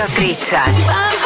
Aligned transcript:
Rádio 0.00 0.14
30. 0.14 1.19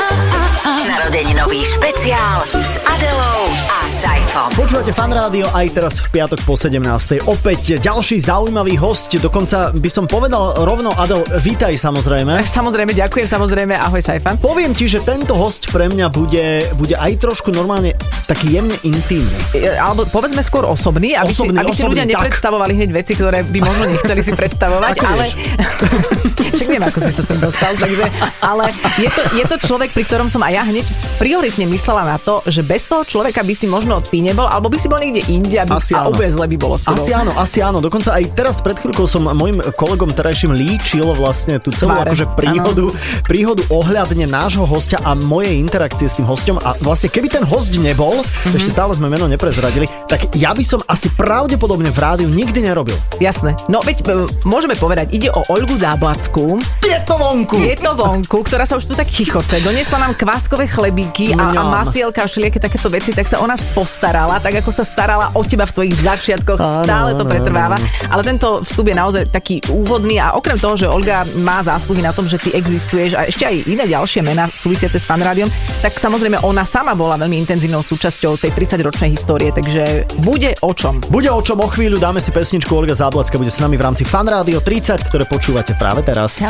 Narodeninový 0.94 1.58
špeciál 1.66 2.46
s 2.54 2.78
Adelou 2.86 3.50
a 3.66 3.82
Saifom. 3.82 4.46
Počúvate 4.54 4.94
fan 4.94 5.10
rádio 5.10 5.50
aj 5.50 5.66
teraz 5.74 5.98
v 5.98 6.14
piatok 6.14 6.46
po 6.46 6.54
17. 6.54 6.78
Opäť 7.26 7.82
ďalší 7.82 8.22
zaujímavý 8.22 8.78
host, 8.78 9.10
dokonca 9.18 9.74
by 9.74 9.90
som 9.90 10.06
povedal 10.06 10.54
rovno 10.62 10.94
Adel, 10.94 11.26
vítaj 11.42 11.74
samozrejme. 11.74 12.46
Samozrejme, 12.46 12.94
ďakujem, 12.94 13.26
samozrejme, 13.26 13.74
ahoj 13.74 13.98
Saifa. 13.98 14.38
Poviem 14.38 14.70
ti, 14.70 14.86
že 14.86 15.02
tento 15.02 15.34
host 15.34 15.66
pre 15.74 15.90
mňa 15.90 16.06
bude, 16.14 16.62
bude 16.78 16.94
aj 16.94 17.18
trošku 17.18 17.50
normálne 17.50 17.98
taký 18.30 18.54
jemne 18.54 18.78
intimný. 18.86 19.34
E, 19.50 19.74
Alebo 19.74 20.06
povedzme 20.06 20.46
skôr 20.46 20.62
osobný, 20.62 21.18
aby, 21.18 21.34
Osobný, 21.34 21.58
si, 21.58 21.62
aby 21.66 21.72
si 21.74 21.82
osobný, 21.82 21.90
ľudia 21.90 22.06
tak. 22.06 22.12
nepredstavovali 22.14 22.72
hneď 22.78 22.90
veci, 22.94 23.12
ktoré 23.18 23.42
by 23.42 23.58
možno 23.66 23.90
nechceli 23.90 24.22
si 24.22 24.30
predstavovať, 24.38 24.94
Ako 24.94 25.06
ale... 25.10 25.24
Však 26.54 26.70
viem, 26.70 26.84
ako 26.86 26.98
si 27.02 27.10
sa 27.10 27.24
sem 27.26 27.38
dostal, 27.42 27.74
takže... 27.74 28.06
Ale 28.54 28.70
je 29.00 29.10
to, 29.10 29.22
je 29.34 29.44
to 29.48 29.56
človek, 29.58 29.90
pri 29.90 30.06
ktorom 30.06 30.30
som 30.30 30.38
aj 30.46 30.52
ja 30.54 30.62
hneď 30.62 30.83
prioritne 31.16 31.64
myslela 31.70 32.02
na 32.04 32.16
to, 32.18 32.42
že 32.46 32.60
bez 32.66 32.90
toho 32.90 33.06
človeka 33.06 33.46
by 33.46 33.54
si 33.54 33.70
možno 33.70 34.02
ty 34.02 34.20
nebol, 34.20 34.44
alebo 34.44 34.68
by 34.68 34.78
si 34.78 34.90
bol 34.90 34.98
niekde 34.98 35.22
inde 35.30 35.56
aby, 35.56 35.72
Asi 35.72 35.94
a 35.94 36.04
áno. 36.04 36.12
úplne 36.12 36.30
zle 36.30 36.46
by 36.50 36.56
bolo 36.58 36.76
s 36.76 36.84
tebou. 36.84 36.98
Asi 36.98 37.10
áno, 37.14 37.32
asi 37.38 37.58
áno. 37.62 37.78
Dokonca 37.78 38.12
aj 38.18 38.24
teraz 38.34 38.58
pred 38.60 38.76
chvíľkou 38.76 39.06
som 39.06 39.24
mojim 39.30 39.62
kolegom 39.78 40.10
terajším 40.12 40.52
líčil 40.52 41.06
vlastne 41.14 41.62
tú 41.62 41.70
celú 41.72 41.94
Tváre. 41.94 42.10
akože 42.10 42.26
príhodu, 42.34 42.84
príhodu 43.24 43.62
ohľadne 43.70 44.26
nášho 44.26 44.66
hostia 44.66 44.98
a 45.00 45.14
mojej 45.14 45.56
interakcie 45.56 46.10
s 46.10 46.18
tým 46.18 46.26
hostom. 46.26 46.58
A 46.60 46.74
vlastne 46.82 47.08
keby 47.08 47.30
ten 47.30 47.44
host 47.46 47.72
nebol, 47.78 48.20
mm-hmm. 48.20 48.56
ešte 48.58 48.70
stále 48.74 48.92
sme 48.92 49.08
meno 49.08 49.30
neprezradili, 49.30 49.86
tak 50.10 50.34
ja 50.36 50.52
by 50.52 50.64
som 50.66 50.82
asi 50.90 51.08
pravdepodobne 51.14 51.88
v 51.88 51.98
rádiu 51.98 52.28
nikdy 52.28 52.66
nerobil. 52.66 52.98
Jasné. 53.22 53.56
No 53.70 53.80
veď 53.80 54.04
e, 54.04 54.26
môžeme 54.44 54.76
povedať, 54.76 55.14
ide 55.14 55.30
o 55.32 55.40
Olgu 55.48 55.74
Záblackú, 55.78 56.58
Je 56.84 56.98
to 57.06 57.14
vonku! 57.16 57.56
Je 57.58 57.76
to 57.80 57.92
vonku, 57.96 58.44
ktorá 58.44 58.68
sa 58.68 58.76
už 58.76 58.90
tu 58.90 58.94
tak 58.94 59.08
chichoce. 59.08 59.62
Doniesla 59.64 59.98
nám 59.98 60.12
kváskové 60.18 60.68
chlebíky 60.74 61.38
a, 61.38 61.54
a 61.54 61.62
masielka 61.70 62.22
a 62.22 62.28
všelijaké 62.28 62.58
takéto 62.58 62.90
veci, 62.90 63.14
tak 63.14 63.30
sa 63.30 63.38
o 63.38 63.46
nás 63.46 63.62
postarala, 63.70 64.42
tak 64.42 64.58
ako 64.58 64.74
sa 64.74 64.82
starala 64.82 65.30
o 65.38 65.40
teba 65.46 65.64
v 65.70 65.72
tvojich 65.78 65.96
začiatkoch, 66.02 66.58
Áno, 66.58 66.82
stále 66.82 67.10
to 67.14 67.22
pretrváva. 67.22 67.78
Ale 68.10 68.26
tento 68.26 68.66
vstup 68.66 68.90
je 68.90 68.96
naozaj 68.98 69.22
taký 69.30 69.62
úvodný 69.70 70.18
a 70.18 70.34
okrem 70.34 70.58
toho, 70.58 70.74
že 70.74 70.90
Olga 70.90 71.22
má 71.38 71.62
zásluhy 71.62 72.02
na 72.02 72.10
tom, 72.10 72.26
že 72.26 72.42
ty 72.42 72.50
existuješ 72.50 73.14
a 73.14 73.30
ešte 73.30 73.46
aj 73.46 73.56
iné 73.70 73.84
ďalšie 73.86 74.20
mená 74.26 74.50
súvisiace 74.50 74.98
s 74.98 75.06
fanrádiom, 75.06 75.46
tak 75.78 75.94
samozrejme 75.94 76.42
ona 76.42 76.66
sama 76.66 76.98
bola 76.98 77.14
veľmi 77.14 77.38
intenzívnou 77.46 77.84
súčasťou 77.84 78.34
tej 78.40 78.50
30-ročnej 78.50 79.14
histórie, 79.14 79.54
takže 79.54 80.08
bude 80.26 80.56
o 80.64 80.72
čom. 80.74 80.98
Bude 81.06 81.30
o 81.30 81.40
čom 81.44 81.62
o 81.62 81.68
chvíľu, 81.70 82.02
dáme 82.02 82.18
si 82.18 82.34
pesničku, 82.34 82.72
Olga 82.74 82.96
Záblacka 82.96 83.38
bude 83.38 83.52
s 83.52 83.60
nami 83.62 83.78
v 83.78 83.84
rámci 83.84 84.02
Fan 84.02 84.26
Rádio 84.26 84.58
30, 84.58 85.06
ktoré 85.06 85.24
počúvate 85.28 85.76
práve 85.78 86.02
teraz. 86.02 86.40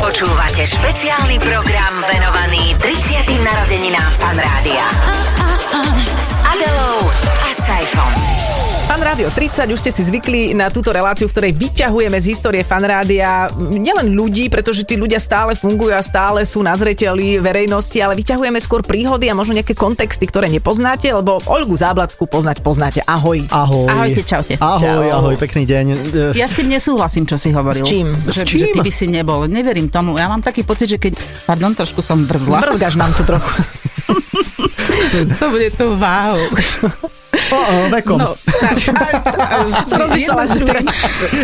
Počúvate 0.00 0.62
špeciálny 0.66 1.36
program 1.38 1.94
venovaný 2.10 2.74
30. 2.76 3.29
narodeninám 3.38 4.12
Fanrádia. 4.18 4.88
S 6.16 6.34
Adelou 6.42 7.10
a 7.50 7.54
Saifom. 7.54 8.39
Fan 8.90 9.06
Rádio 9.06 9.30
30, 9.30 9.70
už 9.70 9.86
ste 9.86 9.94
si 9.94 10.02
zvykli 10.02 10.50
na 10.50 10.66
túto 10.66 10.90
reláciu, 10.90 11.30
v 11.30 11.34
ktorej 11.38 11.52
vyťahujeme 11.54 12.18
z 12.18 12.26
histórie 12.34 12.66
fanrádia 12.66 13.46
nielen 13.54 14.18
ľudí, 14.18 14.50
pretože 14.50 14.82
tí 14.82 14.98
ľudia 14.98 15.22
stále 15.22 15.54
fungujú 15.54 15.94
a 15.94 16.02
stále 16.02 16.42
sú 16.42 16.58
na 16.58 16.74
zreteli 16.74 17.38
verejnosti, 17.38 17.94
ale 18.02 18.18
vyťahujeme 18.18 18.58
skôr 18.58 18.82
príhody 18.82 19.30
a 19.30 19.38
možno 19.38 19.54
nejaké 19.54 19.78
kontexty, 19.78 20.26
ktoré 20.26 20.50
nepoznáte, 20.50 21.06
lebo 21.06 21.38
Olgu 21.46 21.78
Záblacku 21.78 22.26
poznať 22.26 22.66
poznáte. 22.66 22.98
Ahoj. 23.06 23.46
Ahoj. 23.54 23.86
Ahojte, 23.86 24.26
čaute. 24.26 24.58
Ahoj, 24.58 24.82
Čau. 24.82 25.22
ahoj, 25.22 25.34
pekný 25.38 25.70
deň. 25.70 25.84
Ja 26.34 26.50
s 26.50 26.58
tým 26.58 26.66
nesúhlasím, 26.66 27.30
čo 27.30 27.38
si 27.38 27.54
hovoril. 27.54 27.86
S 27.86 27.86
čím? 27.86 28.10
Že, 28.26 28.42
S 28.42 28.42
čím? 28.42 28.58
že 28.58 28.66
ty 28.74 28.78
by 28.82 28.90
si 28.90 29.06
nebol. 29.06 29.46
Neverím 29.46 29.86
tomu. 29.86 30.18
Ja 30.18 30.26
mám 30.26 30.42
taký 30.42 30.66
pocit, 30.66 30.90
že 30.90 30.98
keď... 30.98 31.14
Pardon, 31.46 31.70
trošku 31.78 32.02
som 32.02 32.26
brzla. 32.26 32.58
Mrgaš 32.58 32.98
nám 32.98 33.14
tu 33.14 33.22
trochu. 33.22 33.54
to 35.38 35.46
bude 35.46 35.78
to 35.78 35.94
wow. 35.94 36.34
O, 37.30 37.56
o, 37.56 37.74
vekom. 37.88 38.16
No, 38.16 38.34
tak, 38.34 38.74
Som 39.90 39.96
rozmýšľala, 40.00 40.42
že 40.44 40.56
teraz... 40.60 40.84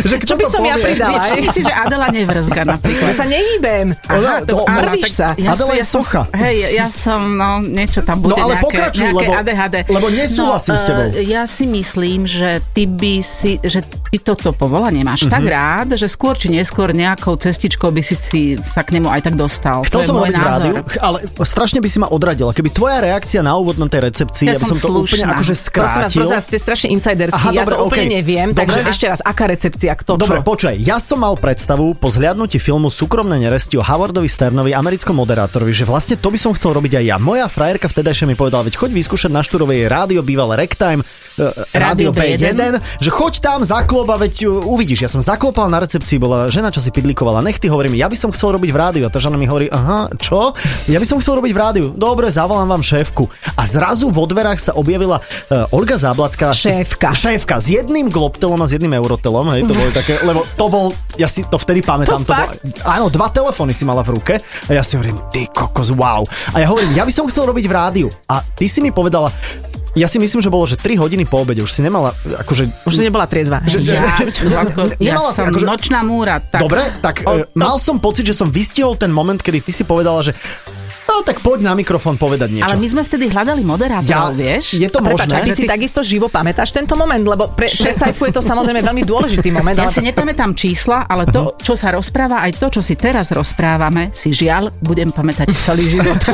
že 0.03 0.15
Čo 0.19 0.35
by 0.35 0.43
to 0.43 0.49
som 0.49 0.61
ja 0.61 0.75
povie? 0.75 0.85
pridala? 0.85 1.11
Vieš, 1.13 1.25
aj? 1.25 1.39
myslíš, 1.41 1.63
že 1.63 1.73
Adela 1.73 2.07
nevrzga 2.09 2.61
napríklad. 2.65 3.07
Ja 3.07 3.15
sa 3.15 3.25
nehýbem. 3.25 3.85
Ona- 4.05 4.43
to- 4.43 4.55
Aha, 4.57 4.67
ona- 4.67 4.79
mrvíš 4.89 5.11
sa. 5.13 5.27
Ja, 5.35 5.51
Adela 5.53 5.63
som- 5.65 5.73
je 5.73 5.79
ja 5.79 5.87
socha. 5.89 6.21
Hej, 6.33 6.55
ja, 6.57 6.69
ja 6.75 6.87
som, 6.89 7.21
no, 7.33 7.47
niečo 7.61 7.99
tam 8.01 8.19
bude, 8.19 8.33
No, 8.33 8.43
ale 8.45 8.53
nejaké, 8.53 8.65
pokračuj, 8.65 9.03
nejaké 9.05 9.15
lebo- 9.21 9.33
ADHD. 9.33 9.75
lebo 9.89 10.07
nesúhlasím 10.09 10.73
no, 10.73 10.77
s 10.77 10.83
tebou. 10.83 11.05
eh, 11.09 11.25
ja 11.25 11.43
si 11.45 11.65
myslím, 11.65 12.19
že 12.23 12.49
ty 12.69 12.83
by 12.85 13.13
si, 13.19 13.51
že 13.61 13.79
ty 13.81 14.17
toto 14.17 14.51
povolanie 14.51 15.01
máš 15.01 15.23
tak 15.25 15.39
Mhm. 15.39 15.49
rád, 15.49 15.87
že 15.95 16.05
skôr 16.05 16.35
či 16.35 16.47
neskôr 16.49 16.91
nejakou 16.91 17.35
cestičkou 17.37 17.89
by 17.89 18.01
si, 18.01 18.13
si 18.13 18.41
sa 18.61 18.81
k 18.81 18.91
nemu 18.93 19.07
aj 19.09 19.21
tak 19.23 19.35
dostal. 19.35 19.83
Chcel 19.83 19.99
to 20.01 20.05
som 20.05 20.15
robiť 20.17 20.35
rádiu, 20.35 20.75
ale 20.99 21.17
strašne 21.41 21.79
by 21.79 21.87
si 21.87 21.97
ma 21.97 22.07
odradila. 22.07 22.51
Keby 22.51 22.69
tvoja 22.69 22.99
reakcia 22.99 23.39
na 23.39 23.55
úvod 23.55 23.75
na 23.75 23.85
tej 23.85 24.03
recepcii, 24.05 24.45
Ja 24.45 24.53
aby 24.53 24.61
som 24.61 24.69
som 24.69 24.77
to 24.79 24.87
úplne 25.01 25.23
slušná. 25.23 25.39
Akože 25.77 25.85
Prosím 25.85 26.01
vás, 26.01 26.09
skrátil. 26.09 26.19
prosím 26.25 26.37
vás, 26.37 26.45
ste 26.45 26.57
strašne 26.57 26.87
insiderskí. 26.91 27.37
Aha, 27.37 27.51
ja 27.53 27.61
dobre, 27.61 27.73
to 27.73 27.77
úplne 27.85 28.05
okej. 28.07 28.15
neviem, 28.17 28.47
Dobre. 28.49 28.59
takže 28.65 28.79
ešte 28.89 29.05
raz, 29.07 29.19
aká 29.21 29.45
recepcia, 29.45 29.91
kto 29.93 30.11
Dobre, 30.17 30.39
čo? 30.41 30.45
počkaj, 30.45 30.75
ja 30.81 30.97
som 30.97 31.19
mal 31.21 31.37
predstavu 31.37 31.93
po 31.93 32.07
zhliadnutí 32.09 32.57
filmu 32.57 32.89
Súkromné 32.89 33.37
neresti 33.37 33.77
o 33.77 33.83
Howardovi 33.85 34.25
Sternovi, 34.25 34.73
americkom 34.73 35.13
moderátorovi, 35.13 35.71
že 35.71 35.85
vlastne 35.85 36.17
to 36.17 36.33
by 36.33 36.39
som 36.41 36.51
chcel 36.57 36.73
robiť 36.73 36.97
aj 36.97 37.03
ja. 37.05 37.17
Moja 37.17 37.45
frajerka 37.45 37.85
vtedajšia 37.85 38.25
mi 38.25 38.33
povedala, 38.33 38.65
veď 38.65 38.75
choď 38.75 38.89
vyskúšať 38.97 39.29
na 39.29 39.45
Štúrovej 39.45 39.85
rádio, 39.85 40.25
bývalé 40.25 40.65
Ragtime, 40.65 41.01
uh, 41.01 41.51
rádio 41.75 42.09
Rádio 42.09 42.09
B1, 42.13 42.53
B1, 42.55 42.73
že 42.97 43.09
choď 43.11 43.33
tam, 43.39 43.59
zaklop 43.61 44.07
a 44.09 44.17
veď 44.17 44.47
uh, 44.47 44.63
uvidíš. 44.65 45.05
Ja 45.05 45.09
som 45.11 45.21
zaklopal 45.21 45.67
na 45.67 45.83
recepcii, 45.83 46.17
bola 46.17 46.47
žena, 46.47 46.71
čo 46.71 46.79
si 46.79 46.89
pidlikovala 46.89 47.43
nechty, 47.43 47.67
hovorím, 47.67 47.93
ja 47.93 48.07
by 48.07 48.17
som 48.17 48.29
chcel 48.31 48.55
robiť 48.55 48.69
v 48.71 48.77
rádiu. 48.77 49.03
A 49.05 49.11
tá 49.11 49.19
žena 49.19 49.35
mi 49.35 49.45
hovorí, 49.45 49.67
aha, 49.67 50.09
čo? 50.17 50.55
Ja 50.87 50.97
by 50.97 51.05
som 51.05 51.19
chcel 51.19 51.37
robiť 51.37 51.51
v 51.51 51.59
rádiu. 51.59 51.85
Dobre, 51.91 52.31
zavolám 52.31 52.67
vám 52.67 52.83
šéfku. 52.83 53.27
A 53.53 53.67
zrazu 53.67 54.07
vo 54.07 54.23
dverách 54.23 54.57
sa 54.57 54.71
objavila 54.73 55.19
uh, 55.19 55.66
Olga 55.67 55.99
Záblacká. 55.99 56.55
Šéfka. 56.55 57.11
Šéfka 57.11 57.59
s 57.59 57.67
jedným 57.67 58.07
globtelom 58.07 58.55
a 58.57 58.65
s 58.65 58.73
jedným 58.73 58.95
eurotelom, 58.95 59.51
hej, 59.51 59.67
to 59.67 59.73
boli 59.75 59.91
také, 59.91 60.15
lebo 60.23 60.47
to 60.55 60.65
bol, 60.67 60.85
ja 61.15 61.27
si 61.27 61.43
to 61.43 61.59
vtedy 61.59 61.83
pamätám, 61.83 62.23
To 62.23 62.29
to, 62.29 62.33
bol, 62.33 62.49
áno, 62.83 63.11
dva 63.11 63.27
telefóny 63.27 63.75
si 63.75 63.83
mala 63.83 63.99
v 63.99 64.15
ruke 64.15 64.39
a 64.39 64.71
ja 64.71 64.79
si 64.79 64.95
hovorím, 64.95 65.19
ty 65.27 65.45
kokos, 65.45 65.91
wow. 65.91 66.23
A 66.53 66.63
ja 66.63 66.67
hovorím, 66.67 66.95
ja 66.95 67.03
by 67.03 67.11
som 67.11 67.27
chcel 67.27 67.45
robiť 67.45 67.65
v 67.65 67.73
rádiu. 67.73 68.07
A 68.25 68.39
ty 68.39 68.65
si 68.65 68.79
mi 68.79 68.89
povedala, 68.89 69.27
ja 69.91 70.05
si 70.05 70.21
myslím, 70.21 70.39
že 70.39 70.47
bolo, 70.47 70.63
že 70.63 70.77
3 70.77 70.93
hodiny 70.95 71.25
po 71.25 71.41
obede, 71.41 71.59
už 71.59 71.73
si 71.73 71.81
nemala, 71.81 72.13
akože... 72.13 72.85
Už 72.85 72.93
si 72.93 73.03
nebola 73.03 73.25
triezva. 73.25 73.65
Že- 73.65 73.81
Ja, 73.81 74.13
čo, 74.29 74.45
ako, 74.45 74.93
ja 75.01 75.17
Nemala 75.17 75.33
si 75.33 75.41
som 75.41 75.49
akože- 75.49 75.65
nočná 75.65 75.99
múra. 76.05 76.37
Tak, 76.37 76.61
Dobre, 76.61 76.85
tak 77.01 77.25
O, 77.25 77.33
e, 77.33 77.49
mal 77.57 77.81
som 77.81 77.97
pocit, 77.97 78.23
že 78.23 78.37
som 78.37 78.47
vystihol 78.47 78.93
ten 78.93 79.09
moment, 79.09 79.41
kedy 79.41 79.65
ty 79.65 79.71
si 79.73 79.81
povedala, 79.83 80.21
že 80.21 80.37
no 81.07 81.23
tak 81.23 81.39
poď 81.39 81.59
na 81.63 81.73
mikrofón 81.73 82.15
povedať 82.15 82.49
niečo. 82.51 82.67
Ale 82.67 82.77
my 82.77 82.87
sme 82.87 83.01
vtedy 83.01 83.25
hľadali 83.27 83.61
Ja- 83.61 83.67
moderátorov, 83.67 84.35
vieš? 84.35 84.75
je 84.75 84.87
to 84.87 84.99
A 84.99 85.03
prepáč, 85.03 85.27
možné? 85.27 85.33
a 85.33 85.45
ty 85.45 85.51
si 85.51 85.63
ty- 85.63 85.69
takisto 85.69 85.99
živo 86.01 86.27
pamätáš 86.27 86.69
tento 86.69 86.93
moment, 86.93 87.19
lebo 87.19 87.49
pre, 87.49 87.67
pre 87.67 87.91
Saifu 87.91 88.27
je 88.27 88.35
to 88.35 88.43
samozrejme 88.43 88.79
veľmi 88.81 89.03
dôležitý 89.03 89.49
moment. 89.49 89.73
Ja 89.73 89.87
ale 89.87 89.93
si 89.93 90.01
nepamätám 90.01 90.51
čísla, 90.53 91.03
ale 91.03 91.25
to, 91.27 91.55
čo 91.57 91.73
sa 91.73 91.91
rozpráva, 91.91 92.43
aj 92.43 92.59
to, 92.59 92.67
čo 92.69 92.81
si 92.81 92.93
teraz 92.93 93.31
rozprávame, 93.31 94.11
si 94.11 94.29
žiaľ 94.29 94.69
budem 94.79 95.09
pamätať 95.09 95.47
celý 95.63 95.87
život. 95.87 96.19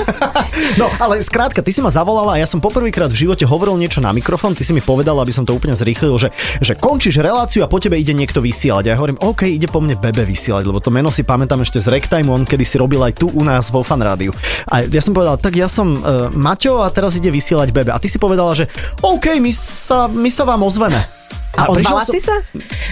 No, 0.73 0.89
ale 0.97 1.21
skrátka, 1.21 1.61
ty 1.61 1.69
si 1.69 1.81
ma 1.81 1.89
zavolala 1.89 2.37
a 2.37 2.41
ja 2.41 2.47
som 2.49 2.57
poprvýkrát 2.57 3.09
v 3.09 3.25
živote 3.25 3.43
hovoril 3.45 3.77
niečo 3.77 4.01
na 4.01 4.09
mikrofón, 4.09 4.53
ty 4.53 4.65
si 4.65 4.73
mi 4.73 4.81
povedala, 4.81 5.21
aby 5.21 5.29
som 5.29 5.45
to 5.45 5.53
úplne 5.53 5.73
zrýchlil, 5.73 6.17
že, 6.17 6.29
že 6.61 6.73
končíš 6.73 7.21
reláciu 7.21 7.61
a 7.61 7.69
po 7.69 7.77
tebe 7.77 7.93
ide 7.93 8.13
niekto 8.13 8.41
vysielať. 8.41 8.89
A 8.89 8.91
ja 8.93 8.97
hovorím, 8.97 9.17
OK, 9.21 9.45
ide 9.45 9.69
po 9.69 9.81
mne 9.81 9.97
Bebe 9.97 10.25
vysielať, 10.25 10.65
lebo 10.65 10.81
to 10.81 10.89
meno 10.89 11.09
si 11.09 11.21
pamätám 11.21 11.61
ešte 11.61 11.77
z 11.77 11.89
Ragtime, 11.93 12.25
on 12.25 12.45
kedy 12.45 12.65
si 12.65 12.77
robil 12.77 13.01
aj 13.01 13.13
tu 13.17 13.29
u 13.29 13.43
nás 13.43 13.69
vo 13.69 13.81
Fan 13.85 14.01
Rádiu. 14.01 14.33
A 14.69 14.85
ja 14.85 15.01
som 15.01 15.15
povedal, 15.15 15.39
tak 15.39 15.55
ja 15.55 15.67
som 15.67 15.99
uh, 15.99 16.29
Maťo 16.31 16.83
a 16.83 16.87
teraz 16.91 17.17
ide 17.17 17.31
vysielať 17.31 17.69
Bebe. 17.71 17.91
A 17.91 17.99
ty 17.99 18.07
si 18.07 18.21
povedala, 18.21 18.55
že 18.55 18.67
OK, 19.01 19.39
my 19.39 19.51
sa, 19.51 20.07
my 20.07 20.29
sa 20.29 20.43
vám 20.43 20.63
ozveme. 20.63 21.22
A 21.53 21.69
ozvala 21.69 22.01
som- 22.01 22.09
si 22.09 22.17
sa? 22.17 22.41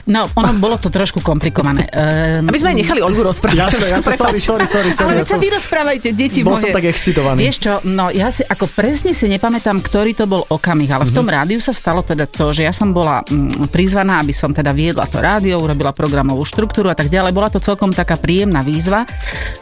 No, 0.06 0.30
ono 0.32 0.54
bolo 0.56 0.78
to 0.78 0.88
trošku 0.88 1.18
komplikované. 1.20 1.90
Um, 1.90 2.46
Aby 2.46 2.62
sme 2.62 2.70
aj 2.70 2.78
nechali 2.78 3.00
Olgu 3.02 3.26
rozprávať. 3.26 3.58
Jasné, 3.58 3.74
trošku, 3.74 3.90
jasné, 3.90 4.14
sorry, 4.14 4.38
sorry, 4.38 4.66
sorry, 4.68 4.92
sorry. 4.94 5.06
Ale 5.10 5.14
ja 5.18 5.26
sa 5.26 5.34
som- 5.34 5.42
vy 5.42 5.50
rozprávajte, 5.50 6.08
deti 6.14 6.40
Bol 6.40 6.54
moje. 6.54 6.62
som 6.62 6.78
tak 6.78 6.86
excitovaný. 6.86 7.42
Vieš 7.42 7.58
čo, 7.58 7.74
no 7.90 8.14
ja 8.14 8.30
si 8.30 8.46
ako 8.46 8.70
presne 8.70 9.12
si 9.12 9.26
nepamätám, 9.26 9.82
ktorý 9.82 10.14
to 10.14 10.30
bol 10.30 10.46
okamih, 10.46 10.86
ale 10.88 11.04
v 11.04 11.12
Mhm. 11.12 11.18
tom 11.18 11.28
rádiu 11.28 11.58
sa 11.58 11.74
stalo 11.74 12.06
teda 12.06 12.30
to, 12.30 12.54
že 12.54 12.62
ja 12.62 12.70
som 12.70 12.94
bola 12.94 13.26
mm, 13.26 13.66
prizvaná, 13.68 14.22
aby 14.22 14.30
som 14.30 14.54
teda 14.54 14.70
viedla 14.72 15.10
to 15.10 15.18
rádio, 15.18 15.58
urobila 15.58 15.90
programovú 15.90 16.46
štruktúru 16.46 16.86
a 16.86 16.96
tak 16.96 17.10
ďalej. 17.10 17.34
Bola 17.34 17.50
to 17.50 17.58
celkom 17.58 17.90
taká 17.90 18.14
príjemná 18.14 18.62
výzva. 18.62 19.10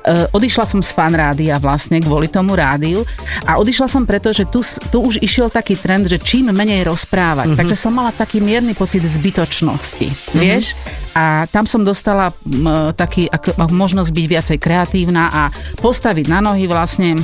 E, 0.03 0.27
odišla 0.29 0.67
som 0.67 0.83
z 0.83 0.91
fan 0.91 1.15
rádia 1.15 1.55
vlastne 1.55 2.03
kvôli 2.03 2.27
tomu 2.27 2.51
rádiu 2.51 3.07
a 3.47 3.55
odišla 3.55 3.87
som 3.87 4.03
preto, 4.03 4.35
že 4.35 4.43
tu, 4.43 4.59
tu 4.91 4.99
už 4.99 5.23
išiel 5.23 5.47
taký 5.47 5.79
trend, 5.79 6.03
že 6.05 6.19
čím 6.19 6.51
menej 6.51 6.83
rozprávať. 6.83 7.55
Takže 7.55 7.79
som 7.79 7.95
mala 7.95 8.11
taký 8.11 8.43
mierny 8.59 8.75
pocit 8.75 8.99
zbytočnosti, 8.99 10.35
vieš? 10.35 10.75
A 11.15 11.47
tam 11.47 11.63
som 11.63 11.79
dostala 11.87 12.27
m, 12.43 12.91
taký, 12.91 13.31
ako, 13.31 13.71
možnosť 13.71 14.11
byť 14.11 14.25
viacej 14.27 14.57
kreatívna 14.59 15.31
a 15.31 15.43
postaviť 15.79 16.27
na 16.27 16.43
nohy 16.43 16.67
vlastne 16.67 17.15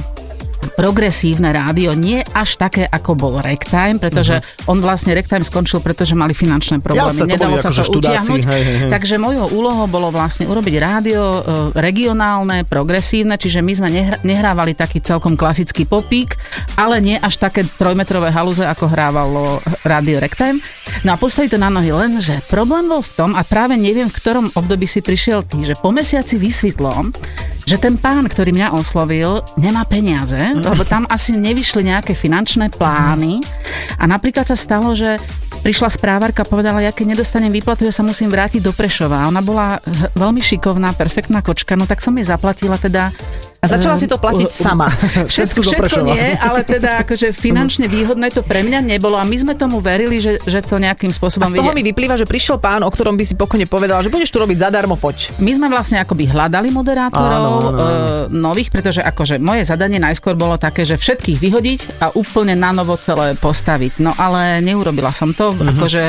progresívne 0.73 1.53
rádio, 1.53 1.93
nie 1.93 2.23
až 2.33 2.57
také, 2.57 2.87
ako 2.87 3.13
bol 3.13 3.33
Ragtime, 3.39 4.01
pretože 4.01 4.39
uh-huh. 4.39 4.71
on 4.71 4.81
vlastne 4.81 5.13
Ragtime 5.13 5.45
skončil, 5.45 5.83
pretože 5.83 6.17
mali 6.17 6.33
finančné 6.33 6.81
problémy. 6.81 7.21
Jasne, 7.21 7.29
Nedalo 7.29 7.57
sa 7.61 7.69
akože 7.69 7.83
to 7.85 7.99
utiahnuť. 8.01 8.41
hej, 8.41 8.63
hej, 8.63 8.77
hej. 8.85 8.89
Takže 8.89 9.15
mojou 9.21 9.45
úlohou 9.53 9.85
bolo 9.85 10.09
vlastne 10.09 10.49
urobiť 10.49 10.75
rádio 10.81 11.21
e, 11.21 11.41
regionálne, 11.77 12.65
progresívne, 12.65 13.37
čiže 13.37 13.59
my 13.61 13.73
sme 13.75 13.89
nehr- 13.91 14.19
nehrávali 14.25 14.73
taký 14.73 15.03
celkom 15.03 15.37
klasický 15.37 15.85
popík, 15.85 16.39
ale 16.79 17.03
nie 17.03 17.17
až 17.19 17.37
také 17.37 17.63
trojmetrové 17.65 18.31
halúze, 18.31 18.65
ako 18.65 18.89
hrávalo 18.89 19.59
rádio 19.85 20.17
Ragtime. 20.17 20.63
No 21.03 21.13
a 21.13 21.19
postaví 21.19 21.51
to 21.51 21.59
na 21.59 21.69
nohy, 21.69 21.91
lenže 21.91 22.39
problém 22.47 22.87
bol 22.87 23.03
v 23.03 23.11
tom, 23.13 23.29
a 23.35 23.43
práve 23.43 23.75
neviem, 23.75 24.07
v 24.07 24.17
ktorom 24.17 24.45
období 24.55 24.87
si 24.87 25.03
prišiel 25.03 25.43
ty, 25.43 25.61
že 25.67 25.75
po 25.77 25.91
mesiaci 25.91 26.39
vysvetlo, 26.39 27.11
že 27.65 27.81
ten 27.81 27.97
pán, 27.97 28.29
ktorý 28.29 28.53
mňa 28.53 28.77
oslovil, 28.77 29.41
nemá 29.57 29.83
peniaze, 29.89 30.37
lebo 30.53 30.85
tam 30.85 31.09
asi 31.09 31.33
nevyšli 31.33 31.89
nejaké 31.89 32.13
finančné 32.13 32.69
plány 32.69 33.41
a 33.97 34.05
napríklad 34.05 34.45
sa 34.45 34.57
stalo, 34.57 34.93
že 34.93 35.17
prišla 35.65 35.89
správarka 35.89 36.45
povedala, 36.45 36.85
ja 36.85 36.93
keď 36.93 37.17
nedostanem 37.17 37.49
výplatu, 37.49 37.89
ja 37.89 37.93
sa 37.93 38.05
musím 38.05 38.29
vrátiť 38.29 38.61
do 38.61 38.69
Prešova. 38.69 39.25
Ona 39.33 39.41
bola 39.41 39.81
veľmi 40.13 40.37
šikovná, 40.37 40.93
perfektná 40.93 41.41
kočka, 41.41 41.73
no 41.73 41.89
tak 41.89 42.05
som 42.05 42.13
jej 42.13 42.29
zaplatila 42.29 42.77
teda 42.77 43.09
A 43.65 43.71
začala 43.71 43.97
si 43.97 44.05
to 44.05 44.15
platiť 44.15 44.45
sama. 44.47 44.85
Cestu 45.27 45.59
do 45.59 45.67
Všetko 45.67 45.81
Prešova. 45.81 46.07
nie, 46.07 46.37
ale 46.37 46.61
teda 46.61 47.01
akože 47.01 47.33
finančne 47.33 47.85
výhodné 47.85 48.29
to 48.29 48.41
pre 48.41 48.61
mňa 48.61 48.85
nebolo 48.85 49.15
a 49.15 49.23
my 49.23 49.33
sme 49.35 49.53
tomu 49.53 49.79
verili, 49.79 50.17
že, 50.17 50.37
že 50.39 50.61
to 50.61 50.77
nejakým 50.77 51.09
A 51.09 51.15
spôsobom 51.15 51.45
z 51.45 51.55
toho 51.55 51.71
mi 51.71 51.81
vyplýva, 51.81 52.13
že 52.13 52.23
prišiel 52.23 52.57
pán, 52.57 52.79
o 52.79 52.89
ktorom 52.89 53.13
by 53.13 53.23
si 53.23 53.33
pokojne 53.33 53.65
povedal, 53.65 53.99
že 53.99 54.07
budeš 54.07 54.29
tu 54.29 54.37
robiť 54.37 54.57
zadarmo, 54.59 54.95
poď. 54.95 55.33
My 55.37 55.51
sme 55.51 55.67
vlastne 55.67 55.97
akoby 55.97 56.27
hľadali 56.27 56.69
moderátorov 56.69 57.25
Áno, 57.25 57.49
áno, 57.51 57.69
áno. 57.71 57.79
e, 57.79 57.93
nových, 58.29 58.69
pretože 58.69 59.01
akože 59.01 59.35
moje 59.37 59.63
zadanie 59.63 59.97
najskôr 59.97 60.33
bolo 60.33 60.55
také, 60.55 60.83
že 60.83 60.95
všetkých 60.95 61.37
vyhodiť 61.37 61.79
a 61.99 62.13
úplne 62.13 62.53
na 62.53 62.69
novo 62.69 62.93
celé 62.95 63.33
postaviť. 63.33 63.97
No 63.97 64.13
ale 64.13 64.61
neurobila 64.61 65.09
som 65.09 65.31
to, 65.31 65.51
Mhm. 65.51 65.67
akože 65.71 66.03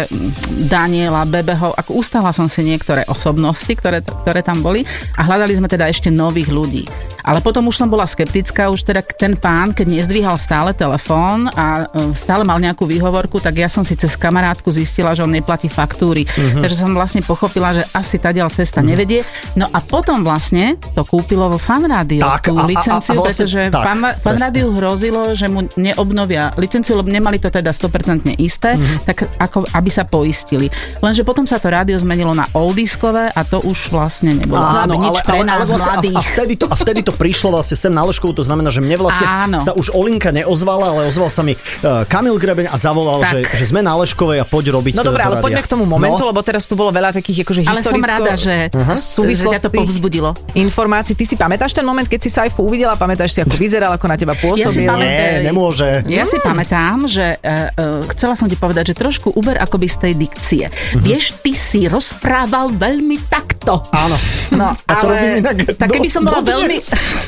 Daniela, 0.65 1.25
Bebeho, 1.25 1.73
ako 1.73 1.95
ustala 1.95 2.31
som 2.31 2.47
si 2.47 2.61
niektoré 2.61 3.07
osobnosti, 3.07 3.71
ktoré, 3.71 4.03
ktoré 4.03 4.41
tam 4.41 4.61
boli 4.61 4.83
a 5.15 5.23
hľadali 5.23 5.53
sme 5.53 5.67
teda 5.67 5.87
ešte 5.87 6.09
nových 6.09 6.49
ľudí. 6.49 6.85
Ale 7.27 7.43
potom 7.43 7.67
už 7.67 7.77
som 7.77 7.91
bola 7.91 8.07
skeptická, 8.07 8.71
už 8.71 8.87
teda 8.87 9.03
ten 9.03 9.35
pán, 9.35 9.75
keď 9.75 9.87
nezdvíhal 9.91 10.39
stále 10.39 10.71
telefón 10.71 11.51
a 11.51 11.83
e, 11.85 12.15
stále 12.15 12.41
mal 12.41 12.57
nejakú 12.57 12.87
výhovorku, 12.87 13.37
tak 13.37 13.57
ja 13.57 13.67
som 13.67 13.83
si 13.83 13.93
cez 13.93 14.15
kamarátku 14.15 14.71
zistila, 14.71 15.11
že 15.11 15.21
on 15.21 15.35
neplatí 15.35 15.67
faktúry. 15.67 16.23
Mhm. 16.25 16.63
Takže 16.63 16.77
som 16.79 16.95
vlastne 16.95 17.21
pochopila, 17.21 17.75
že 17.75 17.83
asi 17.91 18.17
tadiaľ 18.17 18.47
cesta 18.49 18.79
nevedie. 18.79 19.27
No 19.53 19.67
a 19.67 19.79
potom 19.81 20.23
vlastne 20.23 20.79
to 20.93 21.03
kúpilo 21.03 21.49
vo 21.49 21.59
fanrádiu 21.59 22.23
Tak, 22.23 22.47
tú 22.47 22.55
a- 22.55 22.63
a- 22.63 22.63
a- 22.63 22.69
licenciu, 22.69 22.95
a 23.13 23.19
vlastne- 23.19 23.27
pretože 23.43 23.61
tak, 23.69 23.83
fan, 23.85 24.01
fanrádiu 24.17 24.67
hrozilo, 24.73 25.21
že 25.33 25.47
mu 25.47 25.67
neobnovia 25.75 26.55
licenciu, 26.55 26.95
lebo 26.95 27.09
nemali 27.09 27.37
to 27.37 27.51
teda 27.51 27.71
100% 27.71 27.99
isté, 28.37 28.73
Mhm. 28.73 28.97
tak 29.05 29.17
ako 29.37 29.67
aby 29.69 29.91
sa 29.91 30.07
poistili. 30.07 30.71
Lenže 31.01 31.27
potom 31.27 31.43
sa 31.43 31.59
to 31.59 31.67
rádio 31.67 31.97
zmenilo 31.97 32.31
na 32.33 32.47
oldiskové 32.53 33.29
a 33.29 33.41
to 33.43 33.59
už 33.61 33.91
vlastne 33.91 34.31
nebolo 34.31 34.63
Áno, 34.63 34.95
nič 34.95 35.17
ale, 35.17 35.27
pre 35.27 35.39
ale, 35.39 35.45
nás 35.45 35.59
ale 35.59 35.67
vlastne, 35.69 35.91
mladých. 35.93 36.15
a, 36.15 36.21
a, 36.21 36.31
vtedy 36.31 36.55
to, 36.55 36.67
a 36.67 36.77
vtedy 36.77 37.01
to 37.03 37.13
prišlo 37.17 37.49
vlastne 37.51 37.75
sem 37.75 37.89
na 37.89 38.03
Leškovu, 38.03 38.33
to 38.33 38.43
znamená, 38.43 38.69
že 38.69 38.79
mne 38.79 38.97
vlastne 38.99 39.25
Áno. 39.25 39.59
sa 39.59 39.73
už 39.73 39.91
Olinka 39.91 40.31
neozvala, 40.31 40.87
ale 40.89 41.01
ozval 41.07 41.27
sa 41.27 41.41
mi 41.41 41.53
uh, 41.53 42.05
Kamil 42.05 42.37
Grebeň 42.37 42.69
a 42.69 42.77
zavolal, 42.77 43.21
Tak. 43.23 43.33
že, 43.51 43.65
že 43.65 43.65
sme 43.67 43.81
na 43.81 43.97
Leškovej 43.97 44.39
a 44.39 44.47
poď 44.47 44.71
robiť 44.71 44.93
No 44.95 45.01
teda 45.01 45.09
dobre, 45.09 45.23
do 45.23 45.27
ale 45.27 45.37
poďme 45.41 45.63
k 45.63 45.69
tomu 45.69 45.85
momentu, 45.85 46.23
No, 46.23 46.31
lebo 46.31 46.41
teraz 46.41 46.65
tu 46.65 46.75
bolo 46.75 46.89
veľa 46.89 47.11
takých 47.13 47.43
akože 47.43 47.61
Ale 47.63 47.81
som 47.81 47.97
historicko 47.97 48.13
rada, 48.13 48.33
že, 48.37 48.55
súvislostí. 48.95 49.49
že 49.49 49.57
ťa 49.57 49.65
to 49.65 49.71
povzbudilo. 49.73 50.31
informácií. 50.55 51.13
Ty 51.13 51.25
si 51.25 51.35
pamätáš 51.35 51.73
ten 51.73 51.83
moment, 51.83 52.05
keď 52.05 52.21
si 52.21 52.29
Saifu 52.29 52.63
uvidela, 52.63 52.95
pamätáš 52.95 53.33
si, 53.33 53.41
ako 53.41 53.57
vyzeral, 53.65 53.91
ako 53.91 54.07
na 54.07 54.17
teba 54.17 54.35
Ja 54.35 54.39
si 54.39 54.45
pôsobil? 54.45 54.85
pamätám- 54.85 55.05
Nie, 55.07 55.27
nemôže. 55.43 55.89
Ja 56.07 56.25
si 56.25 56.37
pamätám, 56.39 57.07
že 57.07 57.35
uh, 57.35 57.73
chcela 58.11 58.35
som 58.35 58.47
ti 58.47 58.55
povedať, 58.55 58.91
že 58.91 58.95
trošku 58.97 59.33
uber 59.33 59.57
akoby 59.57 59.87
z 59.87 59.97
tej 59.99 60.13
dikcie. 60.17 60.65
Vieš, 60.97 61.41
ty 61.41 61.53
si 61.53 61.87
rozprával 61.87 62.71
veľmi 62.71 63.17
takto. 63.27 63.81
Áno. 63.89 64.17
No, 64.53 64.75
A 64.77 64.93
to 64.97 65.07
robím 65.07 65.41
inak 65.41 65.57
tak 65.75 65.89
keby 65.89 66.09
som 66.09 66.23
bola 66.23 66.41
veľmi... 66.41 66.77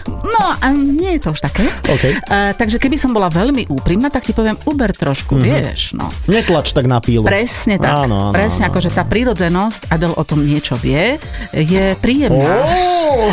No, 0.09 0.55
a 0.55 0.67
nie 0.75 1.17
je 1.17 1.21
to 1.25 1.29
už 1.35 1.41
také. 1.41 1.65
OK. 1.67 2.05
Uh, 2.29 2.53
takže 2.55 2.77
keby 2.77 2.97
som 3.01 3.11
bola 3.11 3.33
veľmi 3.33 3.71
úprimná, 3.71 4.13
tak 4.13 4.29
ti 4.29 4.33
poviem 4.37 4.55
uber 4.69 4.91
trošku, 4.93 5.39
vieš, 5.41 5.97
no. 5.97 6.11
Netlač 6.29 6.77
tak 6.77 6.87
na 6.87 7.01
pílu. 7.01 7.25
Presne 7.25 7.81
tak. 7.81 8.07
Áno, 8.07 8.31
áno, 8.31 8.35
Presne, 8.35 8.69
áno. 8.69 8.73
akože 8.75 8.91
tá 8.93 9.03
prírodzenosť, 9.09 9.89
Adel 9.91 10.13
o 10.13 10.25
tom 10.27 10.45
niečo 10.45 10.77
vie, 10.79 11.17
je 11.53 11.97
príjemná. 11.99 12.55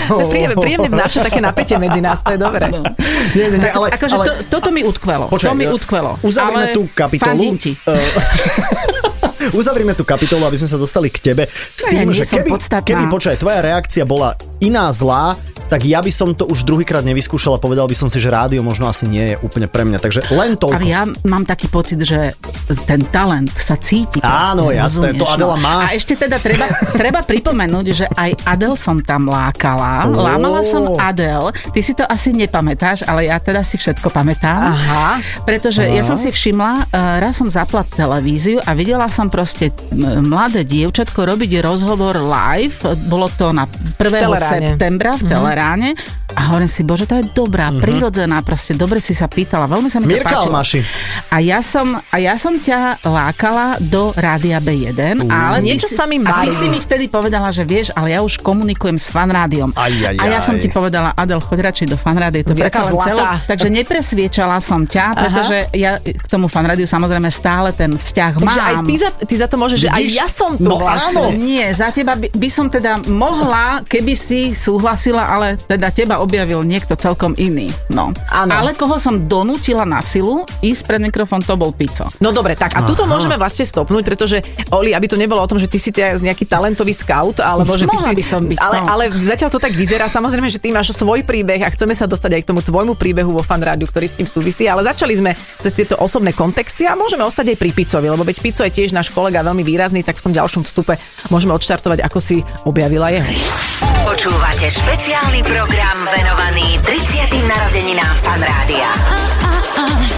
To 0.08 0.22
je 0.24 0.28
príjemne, 0.32 0.56
príjemne 0.56 0.90
vnáša 0.90 1.28
také 1.28 1.44
napätie 1.44 1.76
medzi 1.76 2.00
nás, 2.00 2.24
to 2.24 2.34
je 2.34 2.40
dobré. 2.40 2.72
Nie, 3.36 3.52
nie, 3.52 3.60
nie, 3.60 3.72
ale, 3.72 3.92
akože 3.92 4.16
ale, 4.16 4.26
to, 4.26 4.32
toto 4.60 4.70
mi 4.72 4.82
utkvelo. 4.88 5.28
Počkaj, 5.28 5.52
to 5.52 5.58
mi 5.58 5.68
e, 5.68 5.72
utkvelo. 5.72 6.12
uzavrime 6.24 6.72
ale 6.72 6.76
tú 6.76 6.82
kapitolu. 6.96 7.42
ti. 7.60 7.76
Uzavrime 9.54 9.94
tú 9.94 10.02
kapitolu, 10.02 10.48
aby 10.50 10.58
sme 10.58 10.66
sa 10.66 10.78
dostali 10.80 11.14
k 11.14 11.22
tebe 11.22 11.44
s 11.52 11.86
ja 11.86 11.94
tým, 11.94 12.10
nie 12.10 12.18
že 12.18 12.26
keby, 12.26 12.58
keby 12.82 13.04
počkaj, 13.06 13.38
tvoja 13.38 13.62
reakcia 13.62 14.02
bola 14.08 14.34
iná 14.66 14.90
zlá, 14.90 15.38
tak 15.66 15.82
ja 15.82 15.98
by 15.98 16.12
som 16.14 16.30
to 16.38 16.46
už 16.46 16.62
druhýkrát 16.62 17.02
nevyskúšal 17.02 17.58
a 17.58 17.60
povedal 17.62 17.90
by 17.90 17.98
som 17.98 18.06
si, 18.06 18.22
že 18.22 18.30
rádio 18.30 18.62
možno 18.62 18.86
asi 18.86 19.10
nie 19.10 19.34
je 19.34 19.36
úplne 19.42 19.66
pre 19.66 19.82
mňa. 19.82 19.98
Takže 19.98 20.30
len 20.30 20.54
toľko. 20.58 20.78
Ale 20.78 20.86
ja 20.86 21.04
mám 21.26 21.42
taký 21.46 21.68
pocit, 21.74 21.98
že 22.06 22.38
ten 22.86 23.02
talent 23.10 23.50
sa 23.50 23.74
cíti. 23.78 24.22
Áno, 24.22 24.70
jasné, 24.70 25.18
to 25.18 25.26
Adela 25.26 25.58
má. 25.58 25.90
A 25.90 25.98
ešte 25.98 26.14
teda 26.14 26.38
treba, 26.38 26.70
treba 26.94 27.26
pripomenúť, 27.26 27.86
že 27.90 28.06
aj 28.14 28.46
Adel 28.46 28.78
som 28.78 29.02
tam 29.02 29.26
lákala. 29.26 30.06
Ó. 30.10 30.14
Lámala 30.14 30.62
som 30.62 30.98
Adel. 31.02 31.50
Ty 31.74 31.80
si 31.82 31.98
to 31.98 32.06
asi 32.06 32.30
nepamätáš, 32.34 33.02
ale 33.10 33.30
ja 33.30 33.42
teda 33.42 33.66
si 33.66 33.82
všetko 33.82 34.14
pamätám. 34.14 34.70
Aha. 34.70 35.18
Pretože 35.50 35.82
ja 35.82 36.06
som 36.06 36.18
si 36.18 36.30
všimla, 36.30 36.94
uh, 36.94 37.18
raz 37.26 37.42
som 37.42 37.50
zapla 37.50 37.82
televíziu 37.90 38.62
a 38.62 38.78
videla 38.78 39.10
som 39.10 39.34
proste 39.34 39.74
mladé 40.22 40.62
dievčatko 40.62 41.26
robiť 41.26 41.66
rozhovor 41.66 42.22
live. 42.22 42.78
Bolo 43.10 43.28
to 43.34 43.50
na 43.50 43.66
1. 43.66 43.98
Teleráne. 43.98 44.55
Septembra 44.62 45.19
v 45.19 45.24
Teleráne. 45.28 45.90
A 46.36 46.42
hovorím 46.46 46.68
si, 46.68 46.82
bože, 46.82 47.06
to 47.06 47.16
je 47.16 47.26
dobrá, 47.28 47.72
prirodzená, 47.72 48.40
proste 48.42 48.74
dobre 48.74 49.00
si 49.00 49.12
sa 49.12 49.26
pýtala, 49.26 49.66
veľmi 49.66 49.88
sa 49.88 49.98
mi 49.98 50.06
to 50.06 50.12
Mirka 50.14 50.28
páčilo. 50.30 50.52
Almaši. 50.52 50.80
A 51.30 51.40
ja 51.40 51.60
som, 51.60 51.88
a 51.96 52.16
ja 52.18 52.36
som 52.36 52.54
ťa 52.54 52.80
lákala 53.02 53.80
do 53.80 54.12
Rádia 54.14 54.60
B1, 54.60 55.00
ale 55.26 55.60
Niečo 55.62 55.88
si- 55.88 55.96
sa 55.96 56.04
mi 56.04 56.20
A 56.20 56.44
ty 56.44 56.48
marí. 56.48 56.52
si 56.52 56.68
mi 56.68 56.78
vtedy 56.78 57.08
povedala, 57.08 57.50
že 57.50 57.64
vieš, 57.64 57.90
ale 57.92 58.12
ja 58.12 58.20
už 58.20 58.38
komunikujem 58.38 58.96
s 58.96 59.08
fanrádiom. 59.08 59.72
Aj, 59.74 59.88
aj, 59.88 60.16
a 60.16 60.24
ja 60.26 60.40
som 60.40 60.56
ti 60.56 60.68
povedala, 60.68 61.14
Adel, 61.14 61.40
choď 61.40 61.60
radšej 61.66 61.88
do 61.88 61.98
fanrádia, 61.98 62.44
to 62.44 62.52
zlatá. 62.52 63.00
celo. 63.06 63.24
Takže 63.48 63.68
nepresviečala 63.70 64.60
som 64.60 64.84
ťa, 64.84 65.06
pretože 65.14 65.58
ja 65.72 65.98
k 65.98 66.26
tomu 66.26 66.46
fanrádiu 66.46 66.84
samozrejme 66.84 67.30
stále 67.30 67.72
ten 67.72 67.96
vzťah 67.96 68.32
Takže 68.36 68.44
mám. 68.58 68.68
aj 68.68 68.76
ty 68.84 68.94
za, 68.98 69.10
ty 69.24 69.36
za 69.36 69.48
to 69.48 69.56
môžeš, 69.56 69.80
že 69.80 69.90
aj 69.90 70.04
ja 70.10 70.28
som 70.28 70.52
tu 70.54 70.66
No 70.66 70.78
vlastne. 70.78 71.16
áno. 71.16 71.32
Nie, 71.32 71.72
za 71.72 71.90
teba 71.90 72.14
by, 72.14 72.28
by 72.30 72.50
som 72.50 72.68
teda 72.68 73.00
mohla, 73.08 73.80
keby 73.84 74.14
si 74.14 74.52
súhlasila, 74.52 75.24
ale 75.26 75.56
teda 75.58 75.88
teba 75.89 76.20
objavil 76.25 76.65
niekto 76.65 76.98
celkom 76.98 77.38
iný. 77.38 77.70
No. 77.94 78.10
Áno. 78.34 78.51
Ale 78.51 78.74
koho 78.74 78.98
som 78.98 79.29
donútila 79.29 79.86
na 79.86 80.01
silu 80.01 80.41
ísť 80.65 80.82
pred 80.89 81.01
mikrofón, 81.01 81.46
to 81.46 81.53
bol 81.53 81.70
Pico. 81.70 82.10
No 82.17 82.34
dobre, 82.34 82.58
tak 82.58 82.74
a 82.74 82.82
tuto 82.82 83.05
môžeme 83.05 83.38
vlastne 83.38 83.63
stopnúť, 83.63 84.03
pretože 84.03 84.41
Oli, 84.74 84.91
aby 84.98 85.05
to 85.05 85.15
nebolo 85.15 85.39
o 85.39 85.48
tom, 85.48 85.62
že 85.62 85.70
ty 85.70 85.77
si 85.77 85.94
teda 85.94 86.17
nejaký 86.17 86.50
talentový 86.50 86.91
scout, 86.91 87.38
alebo 87.38 87.77
že 87.77 87.86
ty 87.86 87.98
Mohla 88.01 88.12
si... 88.12 88.17
by 88.17 88.25
som 88.25 88.41
byť, 88.41 88.58
ale, 88.58 88.77
no. 88.82 88.86
ale 88.89 89.03
zatiaľ 89.13 89.50
to 89.53 89.60
tak 89.62 89.77
vyzerá. 89.77 90.10
Samozrejme, 90.10 90.50
že 90.50 90.58
ty 90.58 90.74
máš 90.74 90.98
svoj 90.98 91.22
príbeh 91.22 91.62
a 91.62 91.70
chceme 91.70 91.94
sa 91.94 92.10
dostať 92.10 92.32
aj 92.36 92.41
k 92.41 92.50
tomu 92.50 92.65
tvojmu 92.65 92.98
príbehu 92.98 93.29
vo 93.29 93.46
fan 93.46 93.62
rádiu, 93.62 93.86
ktorý 93.86 94.10
s 94.10 94.17
tým 94.17 94.27
súvisí, 94.27 94.65
ale 94.65 94.82
začali 94.82 95.13
sme 95.13 95.32
cez 95.62 95.72
tieto 95.77 96.00
osobné 96.01 96.34
kontexty 96.34 96.89
a 96.89 96.98
môžeme 96.98 97.22
ostať 97.22 97.53
aj 97.53 97.58
pri 97.62 97.70
Picovi, 97.75 98.08
lebo 98.10 98.25
veď 98.25 98.38
Pico 98.41 98.62
je 98.65 98.74
tiež 98.74 98.96
náš 98.96 99.13
kolega 99.13 99.46
veľmi 99.46 99.62
výrazný, 99.62 100.01
tak 100.01 100.17
v 100.17 100.32
tom 100.32 100.34
ďalšom 100.34 100.65
vstupe 100.65 100.98
môžeme 101.29 101.53
odštartovať, 101.53 102.01
ako 102.01 102.20
si 102.24 102.41
objavila 102.65 103.13
jeho. 103.13 103.27
Počúvate 104.05 104.70
špeciálny 104.70 105.41
program 105.44 106.00
venovaný 106.15 106.79
30. 106.79 107.43
narodeninám 107.43 108.15
Fan 108.24 108.39
Rádia. 108.39 108.88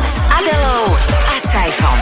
S 0.05 0.29
Adelou 0.29 0.93
a 1.09 1.35
Saifom. 1.41 1.97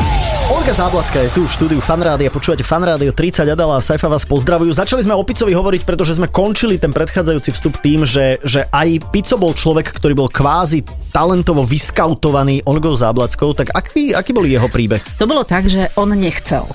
Olga 0.45 0.75
Záblacka 0.75 1.25
je 1.25 1.29
tu 1.33 1.41
v 1.47 1.49
štúdiu 1.49 1.79
Fanrádia, 1.81 2.29
počúvate 2.29 2.61
Fanrádio 2.61 3.09
30, 3.09 3.49
Adela 3.49 3.79
a 3.79 3.81
Saifa 3.81 4.05
vás 4.05 4.27
pozdravujú. 4.29 4.77
Začali 4.77 5.01
sme 5.01 5.17
o 5.17 5.23
Picovi 5.25 5.55
hovoriť, 5.55 5.81
pretože 5.87 6.19
sme 6.19 6.29
končili 6.29 6.77
ten 6.77 6.93
predchádzajúci 6.93 7.49
vstup 7.55 7.81
tým, 7.81 8.05
že, 8.05 8.37
že 8.45 8.67
aj 8.69 9.09
Pico 9.09 9.41
bol 9.41 9.57
človek, 9.57 9.89
ktorý 9.95 10.13
bol 10.13 10.29
kvázi 10.29 10.85
talentovo 11.09 11.65
vyskautovaný 11.65 12.61
Olgou 12.67 12.93
Záblackou, 12.93 13.57
tak 13.57 13.73
aký, 13.73 14.13
aký 14.13 14.37
bol 14.37 14.45
jeho 14.45 14.69
príbeh? 14.69 15.01
To 15.17 15.25
bolo 15.25 15.47
tak, 15.47 15.65
že 15.65 15.89
on 15.97 16.13
nechcel. 16.13 16.69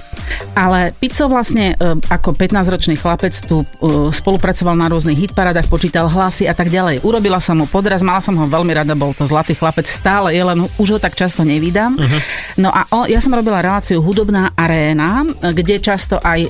Ale 0.53 0.93
Pico 0.99 1.31
vlastne 1.31 1.75
e, 1.79 1.97
ako 2.11 2.35
15-ročný 2.35 2.99
chlapec 2.99 3.33
tu 3.47 3.63
e, 3.63 3.67
spolupracoval 4.11 4.75
na 4.75 4.91
rôznych 4.91 5.31
hitparádach, 5.31 5.71
počítal 5.71 6.11
hlasy 6.11 6.51
a 6.51 6.55
tak 6.57 6.69
ďalej. 6.69 7.07
Urobila 7.07 7.39
som 7.39 7.63
mu 7.63 7.67
podraz, 7.71 8.03
mala 8.03 8.19
som 8.19 8.35
ho 8.35 8.47
veľmi 8.51 8.75
rada, 8.75 8.99
bol 8.99 9.15
to 9.15 9.25
zlatý 9.25 9.55
chlapec, 9.55 9.87
stále 9.87 10.35
je, 10.35 10.43
len 10.43 10.67
už 10.77 10.97
ho 10.97 10.99
tak 10.99 11.15
často 11.15 11.47
nevídam. 11.47 11.95
Uh-huh. 11.95 12.21
No 12.59 12.69
a 12.75 12.85
o, 12.91 13.07
ja 13.07 13.23
som 13.23 13.33
robila 13.33 13.63
reláciu 13.63 14.03
Hudobná 14.03 14.53
aréna, 14.59 15.23
kde 15.41 15.79
často 15.79 16.19
aj 16.19 16.41
e, 16.45 16.49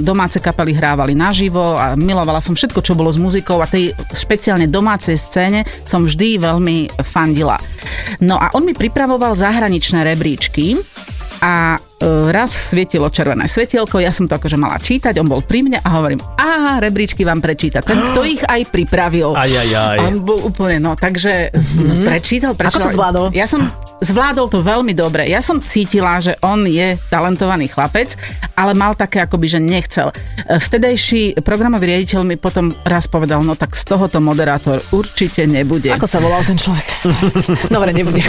domáce 0.00 0.38
kapely 0.38 0.72
hrávali 0.72 1.12
naživo 1.12 1.74
a 1.74 1.98
milovala 1.98 2.38
som 2.38 2.54
všetko, 2.54 2.80
čo 2.80 2.96
bolo 2.96 3.10
s 3.10 3.18
muzikou 3.18 3.58
a 3.58 3.66
tej 3.68 3.92
špeciálne 4.14 4.70
domácej 4.70 5.18
scéne 5.18 5.66
som 5.84 6.06
vždy 6.06 6.38
veľmi 6.40 7.02
fandila. 7.02 7.58
No 8.22 8.38
a 8.38 8.54
on 8.54 8.64
mi 8.64 8.72
pripravoval 8.72 9.34
zahraničné 9.34 10.06
rebríčky 10.06 10.78
a 11.40 11.80
raz 12.32 12.50
svietilo 12.50 13.12
červené 13.12 13.44
svetielko, 13.44 14.00
ja 14.00 14.08
som 14.08 14.24
to 14.24 14.40
akože 14.40 14.56
mala 14.56 14.80
čítať, 14.80 15.12
on 15.20 15.28
bol 15.28 15.44
pri 15.44 15.60
mne 15.60 15.78
a 15.84 15.88
hovorím, 16.00 16.20
a 16.40 16.80
rebríčky 16.80 17.28
vám 17.28 17.44
prečíta. 17.44 17.84
Ten, 17.84 18.00
to 18.16 18.24
ich 18.24 18.40
aj 18.40 18.64
pripravil. 18.72 19.36
Aj, 19.36 19.50
aj, 19.50 19.70
aj. 19.70 19.98
On 20.08 20.16
bol 20.24 20.40
úplne, 20.40 20.80
no, 20.80 20.96
takže 20.96 21.52
mm-hmm. 21.52 22.08
prečítal, 22.08 22.52
prečítal. 22.56 22.88
Ako 22.88 22.88
to 22.88 22.96
zvládol? 22.96 23.26
Ja 23.36 23.44
som 23.44 23.60
zvládol 24.00 24.48
to 24.48 24.64
veľmi 24.64 24.96
dobre. 24.96 25.28
Ja 25.28 25.44
som 25.44 25.60
cítila, 25.60 26.16
že 26.18 26.34
on 26.40 26.64
je 26.64 26.96
talentovaný 27.12 27.68
chlapec, 27.68 28.16
ale 28.56 28.72
mal 28.72 28.96
také 28.96 29.20
akoby, 29.20 29.46
že 29.46 29.60
nechcel. 29.60 30.08
E, 30.10 30.56
vtedejší 30.56 31.44
programový 31.44 31.92
riaditeľ 31.96 32.20
mi 32.24 32.40
potom 32.40 32.72
raz 32.82 33.06
povedal, 33.06 33.44
no 33.44 33.52
tak 33.54 33.76
z 33.76 33.84
tohoto 33.84 34.18
moderátor 34.18 34.80
určite 34.96 35.44
nebude. 35.44 35.92
Ako 35.92 36.08
sa 36.08 36.18
volal 36.18 36.40
ten 36.42 36.56
človek? 36.56 36.88
Dobre, 37.76 37.92
nebude. 37.92 38.24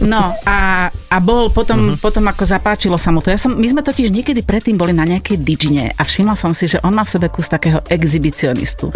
No 0.00 0.32
a, 0.48 0.88
a 0.88 1.16
bol 1.20 1.52
potom, 1.52 1.94
uh-huh. 1.94 2.00
potom 2.00 2.24
ako 2.24 2.42
zapáčilo 2.48 2.96
sa 2.96 3.09
mu 3.10 3.20
to. 3.22 3.30
Ja 3.30 3.38
som, 3.38 3.54
my 3.54 3.66
sme 3.66 3.82
totiž 3.82 4.10
niekedy 4.10 4.42
predtým 4.42 4.78
boli 4.78 4.94
na 4.94 5.06
nejakej 5.06 5.36
digine 5.42 5.92
a 5.94 6.02
všimla 6.02 6.34
som 6.34 6.54
si, 6.54 6.70
že 6.70 6.78
on 6.82 6.94
má 6.94 7.06
v 7.06 7.12
sebe 7.12 7.26
kus 7.30 7.50
takého 7.50 7.82
exhibicionistu. 7.90 8.90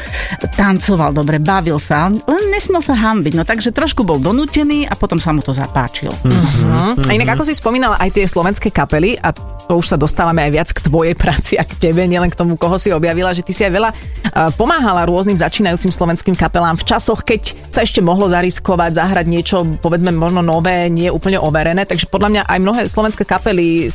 Tancoval 0.55 1.15
dobre, 1.15 1.39
bavil 1.39 1.79
sa, 1.79 2.11
len 2.11 2.45
nesmiel 2.51 2.83
sa 2.83 2.95
hambiť. 2.95 3.33
No 3.35 3.45
takže 3.47 3.75
trošku 3.75 4.03
bol 4.03 4.19
donútený 4.19 4.87
a 4.87 4.95
potom 4.95 5.19
sa 5.19 5.35
mu 5.35 5.43
to 5.43 5.51
zapáčilo. 5.51 6.15
Uh-huh. 6.25 6.95
A 6.99 7.11
inak 7.11 7.39
ako 7.39 7.47
si 7.47 7.55
spomínala 7.55 7.99
aj 7.99 8.15
tie 8.17 8.25
slovenské 8.27 8.71
kapely 8.71 9.19
a 9.21 9.35
to 9.65 9.81
už 9.81 9.87
sa 9.91 9.97
dostávame 9.97 10.45
aj 10.45 10.51
viac 10.53 10.69
k 10.71 10.85
tvojej 10.85 11.15
práci 11.17 11.57
a 11.57 11.65
k 11.65 11.73
tebe, 11.81 12.05
nielen 12.05 12.29
k 12.29 12.37
tomu, 12.37 12.61
koho 12.61 12.77
si 12.77 12.93
objavila, 12.93 13.33
že 13.33 13.41
ty 13.41 13.57
si 13.57 13.65
aj 13.65 13.73
veľa 13.73 13.91
uh, 13.91 14.51
pomáhala 14.55 15.09
rôznym 15.09 15.37
začínajúcim 15.41 15.91
slovenským 15.91 16.37
kapelám 16.37 16.77
v 16.77 16.85
časoch, 16.85 17.25
keď 17.25 17.57
sa 17.73 17.83
ešte 17.83 18.05
mohlo 18.05 18.29
zariskovať, 18.29 19.01
zahrať 19.01 19.27
niečo, 19.27 19.65
povedzme 19.81 20.13
možno 20.13 20.45
nové, 20.45 20.93
nie 20.93 21.09
úplne 21.09 21.41
overené, 21.41 21.89
takže 21.89 22.13
podľa 22.13 22.29
mňa 22.31 22.43
aj 22.45 22.59
mnohé 22.61 22.83
slovenské 22.85 23.25
kapely 23.25 23.89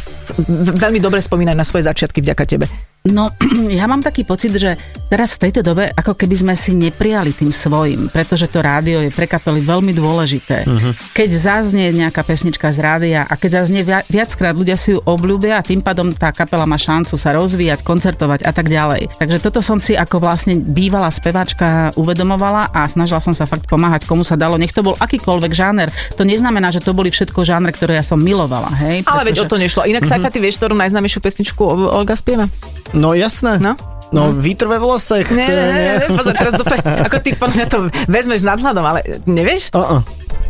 veľmi 0.79 0.99
dobre 0.99 1.21
spomínajú 1.21 1.57
na 1.57 1.67
svoje 1.67 1.85
začiatky 1.85 2.25
vďaka 2.25 2.43
tebe. 2.49 2.88
No, 3.07 3.31
ja 3.79 3.87
mám 3.87 4.03
taký 4.03 4.27
pocit, 4.27 4.51
že 4.59 4.75
teraz 5.07 5.39
v 5.39 5.47
tejto 5.47 5.63
dobe 5.63 5.87
ako 5.87 6.19
keby 6.19 6.35
sme 6.35 6.53
si 6.59 6.75
neprijali 6.75 7.31
tým 7.31 7.55
svojim, 7.55 8.11
pretože 8.11 8.51
to 8.51 8.59
rádio 8.59 8.99
je 8.99 9.11
pre 9.15 9.23
kapely 9.23 9.63
veľmi 9.63 9.95
dôležité. 9.95 10.67
Uh-huh. 10.67 10.91
Keď 11.15 11.29
zaznie 11.31 11.95
nejaká 11.95 12.27
pesnička 12.27 12.67
z 12.75 12.79
rádia 12.83 13.21
a 13.23 13.33
keď 13.39 13.63
zaznie 13.63 13.87
viackrát, 13.87 14.51
ľudia 14.51 14.75
si 14.75 14.91
ju 14.91 14.99
obľúbia 14.99 15.59
a 15.59 15.65
tým 15.65 15.79
pádom 15.79 16.11
tá 16.11 16.35
kapela 16.35 16.67
má 16.67 16.75
šancu 16.75 17.15
sa 17.15 17.31
rozvíjať, 17.31 17.87
koncertovať 17.87 18.43
a 18.43 18.51
tak 18.51 18.67
ďalej. 18.67 19.15
Takže 19.15 19.39
toto 19.39 19.63
som 19.63 19.79
si 19.79 19.95
ako 19.95 20.19
vlastne 20.19 20.59
bývalá 20.59 21.07
speváčka 21.07 21.95
uvedomovala 21.95 22.75
a 22.75 22.83
snažila 22.83 23.23
som 23.23 23.31
sa 23.31 23.47
fakt 23.47 23.71
pomáhať, 23.71 24.03
komu 24.03 24.27
sa 24.27 24.35
dalo. 24.35 24.59
Nech 24.59 24.75
to 24.75 24.83
bol 24.83 24.99
akýkoľvek 24.99 25.51
žáner. 25.55 25.87
To 26.19 26.27
neznamená, 26.27 26.67
že 26.75 26.83
to 26.83 26.91
boli 26.91 27.07
všetko 27.15 27.47
žánre, 27.47 27.71
ktoré 27.71 27.95
ja 27.95 28.03
som 28.03 28.19
milovala. 28.19 28.69
Hej? 28.75 29.07
Ale 29.07 29.31
veď 29.31 29.43
o 29.43 29.49
to 29.49 29.55
nešlo. 29.55 29.87
Inak 29.87 30.03
uh-huh. 30.03 30.19
Saifa, 30.19 30.27
ty 30.27 30.43
vieš, 30.43 30.59
ktorú 30.59 30.75
najznámejšiu 30.75 31.19
pesničku 31.23 31.63
Olga 31.95 32.19
spieva? 32.19 32.51
No 32.93 33.13
jasné. 33.13 33.62
No? 33.62 33.77
No, 34.10 34.34
no. 34.34 34.34
výtrve 34.34 34.81
vlasek. 34.81 35.29
Nie, 35.29 35.46
nie, 35.46 35.65
nie, 35.69 35.93
nie, 36.01 36.10
pozor, 36.17 36.34
teraz 36.34 36.53
dope, 36.58 36.77
ako 36.81 37.17
ty 37.22 37.38
podľa 37.38 37.55
mňa 37.55 37.67
to 37.69 37.77
vezmeš 38.10 38.41
s 38.41 38.48
nadhľadom, 38.50 38.81
ale 38.81 39.00
nevieš? 39.29 39.69
Uh-uh. 39.69 40.01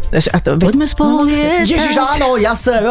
A 0.09 0.38
to, 0.41 0.57
Poďme 0.57 0.89
spolu 0.89 1.29
lietať. 1.29 1.69
Ježiš, 1.69 1.95
áno, 2.01 2.33
jasné. 2.41 2.81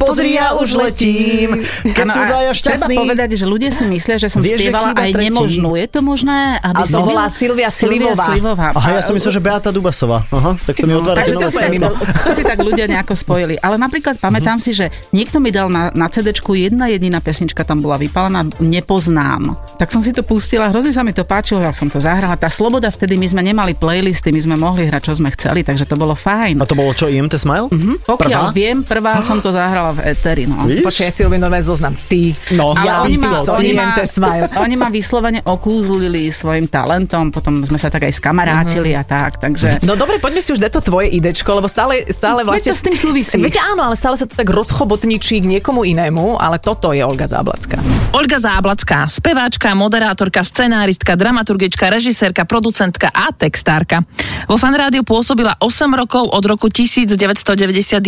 Pozri, 0.00 0.40
ja 0.40 0.56
už 0.56 0.80
letím. 0.80 1.60
Keď 1.84 2.04
ano, 2.08 2.14
sú 2.16 2.20
dvaja 2.24 2.52
šťastní. 2.56 2.88
Treba 2.88 3.04
povedať, 3.04 3.28
že 3.36 3.44
ľudia 3.44 3.68
si 3.68 3.84
myslia, 3.84 4.16
že 4.16 4.32
som 4.32 4.40
Vieš, 4.40 4.64
spievala 4.64 4.96
aj 4.96 5.10
tretí. 5.12 5.24
nemožnú. 5.28 5.76
Je 5.76 5.88
to 5.92 6.00
možné? 6.00 6.56
Aby 6.64 6.80
a 6.80 6.82
to 6.88 7.00
bola 7.04 7.24
Silvia 7.28 7.68
Slivová. 7.68 8.26
Slivová. 8.32 8.68
Aha, 8.72 8.88
ja 8.96 9.02
som 9.04 9.12
myslel, 9.12 9.32
že 9.36 9.42
Beata 9.44 9.68
Dubasová. 9.68 10.24
Aha, 10.32 10.56
tak 10.64 10.74
to 10.80 10.88
mi 10.88 10.96
no, 10.96 11.04
otvára. 11.04 11.20
Takže 11.20 11.36
to, 11.36 11.48
to, 11.52 11.88
to 12.24 12.30
si 12.32 12.42
tak 12.48 12.58
ľudia 12.64 12.88
nejako 12.88 13.12
spojili. 13.12 13.60
Ale 13.60 13.76
napríklad 13.76 14.16
pamätám 14.16 14.56
si, 14.56 14.72
že 14.72 14.88
niekto 15.12 15.44
mi 15.44 15.52
dal 15.52 15.68
na, 15.68 15.92
na 15.92 16.08
CD 16.08 16.32
jedna 16.32 16.88
jediná 16.88 17.20
pesnička 17.20 17.60
tam 17.60 17.84
bola 17.84 18.00
vypálená, 18.00 18.48
nepoznám. 18.56 19.52
Tak 19.76 19.92
som 19.92 20.00
si 20.00 20.16
to 20.16 20.24
pustila, 20.24 20.72
hrozne 20.72 20.96
sa 20.96 21.04
mi 21.04 21.12
to 21.12 21.28
páčilo, 21.28 21.60
ja 21.60 21.76
som 21.76 21.92
to 21.92 22.00
zahrala. 22.00 22.40
Tá 22.40 22.48
sloboda 22.48 22.88
vtedy, 22.88 23.20
my 23.20 23.28
sme 23.28 23.42
nemali 23.44 23.76
playlisty, 23.76 24.32
my 24.32 24.40
sme 24.40 24.56
mohli 24.56 24.88
hrať, 24.88 25.12
čo 25.12 25.20
sme 25.20 25.28
chceli, 25.36 25.60
takže 25.60 25.84
to 25.84 26.00
bolo 26.00 26.07
fajn. 26.14 26.60
A 26.60 26.64
to 26.68 26.76
bolo 26.76 26.92
čo, 26.92 27.08
IMT 27.08 27.34
Smile? 27.36 27.68
Mm-hmm. 27.68 27.96
Pokiaľ 28.04 28.42
prvá? 28.48 28.56
viem, 28.56 28.76
prvá 28.84 29.20
som 29.24 29.40
to 29.40 29.50
zahrala 29.50 29.96
v 29.96 30.08
Eteri. 30.12 30.44
No. 30.46 30.64
Počkaj, 30.64 31.04
ja 31.08 31.12
si 31.12 31.22
robím 31.24 31.42
nové 31.42 31.60
zoznam. 31.64 31.96
Ty, 31.96 32.32
no. 32.54 32.76
ja, 32.78 33.04
oni 33.04 33.16
ma, 33.18 33.30
co, 33.42 33.52
oni, 33.58 33.74
IMT 33.74 33.98
Smile. 34.06 34.46
oni 34.64 34.74
ma 34.78 34.88
vyslovene 34.88 35.40
okúzlili 35.42 36.30
svojim 36.30 36.68
talentom, 36.70 37.32
potom 37.34 37.64
sme 37.64 37.76
sa 37.76 37.90
tak 37.90 38.06
aj 38.06 38.16
skamarátili 38.16 38.94
mm-hmm. 38.94 39.02
a 39.02 39.10
tak, 39.10 39.42
takže... 39.42 39.82
No 39.82 39.98
dobre, 39.98 40.22
poďme 40.22 40.40
si 40.44 40.52
už 40.54 40.60
do 40.60 40.68
to 40.68 40.80
tvoje 40.84 41.08
idečko, 41.10 41.48
lebo 41.58 41.66
stále, 41.66 42.06
stále 42.12 42.44
vlastne... 42.44 42.70
Veď 42.70 42.76
to 42.76 42.80
s 42.80 42.84
tým 42.84 42.96
súvisí. 42.96 43.36
Viete, 43.40 43.58
áno, 43.58 43.88
ale 43.88 43.96
stále 43.96 44.20
sa 44.20 44.28
to 44.28 44.36
tak 44.36 44.48
rozchobotničí 44.52 45.40
k 45.40 45.46
niekomu 45.58 45.88
inému, 45.88 46.36
ale 46.36 46.60
toto 46.60 46.92
je 46.92 47.00
Olga 47.00 47.24
Záblacká. 47.24 47.80
Olga 48.12 48.38
Záblacká, 48.38 49.08
speváčka, 49.08 49.72
moderátorka, 49.72 50.44
scenáristka, 50.44 51.16
dramaturgička, 51.16 51.88
režisérka, 51.88 52.44
producentka 52.44 53.08
a 53.08 53.32
textárka. 53.32 54.04
Vo 54.46 54.60
fanrádiu 54.60 55.02
pôsobila 55.02 55.56
8 55.58 55.97
rokov 55.98 56.30
od 56.30 56.44
roku 56.46 56.70
1991. 56.70 57.98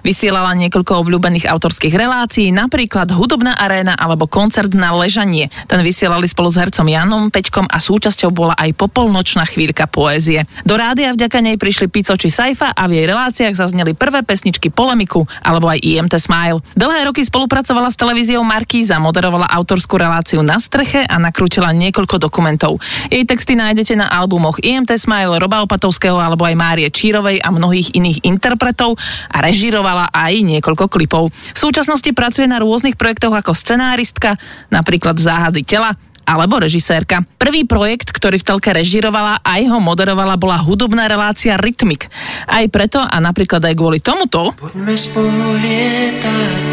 Vysielala 0.00 0.56
niekoľko 0.56 1.04
obľúbených 1.04 1.44
autorských 1.52 1.92
relácií, 1.92 2.48
napríklad 2.48 3.12
Hudobná 3.12 3.52
aréna 3.60 3.92
alebo 3.92 4.24
koncert 4.24 4.72
na 4.72 4.96
ležanie. 4.96 5.52
Ten 5.68 5.84
vysielali 5.84 6.24
spolu 6.24 6.48
s 6.48 6.56
hercom 6.56 6.88
Janom 6.88 7.28
Peťkom 7.28 7.68
a 7.68 7.76
súčasťou 7.76 8.32
bola 8.32 8.56
aj 8.56 8.72
popolnočná 8.72 9.44
chvíľka 9.44 9.84
poézie. 9.84 10.48
Do 10.64 10.80
rádia 10.80 11.12
vďaka 11.12 11.44
nej 11.44 11.60
prišli 11.60 11.92
Pico 11.92 12.16
či 12.16 12.32
Saifa 12.32 12.72
a 12.72 12.88
v 12.88 13.04
jej 13.04 13.06
reláciách 13.10 13.52
zazneli 13.52 13.92
prvé 13.92 14.24
pesničky 14.24 14.72
Polemiku 14.72 15.28
alebo 15.44 15.68
aj 15.68 15.84
IMT 15.84 16.16
Smile. 16.16 16.64
Dlhé 16.72 17.12
roky 17.12 17.20
spolupracovala 17.20 17.92
s 17.92 18.00
televíziou 18.00 18.40
Markíza, 18.40 18.96
moderovala 18.96 19.52
autorskú 19.52 20.00
reláciu 20.00 20.40
na 20.40 20.56
streche 20.56 21.04
a 21.04 21.20
nakrútila 21.20 21.76
niekoľko 21.76 22.16
dokumentov. 22.16 22.80
Jej 23.12 23.28
texty 23.28 23.52
nájdete 23.58 23.98
na 24.00 24.08
albumoch 24.08 24.56
IMT 24.64 24.96
Smile, 24.96 25.36
Roba 25.36 25.60
Opatovského 25.66 26.16
alebo 26.16 26.48
aj 26.48 26.54
Márie 26.56 26.88
Čírovej 27.26 27.42
a 27.42 27.50
mnohých 27.50 27.90
iných 27.98 28.22
interpretov 28.22 28.94
a 29.34 29.42
režirovala 29.42 30.14
aj 30.14 30.46
niekoľko 30.46 30.86
klipov. 30.86 31.34
V 31.34 31.58
súčasnosti 31.58 32.06
pracuje 32.14 32.46
na 32.46 32.62
rôznych 32.62 32.94
projektoch 32.94 33.34
ako 33.34 33.50
scenáristka, 33.50 34.38
napríklad 34.70 35.18
Záhady 35.18 35.66
tela, 35.66 35.98
alebo 36.22 36.62
režisérka. 36.62 37.26
Prvý 37.34 37.66
projekt, 37.66 38.14
ktorý 38.14 38.38
v 38.38 38.46
telke 38.46 38.70
režirovala 38.70 39.42
a 39.42 39.58
ho 39.58 39.78
moderovala, 39.82 40.38
bola 40.38 40.62
hudobná 40.62 41.10
relácia 41.10 41.58
Rytmik. 41.58 42.06
Aj 42.46 42.62
preto 42.70 43.02
a 43.02 43.18
napríklad 43.18 43.58
aj 43.66 43.74
kvôli 43.74 43.98
tomuto... 43.98 44.54
Poďme 44.54 44.94
spolu 44.94 45.58
lietať 45.58 46.66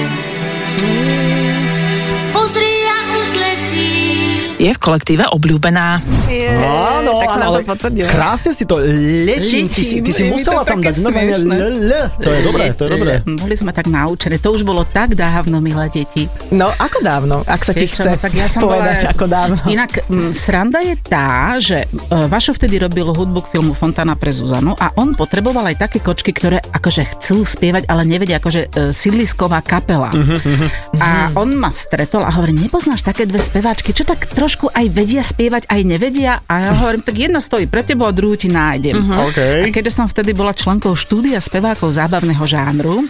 je 4.63 4.71
v 4.71 4.79
kolektíve 4.79 5.27
obľúbená. 5.27 5.99
Je, 6.31 6.47
Áno, 6.47 7.19
tak 7.19 7.35
sa 7.35 7.51
ale 7.51 7.67
to 7.67 7.75
krásne 8.07 8.51
si 8.55 8.63
to 8.63 8.79
lečím. 9.27 9.67
Ty 9.67 9.81
si, 9.83 9.99
ty 9.99 10.11
si 10.15 10.23
musela 10.31 10.63
tam 10.63 10.79
dať 10.79 11.03
normálne 11.03 11.35
l, 11.35 11.91
To 12.23 12.29
je 12.31 12.41
dobré, 12.47 12.71
to 12.71 12.87
je 12.87 12.89
dobré. 12.95 13.13
Boli 13.27 13.55
sme 13.59 13.75
tak 13.75 13.91
naučení. 13.91 14.39
To 14.39 14.55
už 14.55 14.63
bolo 14.63 14.87
tak 14.87 15.19
dávno, 15.19 15.59
milé 15.59 15.91
deti. 15.91 16.31
No, 16.55 16.71
ako 16.71 17.03
dávno? 17.03 17.35
Ak 17.43 17.67
sa 17.67 17.75
ti 17.75 17.91
chce 17.91 18.15
no, 18.15 18.15
tak 18.15 18.31
ja 18.39 18.47
som 18.47 18.63
povedať, 18.63 19.03
bola... 19.03 19.11
ako 19.11 19.25
dávno. 19.27 19.55
Inak 19.67 19.91
m, 20.07 20.31
sranda 20.31 20.79
je 20.79 20.95
tá, 20.95 21.59
že 21.59 21.83
uh, 22.09 22.31
Vašo 22.31 22.55
vtedy 22.55 22.79
robil 22.79 23.03
hudbu 23.11 23.43
k 23.43 23.59
filmu 23.59 23.75
Fontana 23.75 24.15
pre 24.15 24.31
Zuzanu 24.31 24.79
a 24.79 24.95
on 24.95 25.11
potreboval 25.11 25.67
aj 25.75 25.91
také 25.91 25.99
kočky, 25.99 26.31
ktoré 26.31 26.63
akože 26.63 27.03
chcú 27.19 27.43
spievať, 27.43 27.91
ale 27.91 28.07
nevedia, 28.07 28.39
akože 28.39 28.61
uh, 28.71 28.95
sídlisková 28.95 29.59
kapela. 29.59 30.07
Uh-huh, 30.15 30.39
uh-huh. 30.39 30.69
A 31.03 31.27
on 31.35 31.51
ma 31.59 31.67
stretol 31.67 32.23
a 32.23 32.31
hovorí, 32.31 32.55
nepoznáš 32.55 33.03
také 33.03 33.27
dve 33.27 33.43
speváčky, 33.43 33.91
čo 33.91 34.07
tak 34.07 34.23
trošku 34.31 34.52
trošku 34.53 34.69
aj 34.69 34.85
vedia 34.93 35.25
spievať, 35.25 35.65
aj 35.65 35.81
nevedia 35.81 36.37
a 36.45 36.53
ja 36.61 36.77
hovorím, 36.77 37.01
tak 37.01 37.17
jedna 37.17 37.41
stojí 37.41 37.65
pre 37.65 37.81
tebou 37.81 38.05
a 38.05 38.13
druhú 38.13 38.37
ti 38.37 38.53
nájdem. 38.53 38.93
Uh-huh. 39.01 39.33
Okay. 39.33 39.65
A 39.65 39.73
keďže 39.73 39.97
som 39.97 40.05
vtedy 40.05 40.29
bola 40.37 40.53
členkou 40.53 40.93
štúdia 40.93 41.41
spevákov 41.41 41.97
zábavného 41.97 42.45
žánru, 42.45 43.01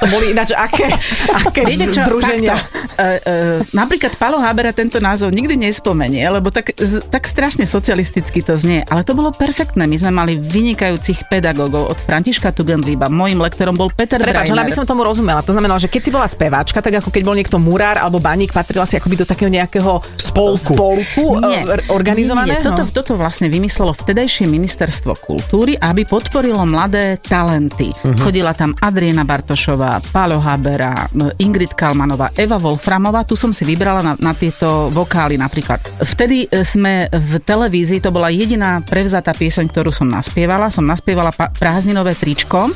to 0.00 0.04
boli 0.08 0.32
ináč 0.32 0.56
aké, 0.56 0.88
aké 1.44 1.68
Viete 1.68 1.92
čo, 1.92 2.08
združenia? 2.08 2.56
Takto, 2.56 2.72
uh, 2.96 3.04
uh, 3.04 3.58
napríklad 3.76 4.16
Palo 4.16 4.40
Habera 4.40 4.72
tento 4.72 4.96
názov 4.96 5.28
nikdy 5.28 5.60
nespomenie, 5.60 6.24
lebo 6.24 6.48
tak, 6.48 6.72
tak 7.12 7.22
strašne 7.28 7.68
socialisticky 7.68 8.40
to 8.40 8.56
znie, 8.56 8.88
ale 8.88 9.04
to 9.04 9.12
bolo 9.12 9.28
perfektné. 9.28 9.84
My 9.84 10.00
sme 10.00 10.12
mali 10.16 10.40
vynikajúcich 10.40 11.28
pedagógov 11.28 11.92
od 11.92 11.98
Františka 12.00 12.56
Tugendliba. 12.56 13.12
Mojím 13.12 13.44
lektorom 13.44 13.76
bol 13.76 13.92
Peter 13.92 14.16
Prepač, 14.16 14.48
Breiner. 14.48 14.64
by 14.64 14.72
som 14.72 14.88
tomu 14.88 15.04
rozumela. 15.04 15.44
To 15.44 15.52
znamená, 15.52 15.76
že 15.76 15.92
keď 15.92 16.00
si 16.00 16.10
bola 16.10 16.24
speváčka, 16.24 16.80
tak 16.80 17.04
ako 17.04 17.12
keď 17.12 17.22
bol 17.28 17.36
niekto 17.36 17.60
murár 17.60 18.00
alebo 18.00 18.16
baník, 18.16 18.56
patrila 18.56 18.88
si 18.88 18.96
akoby 18.96 19.20
do 19.20 19.26
takého 19.28 19.52
nejakého 19.52 20.00
spolku 20.16 20.61
spolku 20.62 21.42
Nie, 21.42 21.66
eh, 21.66 21.90
organizovaného? 21.90 22.62
Nie, 22.62 22.62
nie. 22.62 22.68
Toto, 22.70 22.84
toto 22.94 23.12
vlastne 23.18 23.50
vymyslelo 23.50 23.90
vtedajšie 23.92 24.46
ministerstvo 24.46 25.18
kultúry, 25.18 25.74
aby 25.74 26.06
podporilo 26.06 26.62
mladé 26.62 27.18
talenty. 27.18 27.90
Uh-huh. 27.90 28.14
Chodila 28.22 28.54
tam 28.54 28.78
Adriana 28.78 29.26
Bartošová, 29.26 29.98
Pálo 30.14 30.38
Habera, 30.38 30.94
Ingrid 31.42 31.74
Kalmanová, 31.74 32.30
Eva 32.38 32.56
Wolframová. 32.56 33.26
Tu 33.26 33.34
som 33.34 33.50
si 33.50 33.66
vybrala 33.66 34.00
na, 34.00 34.12
na 34.22 34.32
tieto 34.32 34.92
vokály 34.94 35.34
napríklad. 35.34 35.82
Vtedy 36.02 36.46
e, 36.46 36.62
sme 36.62 37.10
v 37.10 37.42
televízii, 37.42 37.98
to 37.98 38.14
bola 38.14 38.30
jediná 38.30 38.80
prevzatá 38.86 39.34
pieseň, 39.34 39.66
ktorú 39.68 39.90
som 39.90 40.06
naspievala. 40.06 40.70
Som 40.70 40.86
naspievala 40.86 41.34
prázdninové 41.34 42.14
tričko 42.14 42.70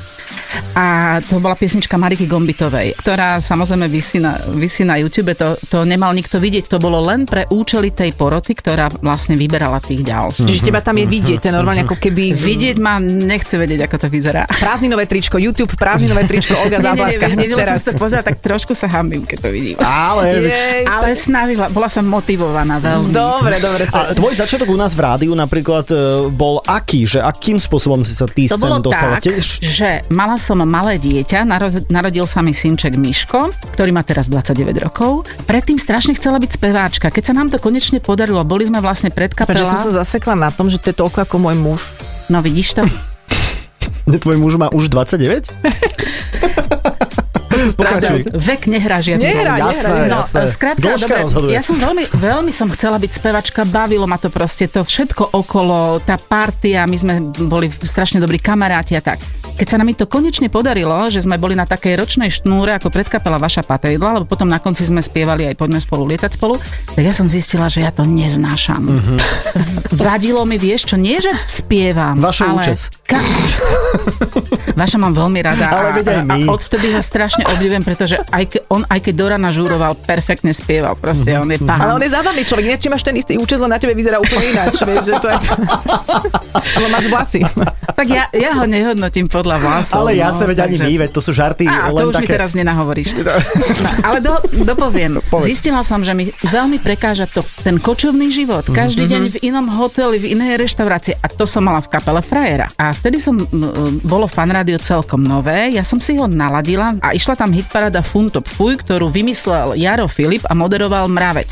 a 0.76 1.18
to 1.24 1.40
bola 1.40 1.56
piesnička 1.56 1.96
Mariky 1.96 2.28
Gombitovej, 2.28 2.96
ktorá 3.00 3.40
samozrejme 3.40 3.88
vysí 3.88 4.20
na, 4.20 4.36
vysí 4.56 4.84
na 4.84 5.00
YouTube, 5.00 5.32
to, 5.36 5.56
to 5.68 5.88
nemal 5.88 6.12
nikto 6.12 6.36
vidieť, 6.36 6.68
to 6.68 6.78
bolo 6.80 7.00
len 7.00 7.24
pre 7.24 7.48
účely 7.76 7.92
tej 7.92 8.16
poroty, 8.16 8.56
ktorá 8.56 8.88
vlastne 9.04 9.36
vyberala 9.36 9.84
tých 9.84 10.00
ďalších. 10.00 10.48
Čiže 10.48 10.62
teba 10.72 10.80
tam 10.80 10.96
je 10.96 11.04
vidieť, 11.04 11.44
to 11.44 11.46
je 11.52 11.54
normálne 11.54 11.84
ako 11.84 12.00
keby... 12.00 12.32
Vidieť 12.32 12.80
ma, 12.80 12.96
nechce 12.96 13.52
vedieť, 13.60 13.84
ako 13.84 13.96
to 14.00 14.06
vyzerá. 14.08 14.48
Prázdninové 14.48 15.04
tričko, 15.04 15.36
YouTube, 15.36 15.76
prázdninové 15.76 16.24
tričko, 16.24 16.56
Olga 16.64 16.80
Záblacka. 16.80 17.28
Nie, 17.28 17.36
nie, 17.36 17.52
nie, 17.52 17.56
teraz. 17.60 17.84
som 17.84 17.92
sa 17.92 18.00
pozerať, 18.00 18.24
tak 18.32 18.36
trošku 18.40 18.72
sa 18.72 18.88
hambím, 18.88 19.28
keď 19.28 19.38
to 19.44 19.48
vidím. 19.52 19.76
Ale... 19.84 20.48
Jej, 20.48 20.88
Ale 20.88 21.12
snažila, 21.20 21.68
bola 21.68 21.92
som 21.92 22.08
motivovaná 22.08 22.80
veľmi. 22.80 23.12
Dobre, 23.12 23.60
dobre. 23.60 23.84
To... 23.92 23.92
A 23.92 24.16
tvoj 24.16 24.32
začiatok 24.32 24.72
u 24.72 24.78
nás 24.80 24.96
v 24.96 25.04
rádiu 25.04 25.36
napríklad 25.36 25.84
e, 25.92 25.96
bol 26.32 26.64
aký? 26.64 27.04
Že 27.04 27.28
akým 27.28 27.60
spôsobom 27.60 28.00
si 28.08 28.16
sa 28.16 28.24
ty 28.24 28.48
To 28.48 28.56
sem 28.56 28.72
dostala? 28.80 29.20
tak, 29.20 29.28
Tiež? 29.28 29.60
že 29.60 30.00
mala 30.08 30.40
som 30.40 30.56
malé 30.64 30.96
dieťa, 30.96 31.44
naroz- 31.44 31.84
narodil 31.92 32.24
sa 32.24 32.40
mi 32.40 32.56
synček 32.56 32.96
Miško, 32.96 33.52
ktorý 33.76 33.92
má 33.92 34.00
teraz 34.00 34.32
29 34.32 34.80
rokov. 34.80 35.28
Predtým 35.44 35.76
strašne 35.76 36.16
chcela 36.16 36.40
byť 36.40 36.50
speváčka. 36.56 37.12
Keď 37.12 37.24
sa 37.26 37.34
nám 37.36 37.52
to 37.52 37.55
konečne 37.58 37.98
podarilo, 37.98 38.42
boli 38.42 38.62
sme 38.62 38.78
vlastne 38.78 39.08
pred 39.08 39.30
kapela. 39.30 39.56
Prečo 39.56 39.68
som 39.68 39.80
sa 39.80 39.92
zasekla 39.96 40.34
na 40.34 40.48
tom, 40.48 40.66
že 40.66 40.76
to 40.76 40.90
je 40.90 40.96
toľko 40.96 41.18
ako 41.22 41.36
môj 41.38 41.54
muž. 41.54 41.80
No 42.26 42.40
vidíš 42.40 42.74
to? 42.74 42.82
Tvoj 44.22 44.36
muž 44.36 44.54
má 44.54 44.68
už 44.68 44.88
29? 44.88 45.50
Pokračuj. 47.56 48.28
Vek 48.30 48.68
nehrá 48.68 49.00
žiadny 49.00 49.24
Nehrá, 49.24 49.56
rolu. 49.56 49.72
Jasné, 49.72 49.88
No, 50.06 50.20
jasné. 50.20 50.40
skrátka, 50.46 50.82
dobre, 50.92 51.14
rozhoduje. 51.18 51.52
ja 51.56 51.64
som 51.64 51.74
veľmi, 51.74 52.04
veľmi 52.12 52.52
som 52.52 52.68
chcela 52.68 53.00
byť 53.00 53.10
spevačka, 53.10 53.64
bavilo 53.64 54.04
ma 54.04 54.20
to 54.20 54.28
proste, 54.28 54.68
to 54.68 54.84
všetko 54.84 55.32
okolo, 55.32 55.98
tá 55.98 56.20
partia, 56.20 56.84
my 56.84 56.94
sme 56.94 57.12
boli 57.42 57.72
strašne 57.72 58.20
dobrí 58.20 58.36
kamaráti 58.36 58.92
a 58.92 59.02
tak. 59.02 59.24
Keď 59.56 59.66
sa 59.66 59.80
nám 59.80 59.88
to 59.96 60.04
konečne 60.04 60.52
podarilo, 60.52 61.08
že 61.08 61.24
sme 61.24 61.40
boli 61.40 61.56
na 61.56 61.64
takej 61.64 61.96
ročnej 61.96 62.28
šnúre 62.28 62.76
ako 62.76 62.92
predkapela 62.92 63.40
Vaša 63.40 63.64
Patejdla, 63.64 64.20
lebo 64.20 64.28
potom 64.28 64.44
na 64.44 64.60
konci 64.60 64.84
sme 64.84 65.00
spievali 65.00 65.48
aj 65.48 65.56
Poďme 65.56 65.80
spolu 65.80 66.12
lietať 66.12 66.36
spolu, 66.36 66.60
tak 66.92 67.00
ja 67.00 67.16
som 67.16 67.24
zistila, 67.24 67.64
že 67.66 67.80
ja 67.80 67.88
to 67.88 68.04
neznášam. 68.04 68.84
Mhm. 68.84 69.14
Vadilo 69.96 70.44
mi, 70.44 70.60
vieš 70.60 70.92
čo, 70.92 70.96
nie 71.00 71.16
že 71.16 71.32
spievam, 71.48 72.20
Vaša 72.20 72.52
ale... 72.52 72.60
účes. 72.60 72.92
Ka- 73.08 73.24
Vaša 74.76 75.00
mám 75.00 75.16
veľmi 75.16 75.40
rada 75.40 75.72
Ale 75.72 76.04
a, 76.04 76.20
a 76.20 76.36
odvtedy 76.52 76.92
ho 76.92 77.00
strašne 77.00 77.48
obdivujem, 77.48 77.80
pretože 77.80 78.20
aj 78.28 78.44
ke, 78.44 78.58
on 78.68 78.84
aj 78.84 79.08
keď 79.08 79.14
do 79.16 79.26
rana 79.32 79.48
žúroval, 79.48 79.96
perfektne 79.96 80.52
spieval. 80.52 80.92
Proste 81.00 81.32
on 81.32 81.48
je 81.48 81.56
pán. 81.64 81.80
Ale 81.80 81.96
on 81.96 82.02
je 82.04 82.12
zábavný 82.12 82.44
človek, 82.44 82.64
ináč 82.68 82.80
či 82.84 82.92
máš 82.92 83.00
ten 83.00 83.16
istý 83.16 83.40
účes, 83.40 83.56
len 83.56 83.72
na 83.72 83.80
tebe 83.80 83.96
vyzerá 83.96 84.20
úplne 84.20 84.52
ináč, 84.52 84.84
vieš, 84.84 85.08
že 85.08 85.14
to 85.16 85.32
je 85.32 85.38
to. 85.48 85.52
Máš 86.92 87.08
vlasy. 87.08 87.40
Tak 87.96 88.06
ja, 88.06 88.28
ja 88.36 88.52
ho 88.52 88.68
nehodnotím 88.68 89.32
podľa 89.32 89.45
vlasov. 89.54 90.02
Ale 90.02 90.18
jasné, 90.18 90.42
no, 90.42 90.50
veď 90.50 90.58
ani 90.66 90.76
takže- 90.76 90.86
my, 90.90 90.94
veď 91.06 91.10
to 91.14 91.20
sú 91.22 91.30
žarty 91.30 91.64
Á, 91.70 91.94
len 91.94 92.02
to 92.02 92.10
už 92.10 92.14
mi 92.18 92.26
také... 92.26 92.34
teraz 92.34 92.50
nenahovoríš. 92.58 93.08
No, 93.76 93.90
ale 94.02 94.18
do, 94.18 94.34
dopoviem. 94.66 95.22
Povedz. 95.30 95.46
Zistila 95.46 95.86
som, 95.86 96.02
že 96.02 96.10
mi 96.10 96.30
veľmi 96.46 96.82
prekáža 96.82 97.30
to, 97.30 97.46
ten 97.62 97.78
kočovný 97.78 98.30
život. 98.30 98.66
Každý 98.66 99.06
deň 99.06 99.22
v 99.34 99.36
inom 99.46 99.66
hoteli, 99.70 100.18
v 100.18 100.34
inej 100.34 100.58
reštaurácii. 100.58 101.22
A 101.22 101.26
to 101.30 101.46
som 101.46 101.62
mala 101.62 101.78
v 101.84 101.90
kapele 101.92 102.18
Frajera. 102.24 102.66
A 102.80 102.90
vtedy 102.90 103.22
som, 103.22 103.36
bolo 104.02 104.26
fan 104.26 104.50
rádio 104.50 104.80
celkom 104.80 105.22
nové. 105.22 105.70
Ja 105.74 105.84
som 105.84 106.00
si 106.00 106.16
ho 106.16 106.24
naladila 106.26 106.96
a 107.04 107.12
išla 107.12 107.36
tam 107.36 107.52
hitparada 107.52 108.00
Funtop 108.00 108.48
Fuj, 108.48 108.80
ktorú 108.82 109.12
vymyslel 109.12 109.76
Jaro 109.76 110.08
Filip 110.08 110.42
a 110.48 110.56
moderoval 110.56 111.06
Mravec. 111.12 111.50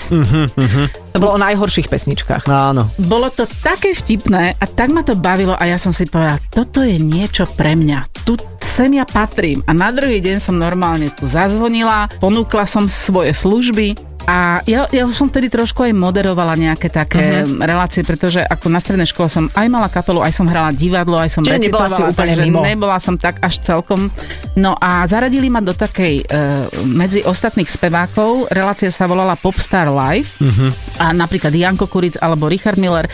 To 1.14 1.22
bolo 1.22 1.38
o 1.38 1.44
najhorších 1.46 1.86
pesničkách. 1.86 2.50
Áno. 2.50 2.90
Bolo 2.98 3.30
to 3.30 3.46
také 3.46 3.94
vtipné 3.94 4.58
a 4.58 4.64
tak 4.66 4.90
ma 4.90 5.06
to 5.06 5.14
bavilo 5.14 5.54
a 5.54 5.62
ja 5.62 5.78
som 5.78 5.94
si 5.94 6.10
povedala, 6.10 6.42
toto 6.50 6.82
je 6.82 6.98
niečo 6.98 7.46
pre 7.54 7.78
mňa. 7.78 8.26
Tu 8.26 8.34
sem 8.58 8.98
ja 8.98 9.06
patrím. 9.06 9.62
A 9.70 9.72
na 9.72 9.94
druhý 9.94 10.18
deň 10.18 10.42
som 10.42 10.58
normálne 10.58 11.14
tu 11.14 11.30
zazvonila, 11.30 12.10
ponúkla 12.18 12.66
som 12.66 12.90
svoje 12.90 13.30
služby 13.30 13.94
a 14.24 14.64
ja, 14.64 14.88
ja 14.88 15.04
už 15.04 15.12
som 15.12 15.28
vtedy 15.28 15.52
trošku 15.52 15.84
aj 15.84 15.92
moderovala 15.92 16.56
nejaké 16.56 16.88
také 16.88 17.44
uh-huh. 17.44 17.60
relácie, 17.60 18.00
pretože 18.00 18.40
ako 18.40 18.72
na 18.72 18.80
strednej 18.80 19.04
škole 19.04 19.28
som 19.28 19.52
aj 19.52 19.66
mala 19.68 19.92
kapelu, 19.92 20.24
aj 20.24 20.32
som 20.32 20.48
hrala 20.48 20.72
divadlo, 20.72 21.20
aj 21.20 21.28
som 21.28 21.42
Čiže 21.44 21.68
nebola 21.68 21.88
si 21.88 22.00
recitovala, 22.00 22.12
úplne 22.12 22.32
takže 22.32 22.44
mimo. 22.48 22.60
nebola 22.64 22.96
som 22.96 23.14
tak 23.20 23.40
až 23.44 23.60
celkom. 23.60 24.08
No 24.56 24.76
a 24.80 25.04
zaradili 25.04 25.52
ma 25.52 25.60
do 25.60 25.76
takej, 25.76 26.24
e, 26.24 26.42
medzi 26.88 27.20
ostatných 27.20 27.68
spevákov, 27.68 28.48
relácia 28.48 28.88
sa 28.88 29.04
volala 29.04 29.36
Popstar 29.36 29.92
Live 29.92 30.40
uh-huh. 30.40 30.72
a 31.04 31.12
napríklad 31.12 31.52
Janko 31.52 31.84
Kuric 31.84 32.16
alebo 32.16 32.48
Richard 32.48 32.80
Miller 32.80 33.04
e, 33.04 33.12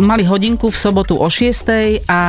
mali 0.00 0.24
hodinku 0.24 0.72
v 0.72 0.76
sobotu 0.76 1.20
o 1.20 1.28
6 1.28 2.08
a 2.08 2.20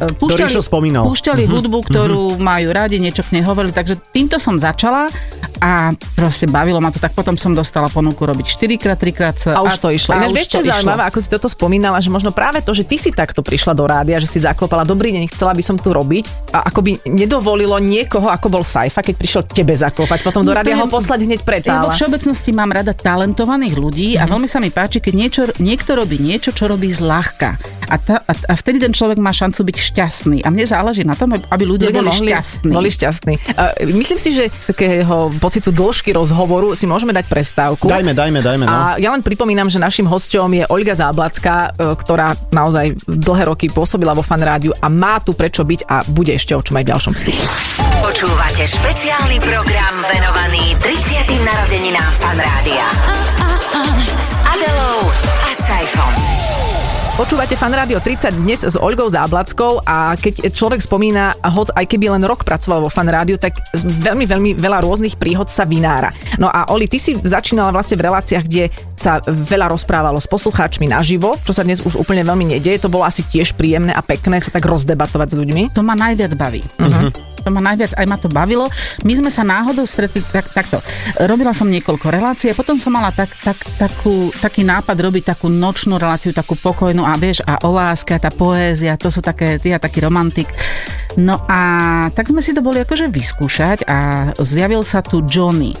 e, 0.00 0.16
púšťali, 0.16 0.56
púšťali 1.04 1.42
uh-huh. 1.44 1.54
hudbu, 1.60 1.78
ktorú 1.92 2.22
uh-huh. 2.34 2.40
majú 2.40 2.72
radi, 2.72 2.96
niečo 2.96 3.20
k 3.20 3.36
nej 3.36 3.44
hovorili, 3.44 3.76
takže 3.76 4.00
týmto 4.16 4.40
som 4.40 4.56
začala 4.56 5.12
a 5.60 5.92
proste 6.16 6.48
bavilo 6.48 6.80
ma 6.80 6.88
to, 6.88 6.96
tak 6.96 7.12
potom 7.12 7.36
som 7.36 7.49
dostala 7.52 7.88
ponuku 7.88 8.22
robiť 8.22 8.46
4x, 8.46 8.84
3x. 8.96 9.22
A 9.52 9.60
už 9.62 9.76
to 9.78 9.88
išlo. 9.90 10.16
Ináč 10.16 10.30
vieš, 10.32 10.48
čo 10.50 10.58
je 10.62 10.70
zaujímavé, 10.70 11.02
ako 11.06 11.18
si 11.20 11.28
toto 11.28 11.48
spomínala, 11.48 11.98
že 12.00 12.08
možno 12.08 12.30
práve 12.30 12.60
to, 12.60 12.72
že 12.72 12.84
ty 12.84 12.96
si 12.96 13.10
takto 13.10 13.40
prišla 13.40 13.72
do 13.72 13.84
rádia, 13.84 14.18
že 14.18 14.26
si 14.26 14.38
zaklopala, 14.40 14.82
dobrý 14.82 15.10
deň, 15.12 15.30
chcela 15.30 15.52
by 15.52 15.62
som 15.62 15.76
tu 15.76 15.90
robiť 15.90 16.54
a 16.54 16.66
akoby 16.66 17.02
nedovolilo 17.06 17.76
niekoho, 17.78 18.30
ako 18.30 18.46
bol 18.48 18.64
Saifa, 18.64 19.02
keď 19.02 19.14
prišiel 19.16 19.42
tebe 19.46 19.74
zaklopať, 19.74 20.22
potom 20.22 20.42
do 20.42 20.50
No 20.50 20.58
rádia 20.58 20.74
ho 20.78 20.86
poslať 20.90 21.26
hneď 21.26 21.40
Ja 21.42 21.46
pretála. 21.46 21.84
vo 21.86 21.94
všeobecnosti 21.94 22.50
mám 22.50 22.70
rada 22.70 22.90
talentovaných 22.90 23.74
ľudí 23.76 24.08
a 24.18 24.26
veľmi 24.26 24.46
sa 24.46 24.58
mi 24.58 24.70
páči, 24.70 24.98
keď 24.98 25.14
niečo, 25.14 25.42
niekto 25.58 25.94
robí 25.94 26.18
niečo, 26.18 26.50
čo 26.50 26.66
robí 26.66 26.90
zľahka. 26.90 27.58
A, 27.90 27.96
ta, 27.98 28.22
a, 28.22 28.32
a 28.32 28.52
vtedy 28.54 28.78
ten 28.78 28.94
človek 28.94 29.18
má 29.18 29.34
šancu 29.34 29.66
byť 29.66 29.76
šťastný. 29.76 30.38
A 30.46 30.48
mne 30.48 30.62
záleží 30.62 31.02
na 31.02 31.18
tom, 31.18 31.34
aby 31.34 31.64
ľudia, 31.66 31.90
Ľudia 31.90 32.02
boli 32.06 32.12
šťastní. 32.14 32.70
Boli 32.70 32.90
šťastní. 32.90 33.34
Uh, 33.58 33.72
myslím 33.98 34.18
si, 34.18 34.30
že 34.30 34.44
z 34.46 34.66
takého 34.70 35.34
pocitu 35.42 35.74
dĺžky 35.74 36.14
rozhovoru 36.14 36.78
si 36.78 36.86
môžeme 36.86 37.10
dať 37.10 37.26
prestávku. 37.40 37.88
Dajme, 37.88 38.12
dajme, 38.12 38.44
dajme. 38.44 38.64
No. 38.68 38.72
A 38.72 39.00
ja 39.00 39.08
len 39.08 39.24
pripomínam, 39.24 39.72
že 39.72 39.80
našim 39.80 40.04
hosťom 40.04 40.48
je 40.60 40.64
Olga 40.68 40.92
Záblacká, 40.92 41.72
e, 41.72 41.96
ktorá 41.96 42.36
naozaj 42.52 43.00
dlhé 43.08 43.48
roky 43.48 43.66
pôsobila 43.72 44.12
vo 44.12 44.20
fan 44.20 44.44
rádiu 44.44 44.76
a 44.76 44.92
má 44.92 45.16
tu 45.24 45.32
prečo 45.32 45.64
byť 45.64 45.80
a 45.88 46.04
bude 46.12 46.36
ešte 46.36 46.52
o 46.52 46.60
čom 46.60 46.76
aj 46.76 46.84
v 46.84 46.90
ďalšom 46.92 47.12
vstupu. 47.16 47.42
Počúvate 48.04 48.68
špeciálny 48.68 49.40
program 49.40 49.94
venovaný 50.12 50.76
30. 50.84 51.48
narodeninám 51.48 52.12
Fan 52.20 52.38
Rádia. 52.38 52.86
S 54.20 54.30
Adelou 54.44 55.08
a 55.48 55.50
Saifom. 55.56 56.29
Počúvate 57.20 57.52
fan 57.52 57.76
rádio 57.76 58.00
30 58.00 58.32
dnes 58.32 58.64
s 58.64 58.80
Olgou 58.80 59.04
Záblackou 59.04 59.84
a 59.84 60.16
keď 60.16 60.56
človek 60.56 60.80
spomína, 60.80 61.36
hoc 61.52 61.68
aj 61.76 61.84
keby 61.84 62.16
len 62.16 62.24
rok 62.24 62.48
pracoval 62.48 62.80
vo 62.80 62.88
fan 62.88 63.12
rádiu, 63.12 63.36
tak 63.36 63.60
veľmi, 63.76 64.24
veľmi 64.24 64.50
veľa 64.56 64.80
rôznych 64.80 65.20
príhod 65.20 65.44
sa 65.52 65.68
vynára. 65.68 66.16
No 66.40 66.48
a 66.48 66.72
Oli, 66.72 66.88
ty 66.88 66.96
si 66.96 67.12
začínala 67.20 67.76
vlastne 67.76 68.00
v 68.00 68.08
reláciách, 68.08 68.44
kde 68.48 68.72
sa 68.96 69.20
veľa 69.20 69.68
rozprávalo 69.68 70.16
s 70.16 70.24
poslucháčmi 70.32 70.88
naživo, 70.88 71.36
čo 71.44 71.52
sa 71.52 71.60
dnes 71.60 71.84
už 71.84 72.00
úplne 72.00 72.24
veľmi 72.24 72.56
nedieje. 72.56 72.88
To 72.88 72.92
bolo 72.92 73.04
asi 73.04 73.20
tiež 73.20 73.52
príjemné 73.52 73.92
a 73.92 74.00
pekné 74.00 74.40
sa 74.40 74.48
tak 74.48 74.64
rozdebatovať 74.64 75.28
s 75.28 75.36
ľuďmi. 75.36 75.76
To 75.76 75.84
ma 75.84 75.92
najviac 75.92 76.32
baví. 76.40 76.64
Uh-huh. 76.80 77.12
To 77.44 77.48
ma 77.48 77.60
najviac, 77.64 77.96
aj 77.96 78.06
ma 78.06 78.16
to 78.20 78.28
bavilo. 78.28 78.68
My 79.04 79.12
sme 79.16 79.30
sa 79.32 79.42
náhodou 79.46 79.88
stretli 79.88 80.20
tak, 80.20 80.52
takto. 80.52 80.80
Robila 81.24 81.56
som 81.56 81.68
niekoľko 81.68 82.06
relácií 82.12 82.52
a 82.52 82.58
potom 82.58 82.76
som 82.76 82.92
mala 82.92 83.10
tak, 83.10 83.32
tak, 83.40 83.56
takú, 83.80 84.28
taký 84.38 84.62
nápad 84.64 84.96
robiť 84.96 85.32
takú 85.36 85.48
nočnú 85.48 85.96
reláciu, 85.96 86.36
takú 86.36 86.54
pokojnú 86.56 87.02
a 87.04 87.16
vieš, 87.16 87.40
a 87.48 87.60
o 87.64 87.72
láske 87.72 88.16
a 88.16 88.22
tá 88.22 88.28
poézia, 88.28 89.00
to 89.00 89.08
sú 89.08 89.24
také, 89.24 89.56
ja 89.64 89.80
taký 89.80 90.04
romantik. 90.04 90.48
No 91.18 91.42
a 91.50 91.60
tak 92.14 92.30
sme 92.30 92.38
si 92.38 92.54
to 92.54 92.62
boli 92.62 92.86
akože 92.86 93.10
vyskúšať 93.10 93.82
a 93.90 94.30
zjavil 94.38 94.86
sa 94.86 95.02
tu 95.02 95.26
Johnny. 95.26 95.74
E, 95.74 95.78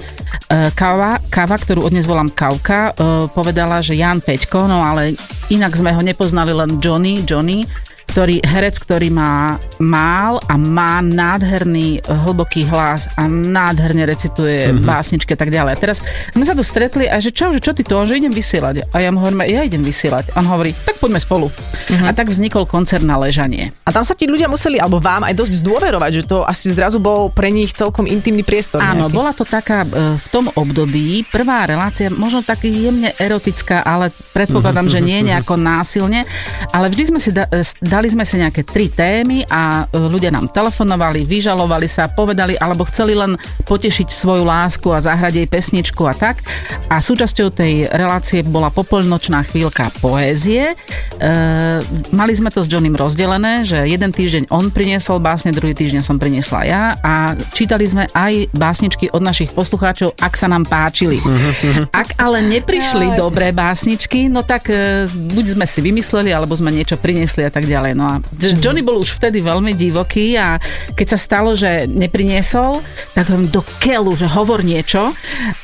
Káva, 0.74 1.22
káva, 1.30 1.54
ktorú 1.54 1.86
od 1.86 1.94
dnes 1.94 2.10
volám 2.10 2.34
Kavka, 2.34 2.90
e, 2.90 2.92
povedala, 3.30 3.78
že 3.78 3.94
Jan 3.94 4.18
Peťko, 4.18 4.66
no 4.66 4.82
ale 4.82 5.14
inak 5.46 5.78
sme 5.78 5.94
ho 5.94 6.02
nepoznali 6.02 6.50
len 6.50 6.82
Johnny, 6.82 7.22
Johnny, 7.22 7.62
ktorý, 8.10 8.42
herec, 8.42 8.74
ktorý 8.82 9.06
má, 9.14 9.54
mal 9.78 10.42
a 10.50 10.58
má 10.58 10.98
nádherný 10.98 12.02
hlboký 12.02 12.66
hlas 12.66 13.06
a 13.14 13.30
nádherne 13.30 14.02
recituje 14.02 14.66
mm-hmm. 14.66 14.82
básničky 14.82 15.30
a 15.34 15.38
tak 15.38 15.54
ďalej. 15.54 15.70
A 15.72 15.78
teraz 15.78 16.02
sme 16.34 16.42
sa 16.42 16.58
tu 16.58 16.66
stretli 16.66 17.06
a 17.06 17.22
že 17.22 17.30
čo, 17.30 17.54
že 17.54 17.62
čo 17.62 17.70
ty 17.70 17.86
to, 17.86 18.02
že 18.02 18.18
idem 18.18 18.34
vysielať. 18.34 18.90
A 18.90 18.98
ja 18.98 19.14
mu 19.14 19.22
hovorím, 19.22 19.46
ja 19.46 19.62
idem 19.62 19.86
vysielať. 19.86 20.34
A 20.34 20.42
on 20.42 20.50
hovorí, 20.50 20.74
tak 20.74 20.98
poďme 20.98 21.22
spolu. 21.22 21.46
Mm-hmm. 21.54 22.06
A 22.06 22.10
tak 22.10 22.34
vznikol 22.34 22.66
koncert 22.66 23.06
na 23.06 23.14
ležanie. 23.14 23.70
A 23.86 23.94
tam 23.94 24.02
sa 24.02 24.18
ti 24.18 24.26
ľudia 24.26 24.50
museli, 24.50 24.82
alebo 24.82 24.98
vám 24.98 25.22
aj 25.30 25.34
dosť 25.38 25.62
zdôverovať, 25.62 26.10
že 26.10 26.22
to 26.26 26.42
asi 26.42 26.74
zrazu 26.74 26.98
bol 26.98 27.30
pre 27.30 27.54
nich 27.54 27.70
celkom 27.70 28.10
intimný 28.10 28.42
priestor. 28.42 28.82
Áno, 28.82 29.06
nejaký. 29.06 29.14
bola 29.14 29.30
to 29.30 29.46
taká 29.46 29.86
e, 29.86 30.18
v 30.18 30.26
tom 30.34 30.50
období 30.58 31.22
prvá 31.30 31.62
relácia, 31.62 32.10
možno 32.10 32.42
tak 32.42 32.66
jemne 32.66 33.14
erotická, 33.14 33.86
ale 33.86 34.10
predpokladám, 34.34 34.90
že 34.90 34.98
nie 34.98 35.22
nejako 35.30 35.54
násilne, 35.54 36.26
ale 36.74 36.90
vždy 36.90 37.04
sme 37.06 37.20
si 37.22 37.30
da, 37.30 37.46
e, 37.46 37.62
dali 38.00 38.16
sme 38.16 38.24
si 38.24 38.40
nejaké 38.40 38.64
tri 38.64 38.88
témy 38.88 39.44
a 39.44 39.84
e, 39.84 40.00
ľudia 40.00 40.32
nám 40.32 40.48
telefonovali, 40.48 41.20
vyžalovali 41.28 41.84
sa, 41.84 42.08
povedali 42.08 42.56
alebo 42.56 42.88
chceli 42.88 43.12
len 43.12 43.36
potešiť 43.68 44.08
svoju 44.08 44.40
lásku 44.40 44.88
a 44.88 45.04
zahrať 45.04 45.44
jej 45.44 45.44
pesničku 45.44 46.08
a 46.08 46.16
tak. 46.16 46.40
A 46.88 47.04
súčasťou 47.04 47.52
tej 47.52 47.92
relácie 47.92 48.40
bola 48.40 48.72
popolnočná 48.72 49.44
chvíľka 49.44 49.92
poézie. 50.00 50.72
E, 50.72 50.74
mali 52.16 52.32
sme 52.32 52.48
to 52.48 52.64
s 52.64 52.72
Johnem 52.72 52.96
rozdelené, 52.96 53.68
že 53.68 53.84
jeden 53.84 54.16
týždeň 54.16 54.48
on 54.48 54.72
priniesol 54.72 55.20
básne, 55.20 55.52
druhý 55.52 55.76
týždeň 55.76 56.00
som 56.00 56.16
priniesla 56.16 56.64
ja 56.64 56.96
a 57.04 57.36
čítali 57.52 57.84
sme 57.84 58.08
aj 58.16 58.48
básničky 58.56 59.12
od 59.12 59.20
našich 59.20 59.52
poslucháčov, 59.52 60.16
ak 60.16 60.40
sa 60.40 60.48
nám 60.48 60.64
páčili. 60.64 61.20
Ak 61.92 62.16
ale 62.16 62.40
neprišli 62.48 63.12
dobré 63.12 63.52
básničky, 63.52 64.32
no 64.32 64.40
tak 64.40 64.72
e, 64.72 65.04
buď 65.36 65.44
sme 65.52 65.68
si 65.68 65.84
vymysleli, 65.84 66.32
alebo 66.32 66.56
sme 66.56 66.72
niečo 66.72 66.96
priniesli 66.96 67.44
a 67.44 67.52
tak 67.52 67.68
ďalej. 67.68 67.89
No 67.94 68.06
a 68.06 68.14
Johnny 68.38 68.82
bol 68.84 68.98
už 69.00 69.18
vtedy 69.18 69.42
veľmi 69.44 69.74
divoký 69.74 70.36
a 70.38 70.56
keď 70.94 71.06
sa 71.16 71.18
stalo, 71.18 71.54
že 71.54 71.86
nepriniesol, 71.90 72.80
tak 73.14 73.30
hovorím 73.30 73.50
do 73.50 73.62
keľu, 73.80 74.12
že 74.16 74.26
hovor 74.30 74.64
niečo 74.64 75.10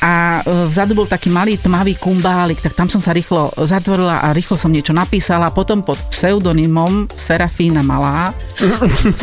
a 0.02 0.42
e, 0.42 0.70
vzadu 0.70 0.96
bol 0.96 1.08
taký 1.08 1.28
malý 1.32 1.58
tmavý 1.60 1.96
kumbálik, 1.96 2.60
tak 2.60 2.74
tam 2.74 2.88
som 2.90 3.00
sa 3.02 3.14
rýchlo 3.14 3.52
zatvorila 3.62 4.22
a 4.24 4.32
rýchlo 4.34 4.58
som 4.58 4.72
niečo 4.72 4.92
napísala. 4.96 5.54
Potom 5.54 5.82
pod 5.82 5.98
pseudonymom 6.10 7.08
Serafína 7.12 7.82
Malá 7.82 8.32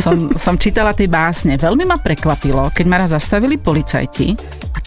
som, 0.04 0.34
som 0.38 0.56
čítala 0.58 0.96
tie 0.96 1.10
básne. 1.10 1.56
Veľmi 1.60 1.88
ma 1.88 1.98
prekvapilo, 2.00 2.72
keď 2.72 2.86
ma 2.88 2.98
raz 3.02 3.12
zastavili 3.14 3.58
policajti 3.60 4.36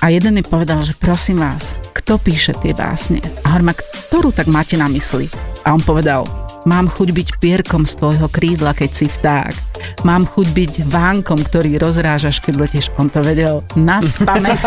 a 0.03 0.13
jeden 0.13 0.37
mi 0.37 0.45
povedal, 0.45 0.85
že 0.85 0.93
prosím 0.99 1.41
vás, 1.41 1.79
kto 1.97 2.21
píše 2.21 2.53
tie 2.61 2.77
básne? 2.77 3.19
A 3.43 3.57
hovorím, 3.57 3.73
"A 3.73 3.79
ktorú 3.79 4.29
tak 4.31 4.47
máte 4.47 4.77
na 4.77 4.87
mysli? 4.93 5.27
A 5.65 5.73
on 5.75 5.83
povedal, 5.83 6.46
mám 6.67 6.91
chuť 6.91 7.09
byť 7.15 7.29
pierkom 7.39 7.87
z 7.87 7.95
tvojho 7.95 8.27
krídla, 8.27 8.75
keď 8.75 8.91
si 8.91 9.07
vták. 9.07 9.55
Mám 10.03 10.27
chuť 10.27 10.47
byť 10.51 10.73
vánkom, 10.85 11.39
ktorý 11.39 11.79
rozrážaš, 11.79 12.41
keď 12.41 12.67
letíš. 12.67 12.91
On 12.97 13.07
to 13.07 13.23
vedel 13.23 13.63
na 13.77 14.03
spameť. 14.03 14.63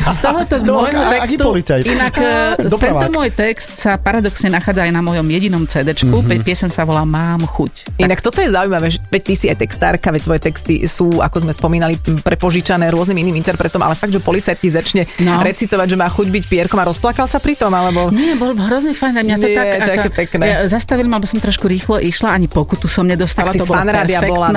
Z 0.00 0.16
tohoto 0.18 0.54
To, 0.62 0.86
aký 0.86 1.36
textu, 1.36 1.48
inak 1.84 2.14
e, 2.16 2.30
Dopravák. 2.64 3.04
tento 3.04 3.10
môj 3.12 3.30
text 3.30 3.76
sa 3.76 3.98
paradoxne 3.98 4.48
nachádza 4.48 4.86
aj 4.86 4.92
na 4.92 5.02
mojom 5.02 5.26
jedinom 5.26 5.66
CD-čku. 5.66 6.08
Mhm. 6.08 6.24
Mm-hmm. 6.24 6.46
Piesen 6.46 6.70
sa 6.70 6.82
volá 6.82 7.02
Mám 7.02 7.44
chuť. 7.44 7.98
Inak 8.00 8.24
toto 8.24 8.40
je 8.40 8.48
zaujímavé, 8.48 8.88
že 8.88 8.98
veď 9.04 9.22
ty 9.22 9.34
si 9.36 9.46
aj 9.50 9.60
textárka, 9.60 10.08
veď 10.08 10.22
tvoje 10.24 10.40
texty 10.40 10.74
sú, 10.86 11.20
ako 11.20 11.44
sme 11.44 11.52
spomínali, 11.52 11.98
prepožičané 12.22 12.88
rôznym 12.88 13.18
iným 13.18 13.36
interpretom, 13.36 13.82
ale 13.82 13.92
fakt, 13.92 14.10
že 14.10 14.22
policajt 14.22 14.56
ti 14.56 14.70
začne 14.70 15.02
No. 15.20 15.42
recitovať, 15.42 15.92
že 15.92 15.96
má 15.98 16.08
chuť 16.08 16.28
byť 16.30 16.44
pierkom 16.46 16.78
a 16.78 16.88
rozplakal 16.88 17.26
sa 17.26 17.36
pri 17.36 17.58
tom, 17.58 17.74
alebo... 17.74 18.08
Nie, 18.08 18.32
bol 18.32 18.54
hrozne 18.54 18.96
fajn. 18.96 19.22
Mňa 19.22 19.36
to 19.36 19.44
Nie, 19.44 19.54
tak, 19.54 19.66
také 19.82 20.08
pekné. 20.10 20.44
Ja, 20.46 20.58
zastavili 20.64 21.06
ma, 21.06 21.18
lebo 21.18 21.28
som 21.28 21.41
trošku 21.42 21.66
rýchlo 21.66 21.98
išla, 21.98 22.30
ani 22.30 22.46
pokutu 22.46 22.86
som 22.86 23.02
nedostala. 23.02 23.50
Tak 23.50 23.58
to 23.58 23.66
bolo 23.66 23.82
perfektné. 23.82 24.30
bola, 24.30 24.48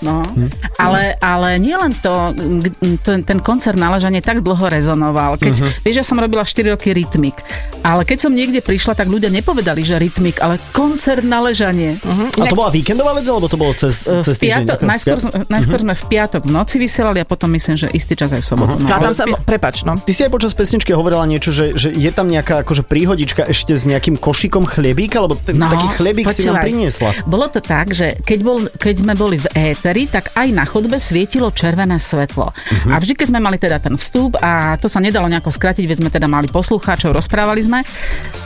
no. 0.00 0.16
ale, 0.80 1.02
ale 1.20 1.48
nie 1.60 1.76
len 1.76 1.92
to, 1.92 2.32
ten 3.04 3.38
koncert 3.38 3.76
na 3.76 3.92
ležanie 3.92 4.24
tak 4.24 4.40
dlho 4.40 4.66
rezonoval. 4.66 5.36
Keď, 5.36 5.54
uh-huh. 5.54 5.84
Vieš, 5.84 5.96
ja 6.00 6.06
som 6.06 6.16
robila 6.16 6.42
4 6.42 6.72
roky 6.72 6.96
rytmik, 6.96 7.36
ale 7.84 8.08
keď 8.08 8.18
som 8.24 8.32
niekde 8.32 8.64
prišla, 8.64 8.96
tak 8.96 9.06
ľudia 9.06 9.28
nepovedali, 9.28 9.84
že 9.84 10.00
rytmik, 10.00 10.40
ale 10.40 10.56
koncert 10.72 11.20
na 11.20 11.44
ležanie. 11.44 12.00
Uh-huh. 12.00 12.40
A 12.40 12.48
to 12.48 12.56
bola 12.56 12.72
víkendová 12.72 13.12
vec, 13.12 13.28
alebo 13.28 13.46
to 13.46 13.60
bolo 13.60 13.76
cez, 13.76 14.08
cez 14.08 14.36
v 14.36 14.48
piatok, 14.48 14.80
týždeň? 14.80 14.88
najskôr, 14.88 15.18
sme- 15.20 15.34
najskôr 15.46 15.78
sme 15.80 15.92
v 15.92 16.04
piatok 16.08 16.42
v 16.46 16.50
noci 16.50 16.76
vysielali 16.80 17.18
a 17.20 17.26
potom 17.28 17.52
myslím, 17.52 17.76
že 17.76 17.86
istý 17.92 18.16
čas 18.16 18.32
aj 18.32 18.40
v 18.40 18.46
sobotu. 18.46 18.74
No, 18.80 18.88
a 18.88 18.98
No. 19.00 19.04
tam 19.10 19.14
sa, 19.14 19.24
prepač, 19.44 19.82
no. 19.82 19.96
Ty 19.96 20.12
si 20.14 20.20
aj 20.22 20.30
počas 20.30 20.52
pesničky 20.54 20.94
hovorila 20.94 21.26
niečo, 21.26 21.50
že, 21.50 21.72
že 21.74 21.90
je 21.90 22.10
tam 22.10 22.30
nejaká 22.30 22.62
akože 22.62 22.86
príhodička 22.86 23.44
ešte 23.44 23.74
s 23.74 23.84
nejakým 23.84 24.16
košikom 24.16 24.64
chlebíka, 24.64 25.18
lebo 25.20 25.34
ten, 25.36 25.58
taký 25.58 25.88
chlebík 25.98 26.29
si 26.32 26.46
nám 26.46 26.62
priniesla. 26.62 27.10
Bolo 27.26 27.46
to 27.50 27.60
tak, 27.62 27.92
že 27.92 28.18
keď, 28.22 28.38
bol, 28.40 28.58
keď 28.78 28.94
sme 29.02 29.14
boli 29.18 29.36
v 29.36 29.74
éteri, 29.74 30.06
tak 30.06 30.32
aj 30.34 30.48
na 30.54 30.64
chodbe 30.64 30.96
svietilo 30.96 31.50
červené 31.50 31.98
svetlo. 31.98 32.50
Uh-huh. 32.50 32.90
A 32.92 32.98
vždy, 32.98 33.14
keď 33.18 33.26
sme 33.34 33.40
mali 33.42 33.58
teda 33.58 33.82
ten 33.82 33.94
vstup 33.98 34.38
a 34.40 34.76
to 34.78 34.86
sa 34.86 35.02
nedalo 35.02 35.26
nejako 35.26 35.50
skratiť, 35.52 35.84
veď 35.84 35.96
sme 36.00 36.10
teda 36.10 36.26
mali 36.30 36.46
poslucháčov, 36.50 37.14
rozprávali 37.14 37.62
sme, 37.64 37.82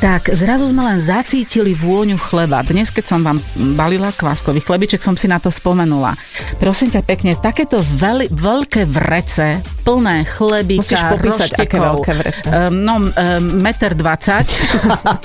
tak 0.00 0.32
zrazu 0.32 0.68
sme 0.68 0.84
len 0.84 0.98
zacítili 1.00 1.72
vôňu 1.76 2.16
chleba. 2.16 2.64
Dnes, 2.64 2.88
keď 2.90 3.04
som 3.04 3.20
vám 3.20 3.38
balila 3.76 4.10
kváskový 4.12 4.64
chlebiček, 4.64 5.04
som 5.04 5.16
si 5.18 5.28
na 5.28 5.36
to 5.36 5.52
spomenula. 5.52 6.16
Prosím 6.58 6.92
ťa 6.94 7.02
pekne, 7.04 7.32
takéto 7.36 7.80
veľ, 7.80 8.32
veľké 8.32 8.88
vrece, 8.88 9.60
plné 9.84 10.24
chlebíka, 10.24 10.82
Musíš 10.84 11.04
popísať, 11.04 11.50
aké 11.60 11.76
roštekov, 11.76 11.82
veľké 11.82 12.12
vrece. 12.16 12.46
Um, 12.48 12.84
no, 12.84 12.94
um, 13.00 13.10
meter 13.60 13.92
20. 13.96 14.44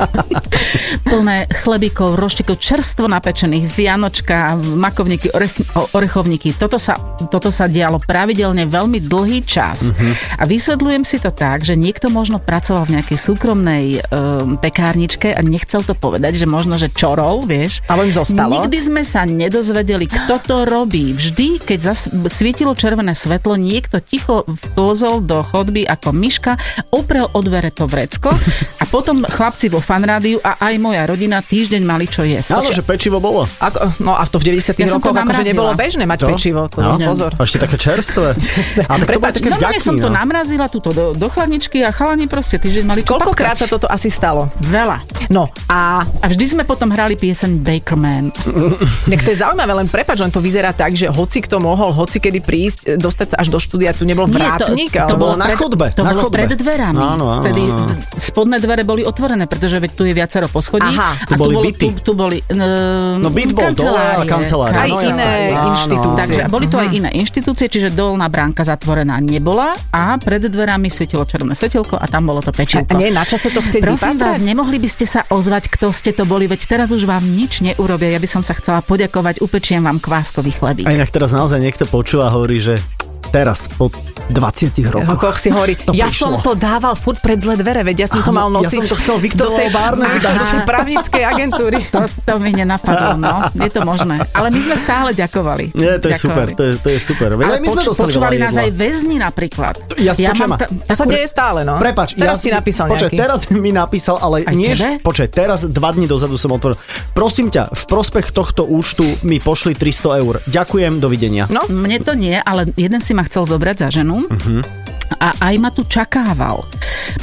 plné 1.11 1.37
chlebíkov, 1.63 2.15
roštekov, 2.19 2.48
čerstvo 2.55 3.09
napečených, 3.09 3.69
vianočka, 3.73 4.57
makovníky, 4.57 5.33
orech, 5.33 5.53
orechovníky. 5.93 6.53
Toto 6.55 6.77
sa, 6.77 6.97
toto 7.29 7.49
sa 7.49 7.65
dialo 7.65 7.99
pravidelne 8.01 8.69
veľmi 8.69 9.01
dlhý 9.03 9.43
čas. 9.43 9.91
A 10.37 10.45
vysvetľujem 10.45 11.03
si 11.03 11.17
to 11.17 11.33
tak, 11.33 11.65
že 11.65 11.73
niekto 11.75 12.13
možno 12.13 12.37
pracoval 12.37 12.87
v 12.87 12.99
nejakej 12.99 13.17
súkromnej 13.19 13.85
um, 13.99 14.55
pekárničke 14.61 15.33
a 15.33 15.41
nechcel 15.41 15.81
to 15.83 15.97
povedať, 15.97 16.39
že 16.39 16.45
možno, 16.45 16.77
že 16.77 16.93
čorov, 16.93 17.49
vieš. 17.49 17.81
Alebo 17.89 18.07
im 18.07 18.13
zostalo. 18.15 18.63
Nikdy 18.63 18.77
sme 18.79 19.01
sa 19.03 19.25
nedozvedeli, 19.25 20.05
kto 20.05 20.35
to 20.45 20.57
robí. 20.69 21.11
Vždy, 21.17 21.61
keď 21.61 21.79
zas, 21.81 22.07
svietilo 22.29 22.77
červené 22.77 23.17
svetlo, 23.17 23.57
niekto 23.57 23.99
ticho 23.99 24.45
vplzol 24.47 25.25
do 25.25 25.41
chodby 25.41 25.83
ako 25.89 26.13
myška, 26.13 26.55
oprel 26.93 27.27
o 27.33 27.39
dvere 27.41 27.73
to 27.73 27.89
vrecko 27.89 28.31
a 28.81 28.83
potom 28.85 29.25
chlapci 29.25 29.67
vo 29.67 29.81
fanrádiu 29.81 30.37
a 30.45 30.61
aj 30.69 30.75
moja 30.77 31.03
rodina 31.09 31.41
týždeň 31.41 31.81
mali 31.83 32.05
čo 32.05 32.25
jesť. 32.31 32.49
Áno, 32.53 32.69
že 32.69 32.81
pečivo 32.81 33.17
bolo. 33.17 33.49
Ako, 33.59 33.77
no 33.99 34.13
a 34.13 34.23
to 34.23 34.37
v 34.37 34.53
90 34.53 34.75
Ja 34.75 34.85
to 34.85 34.93
rokoch 34.95 35.15
akože 35.15 35.43
nebolo 35.43 35.71
bežné 35.73 36.03
mať 36.03 36.19
To? 36.19 36.27
pečivo. 36.29 36.61
To 36.67 36.77
No. 36.79 36.93
pozor. 36.95 37.31
A 37.33 37.41
ešte 37.41 37.59
také 37.59 37.75
čerstvé. 37.75 38.33
A 38.85 38.95
tak 38.95 39.09
to 39.09 39.09
bolo 39.09 39.09
Prepáč, 39.09 39.33
také 39.35 39.49
vďaky, 39.51 39.79
som 39.79 39.95
to 39.95 40.07
no. 40.07 40.15
namrazila 40.15 40.65
túto 40.65 40.89
do, 40.89 41.11
do 41.11 41.27
chladničky 41.27 41.81
a 41.81 41.89
chalani 41.89 42.25
proste 42.25 42.55
týždeň 42.55 42.83
mali 42.83 43.01
čo 43.01 43.15
Koľkokrát 43.15 43.55
sa 43.55 43.65
toto 43.65 43.85
asi 43.85 44.07
stalo? 44.07 44.47
Veľa. 44.61 45.01
No 45.27 45.49
a 45.65 46.01
A 46.01 46.25
vždy 46.25 46.45
sme 46.49 46.63
potom 46.63 46.89
hrali 46.89 47.15
pieseň 47.15 47.59
Bakerman. 47.59 48.29
Nek 49.11 49.19
to 49.19 49.29
je 49.29 49.37
zaujímavé, 49.37 49.73
len 49.75 49.87
prepač, 49.87 50.19
len 50.19 50.29
to 50.29 50.39
vyzerá 50.39 50.71
tak, 50.71 50.93
že 50.93 51.07
hoci 51.07 51.39
kto 51.39 51.57
mohol, 51.57 51.89
hoci 51.89 52.17
kedy 52.17 52.39
prísť, 52.39 52.79
e, 52.85 52.95
dostať 52.95 53.27
sa 53.29 53.35
až 53.37 53.47
do 53.47 53.57
štúdia, 53.57 53.91
tu 53.91 54.03
nebol 54.03 54.25
Nie, 54.25 54.35
to, 54.55 54.67
vrátnik, 54.67 54.91
to, 54.91 54.99
to 54.99 55.05
alebo... 55.07 55.23
bolo 55.23 55.35
na 55.35 55.47
chodbe, 55.53 55.87
To 55.89 56.01
na 56.01 56.11
bolo 56.11 56.21
chodbe. 56.25 56.35
pred 56.37 56.51
dverami. 56.53 56.97
Áno, 56.97 57.25
áno, 57.29 57.41
Vtedy 57.41 57.61
áno. 57.63 57.93
spodné 58.15 58.57
dvere 58.57 58.83
boli 58.83 59.01
otvorené, 59.01 59.45
pretože 59.45 59.77
veď 59.77 59.91
tu 59.93 60.03
je 60.03 60.13
viacero 60.13 60.47
poschodí. 60.47 60.89
Aha. 60.89 61.15
Tu 61.23 61.33
a 61.33 61.37
boli 61.37 61.53
tu, 61.53 61.57
bolo, 61.57 61.69
tu, 61.71 61.87
tu 62.01 62.11
boli 62.19 62.43
uh, 62.43 63.15
No 63.15 63.31
byt 63.31 63.55
bol 63.55 63.71
dole 63.71 63.95
a 63.95 64.27
kancelária. 64.27 64.75
Aj 64.75 64.91
no, 64.91 64.99
iné 64.99 65.07
jasné. 65.07 65.31
Áno, 65.55 65.67
inštitúcie. 65.71 66.19
Takže 66.19 66.41
boli 66.51 66.65
tu 66.67 66.75
aj 66.75 66.87
iné 66.91 67.09
inštitúcie, 67.15 67.65
čiže 67.71 67.95
dolná 67.95 68.27
bránka 68.27 68.67
zatvorená 68.67 69.23
nebola 69.23 69.71
a 69.95 70.19
pred 70.19 70.43
dverami 70.43 70.91
svietilo 70.91 71.23
červené 71.23 71.55
svetelko 71.55 71.95
a 71.95 72.05
tam 72.11 72.27
bolo 72.27 72.43
to 72.43 72.51
A 72.51 72.59
pečivko. 72.59 72.99
nie 72.99 73.15
na 73.15 73.23
čase 73.23 73.47
to 73.49 73.63
chcieť 73.63 73.81
Prosím 73.87 74.19
vás, 74.19 74.35
vypátrať? 74.35 74.43
nemohli 74.43 74.77
by 74.77 74.89
ste 74.91 75.05
sa 75.07 75.21
ozvať, 75.31 75.71
kto 75.71 75.95
ste 75.95 76.11
to 76.11 76.27
boli, 76.27 76.43
veď 76.45 76.61
teraz 76.67 76.91
už 76.91 77.07
vám 77.07 77.23
nič 77.23 77.63
neurobia. 77.63 78.11
Ja 78.11 78.19
by 78.19 78.27
som 78.27 78.43
sa 78.43 78.51
chcela 78.51 78.83
poďakovať, 78.83 79.39
upečiem 79.39 79.79
vám 79.79 80.03
kváskový 80.03 80.51
chlebík. 80.51 80.83
A 80.83 80.91
inak 80.91 81.07
teraz 81.07 81.31
naozaj 81.31 81.63
niekto 81.63 81.87
počúva 81.87 82.27
a 82.27 82.35
hovorí, 82.35 82.59
že 82.59 82.75
teraz 83.21 83.67
po 83.69 83.91
20 84.27 84.71
rokoch. 84.85 85.09
Rokoch 85.09 85.37
si 85.37 85.49
hovorí, 85.49 85.73
To 85.75 85.91
ja 85.91 86.05
prišlo. 86.05 86.21
som 86.21 86.33
to 86.39 86.53
dával 86.53 86.93
furt 86.93 87.17
pred 87.17 87.35
zlé 87.35 87.55
dvere, 87.55 87.81
veď 87.81 87.97
ja 87.99 88.07
som 88.07 88.21
to 88.21 88.29
Áno, 88.29 88.45
mal 88.45 88.47
ja 88.53 88.55
nosiť 88.61 88.79
som 88.79 88.85
to 88.87 88.95
chcel 88.97 89.17
Viktorovo 89.17 89.53
do 89.53 89.59
tej, 89.59 89.69
dať. 89.69 89.91
do 90.21 90.45
tej 90.45 90.61
právnickej 90.69 91.23
agentúry. 91.25 91.77
To, 91.89 92.05
to 92.05 92.33
mi 92.37 92.53
nenapadlo, 92.53 93.17
no. 93.17 93.49
Je 93.55 93.67
to 93.67 93.81
možné. 93.81 94.21
Ale 94.29 94.47
my 94.47 94.59
sme 94.61 94.75
stále 94.75 95.09
ďakovali. 95.11 95.73
Nie, 95.73 95.97
to 95.97 96.07
je 96.07 96.15
Ďakovali. 96.15 96.21
super, 96.21 96.45
to 96.47 96.61
je, 96.61 96.71
to 96.77 96.87
je 96.87 96.99
super. 96.99 97.29
Veď 97.33 97.45
Ale 97.47 97.57
my 97.57 97.67
sme 97.67 97.81
poču, 97.81 97.89
dostali 97.89 98.07
počúvali 98.07 98.35
nás 98.37 98.53
aj 98.55 98.69
väzni 98.71 99.17
napríklad. 99.17 99.73
Ja 99.97 100.13
si 100.13 100.21
počujem, 100.23 100.53
ta- 100.53 100.69
To 100.69 100.93
sa 100.93 101.05
deje 101.05 101.25
stále, 101.25 101.59
no. 101.61 101.75
Prepač, 101.75 102.13
teraz 102.13 102.37
ja 102.37 102.39
si 102.39 102.49
napísal 102.51 102.85
počkaj, 102.87 103.09
nejaký. 103.09 103.17
teraz 103.17 103.39
mi 103.49 103.71
napísal, 103.71 104.15
ale 104.15 104.43
Aj 104.43 104.53
nie, 104.53 104.69
tebe? 104.69 105.01
počkaj, 105.01 105.27
teraz 105.29 105.59
dva 105.65 105.89
dní 105.89 106.05
dozadu 106.05 106.37
som 106.37 106.51
otvoril. 106.51 106.77
Prosím 107.11 107.49
ťa, 107.49 107.67
v 107.69 107.83
prospech 107.85 108.29
tohto 108.29 108.63
účtu 108.63 109.03
mi 109.23 109.37
pošli 109.37 109.73
300 109.73 110.21
eur. 110.21 110.37
Ďakujem, 110.45 110.93
dovidenia. 110.95 111.49
No, 111.49 111.65
Mne 111.65 111.97
to 111.99 112.13
nie, 112.13 112.37
ale 112.37 112.69
jeden 112.75 112.99
si 112.99 113.08
ma 113.13 113.23
chcel 113.23 113.45
zobrať 113.45 113.77
za 113.77 113.87
ženu. 113.89 114.27
Mhm. 114.29 114.98
A 115.17 115.33
aj 115.49 115.55
ma 115.57 115.73
tu 115.73 115.81
čakával. 115.87 116.61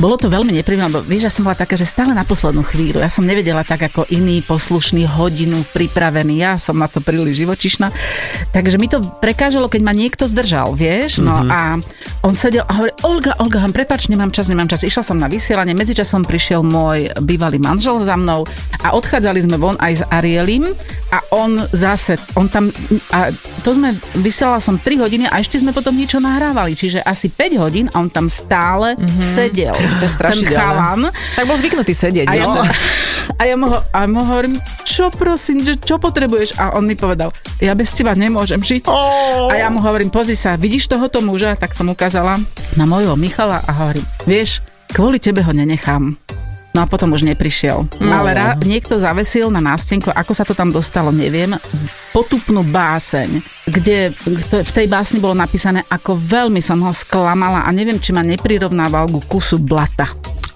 Bolo 0.02 0.18
to 0.18 0.26
veľmi 0.26 0.50
nepríjemné, 0.50 0.90
lebo 0.90 1.04
vieš, 1.06 1.30
ja 1.30 1.32
som 1.32 1.46
bola 1.46 1.54
taká, 1.54 1.78
že 1.78 1.86
stále 1.86 2.10
na 2.10 2.26
poslednú 2.26 2.66
chvíľu. 2.66 2.98
Ja 2.98 3.12
som 3.12 3.22
nevedela 3.22 3.62
tak 3.62 3.86
ako 3.86 4.08
iný 4.10 4.42
poslušný 4.42 5.06
hodinu 5.06 5.62
pripravený. 5.70 6.42
Ja 6.42 6.58
som 6.58 6.80
na 6.80 6.90
to 6.90 6.98
príliš 6.98 7.46
živočišná. 7.46 7.92
Takže 8.50 8.80
mi 8.80 8.90
to 8.90 8.98
prekážalo, 9.22 9.70
keď 9.70 9.82
ma 9.84 9.94
niekto 9.94 10.26
zdržal, 10.26 10.74
vieš. 10.74 11.22
No 11.22 11.36
mm-hmm. 11.36 11.52
a 11.52 11.60
on 12.26 12.34
sedel 12.34 12.66
a 12.66 12.72
hovorí, 12.72 12.92
Olga, 13.04 13.36
Olga, 13.38 13.62
prepač, 13.70 14.08
nemám 14.08 14.32
čas, 14.32 14.48
nemám 14.48 14.66
čas. 14.66 14.82
Išla 14.82 15.04
som 15.04 15.20
na 15.20 15.28
vysielanie, 15.28 15.76
medzičasom 15.76 16.24
prišiel 16.24 16.64
môj 16.64 17.12
bývalý 17.22 17.60
manžel 17.60 18.00
za 18.02 18.16
mnou 18.16 18.48
a 18.80 18.96
odchádzali 18.96 19.44
sme 19.44 19.60
von 19.60 19.76
aj 19.76 19.92
s 20.00 20.02
Arielim 20.08 20.64
a 21.12 21.20
on 21.36 21.68
zase, 21.76 22.16
on 22.34 22.48
tam, 22.48 22.72
a 23.12 23.28
to 23.60 23.76
sme, 23.76 23.92
vysielala 24.16 24.58
som 24.58 24.80
3 24.80 24.96
hodiny 24.96 25.28
a 25.28 25.38
ešte 25.38 25.60
sme 25.60 25.76
potom 25.76 25.92
niečo 25.92 26.16
nahrávali, 26.16 26.72
čiže 26.72 27.04
asi 27.04 27.28
5 27.28 27.62
hodín 27.62 27.75
a 27.92 28.00
on 28.00 28.08
tam 28.08 28.32
stále 28.32 28.96
mm-hmm. 28.96 29.20
sedel. 29.36 29.76
To 29.76 30.04
je 30.04 30.12
strašidelné. 30.12 31.12
Tak 31.36 31.44
bol 31.44 31.56
zvyknutý 31.60 31.92
sedieť. 31.92 32.26
A 32.28 32.32
ja, 32.32 32.44
mu, 32.48 32.60
a 33.40 33.42
ja 33.44 33.54
mu, 33.60 33.68
a 33.76 33.98
mu 34.08 34.20
hovorím, 34.24 34.56
čo 34.88 35.12
prosím, 35.12 35.60
že 35.60 35.76
čo 35.76 36.00
potrebuješ? 36.00 36.56
A 36.56 36.72
on 36.80 36.88
mi 36.88 36.96
povedal, 36.96 37.28
ja 37.60 37.76
bez 37.76 37.92
teba 37.92 38.16
nemôžem 38.16 38.60
žiť. 38.64 38.88
Oh. 38.88 39.52
A 39.52 39.60
ja 39.60 39.68
mu 39.68 39.84
hovorím, 39.84 40.08
pozri 40.08 40.34
sa, 40.38 40.56
vidíš 40.56 40.88
tohoto 40.88 41.20
muža? 41.20 41.52
Tak 41.60 41.76
som 41.76 41.92
ukázala 41.92 42.40
na 42.80 42.84
mojho 42.88 43.12
Michala 43.20 43.60
a 43.68 43.70
hovorím, 43.84 44.04
vieš, 44.24 44.64
kvôli 44.96 45.20
tebe 45.20 45.44
ho 45.44 45.52
nenechám. 45.52 46.25
No 46.76 46.84
a 46.84 46.90
potom 46.92 47.16
už 47.16 47.24
neprišiel. 47.24 47.88
Mm. 47.96 48.12
Ale 48.12 48.30
rá, 48.36 48.48
niekto 48.60 49.00
zavesil 49.00 49.48
na 49.48 49.64
nástenku, 49.64 50.12
ako 50.12 50.32
sa 50.36 50.44
to 50.44 50.52
tam 50.52 50.68
dostalo, 50.68 51.08
neviem, 51.08 51.56
potupnú 52.12 52.60
báseň, 52.68 53.40
kde 53.64 54.12
v 54.44 54.70
tej 54.76 54.84
básni 54.84 55.16
bolo 55.16 55.32
napísané, 55.32 55.88
ako 55.88 56.20
veľmi 56.20 56.60
som 56.60 56.76
ho 56.84 56.92
sklamala 56.92 57.64
a 57.64 57.72
neviem, 57.72 57.96
či 57.96 58.12
ma 58.12 58.20
neprirovnával 58.20 59.08
ku 59.08 59.24
kusu 59.24 59.56
blata. 59.56 60.04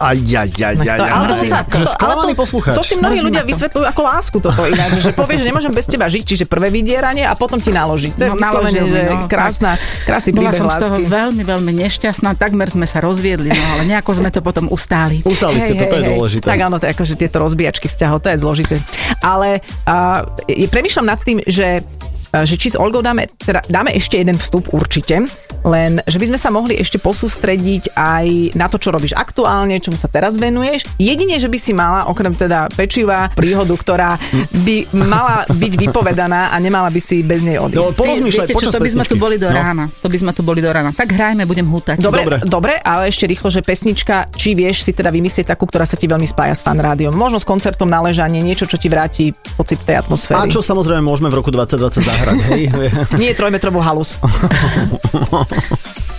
Aj, 0.01 0.17
aj, 0.17 0.49
aj, 0.49 0.77
aj, 0.81 0.97
aj. 0.97 1.11
Ale 1.13 1.27
to, 1.29 1.45
sa, 1.45 1.61
to, 1.61 1.77
ale 2.01 2.33
to, 2.33 2.45
to 2.73 2.83
si 2.89 2.97
mnohí 2.97 3.21
ľudia 3.21 3.45
vysvetľujú 3.45 3.85
ako 3.85 4.01
lásku 4.01 4.37
toto 4.41 4.65
ináč, 4.65 5.05
že 5.05 5.13
povie, 5.13 5.37
že 5.37 5.45
nemôžem 5.45 5.69
bez 5.69 5.85
teba 5.85 6.09
žiť, 6.09 6.25
čiže 6.25 6.45
prvé 6.49 6.73
vydieranie 6.73 7.29
a 7.29 7.37
potom 7.37 7.61
ti 7.61 7.69
naloží. 7.69 8.09
To 8.17 8.25
je 8.25 8.33
no, 8.33 8.41
vyslovene, 8.41 8.81
že 8.89 9.01
no, 9.13 9.29
krásna, 9.29 9.77
krásny 10.09 10.33
príbeh 10.33 10.57
som 10.57 10.73
lásky. 10.73 10.81
z 10.81 10.85
toho 10.89 10.97
veľmi, 11.05 11.43
veľmi 11.45 11.73
nešťastná, 11.85 12.33
takmer 12.41 12.73
sme 12.73 12.89
sa 12.89 13.05
rozviedli, 13.05 13.53
no 13.53 13.65
ale 13.77 13.83
nejako 13.93 14.25
sme 14.25 14.33
to 14.33 14.41
potom 14.41 14.73
ustáli. 14.73 15.21
Ustáli 15.21 15.61
ste, 15.61 15.77
toto 15.77 16.01
je 16.01 16.05
dôležité. 16.17 16.49
Tak 16.49 16.61
áno, 16.65 16.81
to 16.81 16.89
je 16.89 16.97
akože 16.97 17.15
tieto 17.21 17.37
rozbíjačky 17.37 17.93
vzťahov, 17.93 18.25
to 18.25 18.33
je 18.33 18.39
zložité. 18.41 18.81
Ale 19.21 19.61
uh, 19.85 20.25
premýšľam 20.49 21.07
nad 21.13 21.21
tým, 21.21 21.45
že 21.45 21.85
že 22.33 22.55
či 22.57 22.73
s 22.73 22.77
Olgou 22.79 23.03
dáme, 23.03 23.27
teda 23.27 23.63
dáme 23.67 23.91
ešte 23.95 24.19
jeden 24.19 24.39
vstup 24.39 24.71
určite, 24.71 25.27
len 25.67 26.01
že 26.07 26.17
by 26.17 26.27
sme 26.35 26.39
sa 26.39 26.49
mohli 26.49 26.79
ešte 26.79 26.97
posústrediť 27.03 27.93
aj 27.93 28.57
na 28.57 28.67
to, 28.71 28.81
čo 28.81 28.95
robíš 28.95 29.13
aktuálne, 29.19 29.77
čomu 29.83 29.99
sa 29.99 30.09
teraz 30.09 30.41
venuješ. 30.41 30.87
Jedine, 30.97 31.37
že 31.37 31.51
by 31.51 31.59
si 31.59 31.73
mala, 31.77 32.09
okrem 32.09 32.33
teda 32.33 32.71
pečiva, 32.73 33.29
príhodu, 33.35 33.75
ktorá 33.77 34.17
by 34.65 34.77
mala 34.95 35.45
byť 35.51 35.73
vypovedaná 35.77 36.55
a 36.55 36.57
nemala 36.63 36.89
by 36.89 37.01
si 37.03 37.21
bez 37.21 37.45
nej 37.45 37.61
odísť. 37.61 37.77
No, 37.77 37.93
Viete, 38.31 38.55
čo, 38.57 38.71
to 38.73 38.81
by 38.81 38.91
sme 38.91 39.05
tu 39.05 39.17
boli 39.19 39.37
do 39.37 39.51
no. 39.51 39.57
rána. 39.57 39.85
To 40.01 40.09
by 40.09 40.19
sme 40.19 40.33
tu 40.33 40.41
boli 40.47 40.63
do 40.63 40.71
rána. 40.71 40.95
Tak 40.95 41.13
hrajme, 41.13 41.45
budem 41.45 41.67
hútať. 41.67 42.01
Dobre, 42.01 42.25
dobre, 42.25 42.37
dobre, 42.47 42.73
ale 42.81 43.11
ešte 43.11 43.27
rýchlo, 43.27 43.53
že 43.53 43.61
pesnička, 43.61 44.31
či 44.33 44.57
vieš 44.57 44.87
si 44.87 44.93
teda 44.95 45.13
vymyslieť 45.13 45.53
takú, 45.53 45.67
ktorá 45.69 45.85
sa 45.85 45.99
ti 45.99 46.07
veľmi 46.09 46.25
spája 46.25 46.57
s 46.57 46.63
fan 46.65 46.79
rádiom. 46.79 47.13
Možno 47.13 47.43
s 47.43 47.47
koncertom 47.47 47.91
na 47.91 48.01
ležanie, 48.01 48.41
niečo, 48.41 48.65
čo 48.65 48.81
ti 48.81 48.89
vráti 48.89 49.35
pocit 49.59 49.83
tej 49.85 50.01
atmosféry. 50.01 50.39
A 50.39 50.49
čo 50.49 50.65
samozrejme 50.65 51.03
môžeme 51.05 51.29
v 51.29 51.37
roku 51.43 51.51
2020 51.53 52.20
zahrať, 52.21 52.39
hej? 52.53 52.63
Nie 53.21 53.33
trojmetrovú 53.33 53.81
halus. 53.81 54.21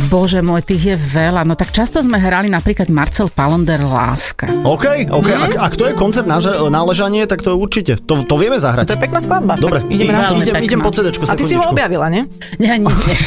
Bože 0.10 0.42
môj, 0.42 0.66
tých 0.66 0.84
je 0.94 0.96
veľa. 0.98 1.46
No 1.46 1.54
tak 1.54 1.70
často 1.70 2.02
sme 2.02 2.18
hrali 2.18 2.50
napríklad 2.50 2.90
Marcel 2.90 3.30
Palonder 3.30 3.78
Láska. 3.86 4.50
OK, 4.66 5.06
OK. 5.14 5.30
Mm. 5.30 5.46
Ak, 5.46 5.52
ak 5.62 5.74
to 5.78 5.86
je 5.86 5.94
koncert 5.94 6.26
na, 6.26 6.42
na 6.42 6.82
ležanie, 6.82 7.30
tak 7.30 7.46
to 7.46 7.54
určite. 7.54 8.02
To, 8.10 8.26
to 8.26 8.36
vieme 8.42 8.58
zahrať. 8.58 8.90
To 8.90 8.96
je 8.98 9.02
pekná 9.06 9.22
skladba. 9.22 9.54
Dobre, 9.62 9.86
idem, 9.94 10.10
na 10.10 10.34
to. 10.34 10.42
idem, 10.42 10.58
idem 10.58 10.82
po 10.82 10.90
CD. 10.90 11.14
A 11.14 11.38
ty 11.38 11.46
si 11.46 11.54
ho 11.54 11.62
objavila, 11.70 12.10
nie? 12.10 12.26
Nie, 12.62 12.82
nie, 12.82 12.90
nie. 12.90 13.18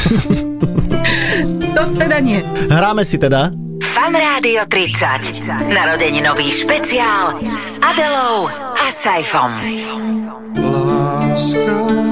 to 1.75 1.81
teda 1.95 2.17
nie. 2.19 2.39
Hráme 2.67 3.07
si 3.07 3.15
teda. 3.15 3.51
Fan 3.83 4.11
Rádio 4.11 4.67
30. 4.67 5.71
Narodeninový 5.71 6.51
špeciál 6.51 7.39
s 7.55 7.79
Adelou 7.79 8.51
a 8.51 8.87
Saifom. 8.91 9.51
Láska, 10.55 12.04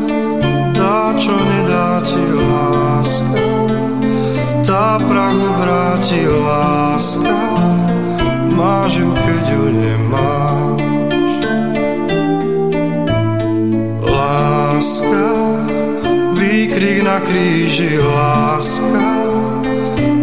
čo 1.23 1.31
nedá 1.39 2.03
ti 2.03 2.19
láska 2.35 3.43
tá 4.63 4.95
prahu 4.95 5.47
vráti 5.59 6.23
láska, 6.23 7.39
máš 8.55 9.03
ju, 9.03 9.11
keď 9.11 9.43
ju 9.51 9.63
nemáš. 9.75 11.31
Láska, 14.07 15.27
výkrik 16.39 17.03
na 17.03 17.19
kríži, 17.19 17.99
láska, 17.99 19.03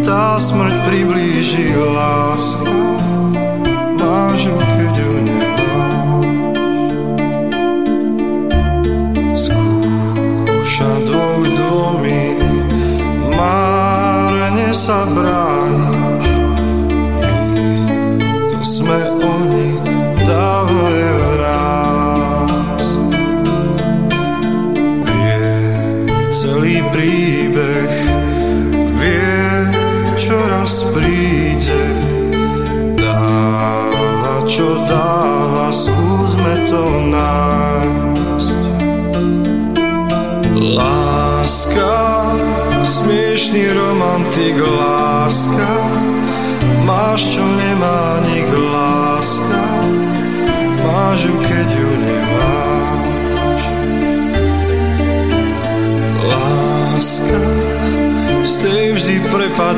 tá 0.01 0.41
smrť 0.41 0.75
priblíži, 0.89 1.77
láska, 1.77 2.75
máš 3.93 4.49
ju, 4.49 4.57
keď 4.57 4.80
sa 14.91 15.50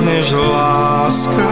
prepadneš 0.04 0.32
láska. 0.36 1.52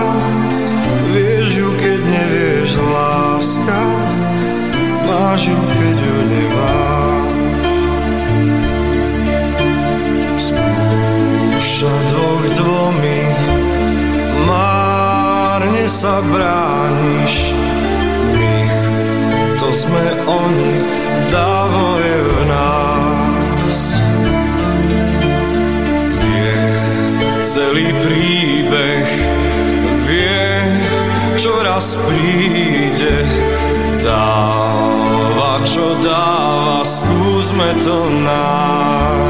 Vieš 1.14 1.56
ju 1.56 1.70
keď 1.80 2.00
nevieš 2.04 2.72
láska. 2.84 3.80
Máš 5.08 5.48
ju 5.48 5.56
keď 5.56 5.96
ju 5.96 6.18
nemáš. 6.28 7.32
Za 11.82 11.96
dvoch 12.14 12.46
dvomi. 12.60 13.22
Márne 14.46 15.86
sa 15.90 16.22
brániš. 16.22 17.56
My, 18.38 18.58
to 19.58 19.68
sme 19.74 20.06
oni, 20.28 20.74
dávno 21.32 21.88
je 21.98 22.18
v 22.22 22.36
nás. 22.46 23.78
Celý 27.52 27.92
príbeh 28.00 28.41
raz 31.82 31.98
príde 32.06 33.26
Dáva, 34.02 35.62
čo 35.66 35.98
dáva, 36.06 36.86
skúsme 36.86 37.70
to 37.82 38.06
nájsť 38.22 39.21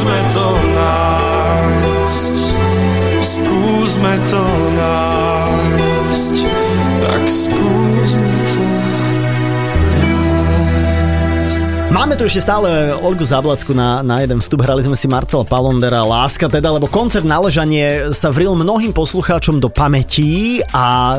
skúsme 0.00 0.32
to 0.32 0.59
Máme 12.10 12.26
tu 12.26 12.26
ešte 12.26 12.42
stále 12.42 12.90
Olgu 13.06 13.22
Zablacku 13.22 13.70
na, 13.70 14.02
na 14.02 14.18
jeden 14.18 14.42
vstup. 14.42 14.66
Hrali 14.66 14.82
sme 14.82 14.98
si 14.98 15.06
Marcela 15.06 15.46
Palondera 15.46 16.02
Láska, 16.02 16.50
teda, 16.50 16.74
lebo 16.74 16.90
koncert 16.90 17.22
na 17.22 17.38
ležanie 17.38 18.10
sa 18.10 18.34
vril 18.34 18.58
mnohým 18.58 18.90
poslucháčom 18.90 19.62
do 19.62 19.70
pamätí 19.70 20.58
a 20.74 21.14
e, 21.14 21.16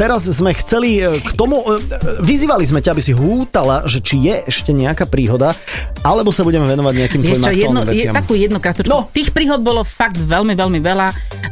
teraz 0.00 0.24
sme 0.24 0.56
chceli 0.56 1.04
e, 1.04 1.20
k 1.20 1.36
tomu, 1.36 1.60
e, 1.60 1.76
vyzývali 2.24 2.64
sme 2.64 2.80
ťa, 2.80 2.96
aby 2.96 3.02
si 3.04 3.12
hútala, 3.12 3.84
že 3.84 4.00
či 4.00 4.32
je 4.32 4.48
ešte 4.48 4.72
nejaká 4.72 5.04
príhoda, 5.12 5.52
alebo 6.00 6.32
sa 6.32 6.40
budeme 6.40 6.64
venovať 6.64 6.94
nejakým 6.96 7.20
tvojim 7.20 7.36
Vieš 7.36 7.44
čo, 7.44 7.52
jedno, 7.52 7.84
aktuálnym 7.84 7.84
je, 7.84 8.00
veciam. 8.00 8.14
takú 8.16 8.32
jednu. 8.32 8.58
No. 8.88 9.12
Tých 9.12 9.36
príhod 9.36 9.60
bolo 9.60 9.84
fakt 9.84 10.16
veľmi, 10.16 10.56
veľmi 10.56 10.80
veľa. 10.80 11.08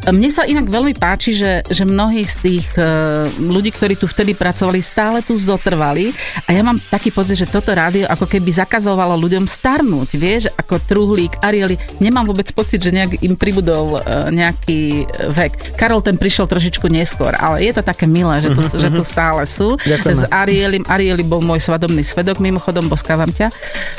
Mne 0.09 0.33
sa 0.33 0.49
inak 0.49 0.65
veľmi 0.65 0.97
páči, 0.97 1.37
že, 1.37 1.61
že 1.69 1.85
mnohí 1.85 2.25
z 2.25 2.35
tých 2.41 2.67
uh, 2.81 3.29
ľudí, 3.37 3.69
ktorí 3.69 4.01
tu 4.01 4.09
vtedy 4.09 4.33
pracovali, 4.33 4.81
stále 4.81 5.21
tu 5.21 5.37
zotrvali. 5.37 6.17
A 6.49 6.57
ja 6.57 6.65
mám 6.65 6.81
taký 6.81 7.13
pocit, 7.13 7.37
že 7.37 7.45
toto 7.45 7.77
rádio 7.77 8.09
ako 8.09 8.25
keby 8.25 8.49
zakazovalo 8.79 9.19
ľuďom 9.19 9.51
starnúť, 9.51 10.09
vieš, 10.15 10.45
ako 10.55 10.79
truhlík, 10.79 11.43
Arieli. 11.43 11.75
Nemám 11.99 12.31
vôbec 12.31 12.47
pocit, 12.55 12.79
že 12.79 12.95
nejak 12.95 13.19
im 13.27 13.35
pribudol 13.35 13.99
uh, 13.99 14.31
nejaký 14.31 15.03
uh, 15.03 15.35
vek. 15.35 15.75
Karol 15.75 15.99
ten 15.99 16.15
prišiel 16.15 16.47
trošičku 16.47 16.87
neskôr, 16.87 17.35
ale 17.35 17.67
je 17.67 17.75
to 17.75 17.83
také 17.83 18.07
milé, 18.07 18.39
že 18.39 18.55
tu, 18.55 18.63
že 18.63 18.89
tu 18.95 19.03
stále 19.03 19.43
sú. 19.51 19.75
Ďakujeme. 19.83 20.15
S 20.15 20.25
Arielim, 20.31 20.85
Arieli 20.87 21.27
bol 21.27 21.43
môj 21.43 21.59
svadobný 21.59 22.07
svedok, 22.07 22.39
mimochodom 22.39 22.87
boskávam 22.87 23.29
ťa, 23.35 23.51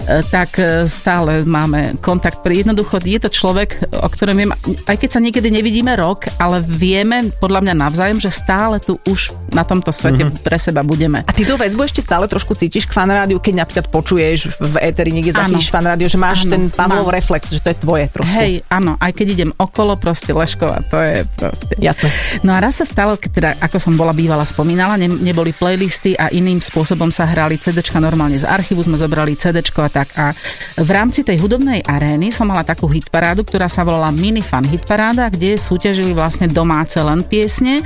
E, 0.08 0.24
tak 0.32 0.56
e, 0.58 0.88
stále 0.88 1.44
máme 1.44 2.00
kontakt. 2.00 2.40
Pri 2.40 2.64
jednoducho 2.64 3.04
je 3.04 3.20
to 3.20 3.30
človek, 3.30 3.84
o 4.00 4.08
ktorom 4.08 4.38
viem, 4.40 4.52
aj 4.88 4.96
keď 4.96 5.10
sa 5.12 5.20
niekedy 5.20 5.52
nevidíme 5.52 5.94
rok, 6.00 6.32
ale 6.40 6.64
vieme 6.64 7.30
podľa 7.38 7.68
mňa 7.68 7.74
navzájom, 7.76 8.20
že 8.24 8.32
stále 8.32 8.80
tu 8.80 8.96
už 9.06 9.36
na 9.52 9.68
tomto 9.68 9.92
svete 9.92 10.24
Mhm. 10.24 10.30
mm-hmm. 10.32 10.46
pre 10.46 10.58
seba 10.58 10.82
budeme. 10.82 11.20
A 11.28 11.32
ty 11.36 11.44
tú 11.44 11.60
väzbu 11.60 11.84
ešte 11.86 12.02
stále 12.02 12.26
trošku 12.32 12.56
cítiš 12.56 12.88
k 12.88 12.96
fanrádiu, 12.96 13.38
keď 13.44 13.66
napríklad 13.66 13.88
počuješ 13.92 14.62
v 14.62 14.69
éteri 14.78 15.10
niekde 15.10 15.34
zachytíš 15.34 15.74
fanrádio, 15.74 16.06
že 16.06 16.20
máš 16.22 16.46
Áno, 16.46 16.52
ten 16.54 16.64
Pavlov 16.70 17.10
mám. 17.10 17.16
reflex, 17.16 17.50
že 17.50 17.64
to 17.64 17.74
je 17.74 17.78
tvoje 17.82 18.06
trošku. 18.14 18.36
Hej, 18.36 18.62
áno, 18.70 18.94
aj 19.02 19.12
keď 19.18 19.28
idem 19.34 19.52
okolo, 19.58 19.98
proste 19.98 20.30
Leškova, 20.36 20.86
to 20.92 20.98
je 21.02 21.26
proste... 21.34 21.74
Jasné. 21.80 22.10
No 22.46 22.54
a 22.54 22.60
raz 22.62 22.78
sa 22.78 22.86
stalo, 22.86 23.18
keď 23.18 23.32
teda, 23.32 23.50
ako 23.64 23.78
som 23.82 23.94
bola 23.98 24.14
bývala 24.14 24.46
spomínala, 24.46 25.00
ne, 25.00 25.10
neboli 25.10 25.56
playlisty 25.56 26.14
a 26.14 26.30
iným 26.30 26.62
spôsobom 26.62 27.10
sa 27.10 27.26
hrali 27.26 27.58
CDčka 27.58 27.98
normálne 27.98 28.38
z 28.38 28.46
archívu, 28.46 28.86
sme 28.86 29.00
zobrali 29.00 29.40
CDčko 29.40 29.88
a 29.88 29.90
tak. 29.90 30.14
A 30.20 30.36
v 30.78 30.90
rámci 30.92 31.26
tej 31.26 31.40
hudobnej 31.40 31.82
arény 31.88 32.30
som 32.30 32.50
mala 32.52 32.68
takú 32.68 32.86
hitparádu, 32.92 33.48
ktorá 33.48 33.72
sa 33.72 33.88
volala 33.88 34.12
Minifan 34.12 34.68
hitparáda, 34.68 35.32
kde 35.32 35.56
súťažili 35.56 36.12
vlastne 36.12 36.52
domáce 36.52 37.00
len 37.00 37.24
piesne 37.24 37.80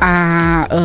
a 0.00 0.12
e, 0.62 0.84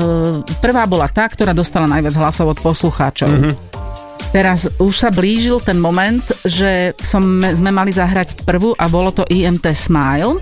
prvá 0.59 0.83
bola 0.89 1.07
tá, 1.07 1.29
ktorá 1.29 1.55
dostala 1.55 1.87
najviac 1.87 2.15
hlasov 2.17 2.51
od 2.51 2.59
poslucháčov. 2.59 3.29
Mm-hmm. 3.29 3.90
Teraz 4.31 4.63
už 4.79 4.95
sa 4.95 5.11
blížil 5.11 5.59
ten 5.59 5.75
moment, 5.75 6.23
že 6.47 6.95
som, 7.03 7.43
sme 7.43 7.67
mali 7.67 7.91
zahrať 7.91 8.47
prvú 8.47 8.71
a 8.79 8.87
bolo 8.87 9.11
to 9.11 9.27
IMT 9.27 9.75
Smile. 9.75 10.39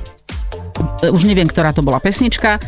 Už 1.10 1.26
neviem, 1.26 1.50
ktorá 1.50 1.74
to 1.74 1.82
bola 1.82 1.98
pesnička. 1.98 2.62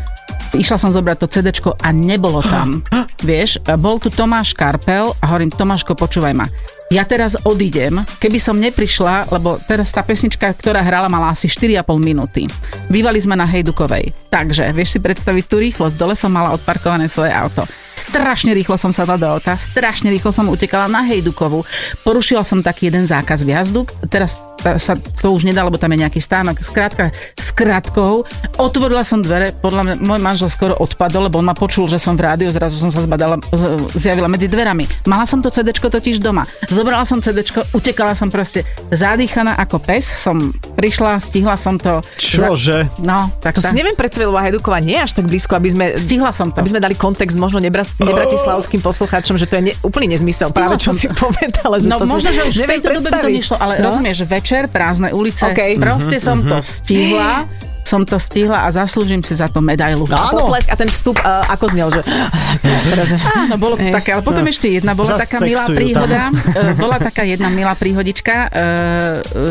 Išla 0.57 0.81
som 0.81 0.89
zobrať 0.89 1.17
to 1.21 1.27
CD 1.29 1.53
a 1.61 1.89
nebolo 1.93 2.41
tam. 2.41 2.81
Vieš, 3.21 3.61
bol 3.77 4.01
tu 4.01 4.09
Tomáš 4.09 4.57
Karpel 4.57 5.13
a 5.21 5.25
hovorím, 5.29 5.53
Tomáško, 5.53 5.93
počúvaj 5.93 6.33
ma. 6.33 6.49
Ja 6.89 7.05
teraz 7.05 7.37
odídem, 7.45 8.01
keby 8.19 8.41
som 8.41 8.57
neprišla, 8.57 9.31
lebo 9.31 9.61
teraz 9.63 9.93
tá 9.93 10.01
pesnička, 10.03 10.51
ktorá 10.57 10.81
hrala, 10.81 11.07
mala 11.07 11.31
asi 11.31 11.47
4,5 11.47 11.87
minúty. 12.01 12.49
Bývali 12.89 13.21
sme 13.21 13.37
na 13.37 13.45
Hejdukovej. 13.45 14.11
Takže, 14.33 14.73
vieš 14.73 14.97
si 14.97 14.99
predstaviť 14.99 15.45
tú 15.45 15.61
rýchlosť, 15.61 15.95
dole 15.95 16.17
som 16.17 16.33
mala 16.33 16.51
odparkované 16.51 17.07
svoje 17.07 17.31
auto. 17.31 17.63
Strašne 18.01 18.51
rýchlo 18.51 18.75
som 18.75 18.89
sadla 18.89 19.15
do 19.15 19.27
auta, 19.29 19.53
strašne 19.53 20.09
rýchlo 20.09 20.33
som 20.33 20.49
utekala 20.49 20.89
na 20.89 21.01
Hejdukovu. 21.03 21.61
Porušila 22.01 22.41
som 22.41 22.59
taký 22.59 22.89
jeden 22.89 23.05
zákaz 23.05 23.41
vjazdu, 23.41 23.85
teraz 24.07 24.41
sa 24.77 24.93
to 24.93 25.29
už 25.29 25.41
nedá, 25.43 25.61
lebo 25.61 25.73
tam 25.75 25.89
je 25.89 26.01
nejaký 26.01 26.17
stánok. 26.17 26.61
Skrátka, 26.61 27.09
s 27.33 27.49
krátkou, 27.51 28.25
otvorila 28.57 29.01
som 29.01 29.17
dvere, 29.17 29.53
podľa 29.53 29.81
mňa 29.83 29.95
môj 29.99 30.19
manžel 30.19 30.49
skoro 30.49 30.73
odpadol, 30.75 31.27
lebo 31.27 31.37
on 31.37 31.45
ma 31.45 31.53
počul, 31.53 31.85
že 31.85 31.97
som 31.97 32.13
v 32.13 32.23
rádiu, 32.23 32.49
zrazu 32.49 32.77
som 32.77 32.89
sa 32.89 32.99
zbadala, 32.99 33.37
z- 33.43 33.77
zjavila 33.99 34.25
medzi 34.25 34.45
dverami. 34.45 34.85
Mala 35.05 35.25
som 35.25 35.37
to 35.37 35.49
CD 35.49 35.69
totiž 35.71 36.17
doma. 36.17 36.45
Zobrala 36.67 37.01
som 37.03 37.19
CD, 37.19 37.41
utekala 37.71 38.13
som 38.13 38.29
proste 38.29 38.61
zadýchaná 38.87 39.57
ako 39.57 39.77
pes, 39.79 40.05
som 40.05 40.37
prišla, 40.71 41.17
stihla 41.19 41.53
som 41.55 41.75
to. 41.75 42.01
Čože? 42.15 42.85
No, 43.01 43.33
tak 43.41 43.57
To 43.57 43.61
tá- 43.61 43.69
si 43.69 43.75
neviem 43.75 43.93
predstaviť, 43.93 44.25
lebo 44.25 44.37
Hajduková 44.37 44.77
nie 44.77 44.93
je 44.95 45.03
až 45.03 45.11
tak 45.13 45.25
blízko, 45.25 45.57
aby 45.57 45.69
sme, 45.69 45.85
Stihla 45.97 46.29
som 46.29 46.49
to. 46.49 46.61
aby 46.61 46.69
sme 46.69 46.79
dali 46.79 46.93
kontext 46.93 47.33
možno 47.35 47.57
nebras, 47.57 47.97
nebratislavským 48.03 48.79
poslucháčom, 48.79 49.35
že 49.35 49.45
to 49.45 49.55
je 49.55 49.63
ne, 49.63 49.73
úplný 49.81 50.11
nezmysel. 50.11 50.49
Práve 50.49 50.75
čo 50.75 50.89
som 50.89 50.97
si 50.97 51.07
povedala, 51.07 51.77
že 51.77 51.85
No 51.85 51.97
to 51.97 52.05
možno, 52.05 52.29
že 52.29 52.41
už 52.43 52.53
v 52.55 52.67
tejto 52.67 52.87
dobe 52.91 53.07
by 53.07 53.19
to 53.19 53.29
nešlo, 53.31 53.55
ale 53.55 53.73
No. 53.77 53.87
rozumieš, 53.87 54.15
že 54.17 54.27
večer, 54.27 54.61
prázdne 54.67 55.09
ulice, 55.11 55.45
OK. 55.45 55.77
proste 55.77 56.17
som 56.17 56.41
to 56.41 56.57
stihla, 56.59 57.45
som 57.83 58.05
to 58.07 58.17
stihla 58.17 58.65
a 58.65 58.71
zaslúžim 58.71 59.21
si 59.25 59.35
za 59.35 59.49
to 59.51 59.59
medailu. 59.59 60.07
Áno. 60.07 60.47
Potlesk 60.47 60.69
a 60.71 60.75
ten 60.77 60.89
vstup, 60.89 61.17
uh, 61.21 61.43
ako 61.51 61.65
znel, 61.71 61.89
že... 61.91 62.01
Teraz. 62.91 63.09
Áno, 63.15 63.55
bolo 63.57 63.75
to 63.77 63.87
také, 63.89 64.15
ale 64.15 64.23
potom 64.23 64.43
ešte 64.47 64.67
jedna 64.69 64.93
bola 64.97 65.17
Zas 65.17 65.27
taká 65.27 65.37
milá 65.43 65.65
príhoda. 65.69 66.21
e, 66.59 66.75
Bola 66.75 66.97
taká 66.99 67.23
jedna 67.23 67.47
milá 67.49 67.73
príhodička, 67.77 68.35
e, 68.47 68.49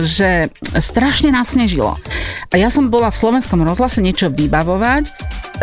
že 0.04 0.52
strašne 0.78 1.32
nasnežilo. 1.32 1.96
A 2.50 2.54
ja 2.58 2.68
som 2.68 2.90
bola 2.90 3.08
v 3.08 3.16
slovenskom 3.16 3.62
rozhlase 3.62 4.02
niečo 4.02 4.28
vybavovať, 4.30 5.10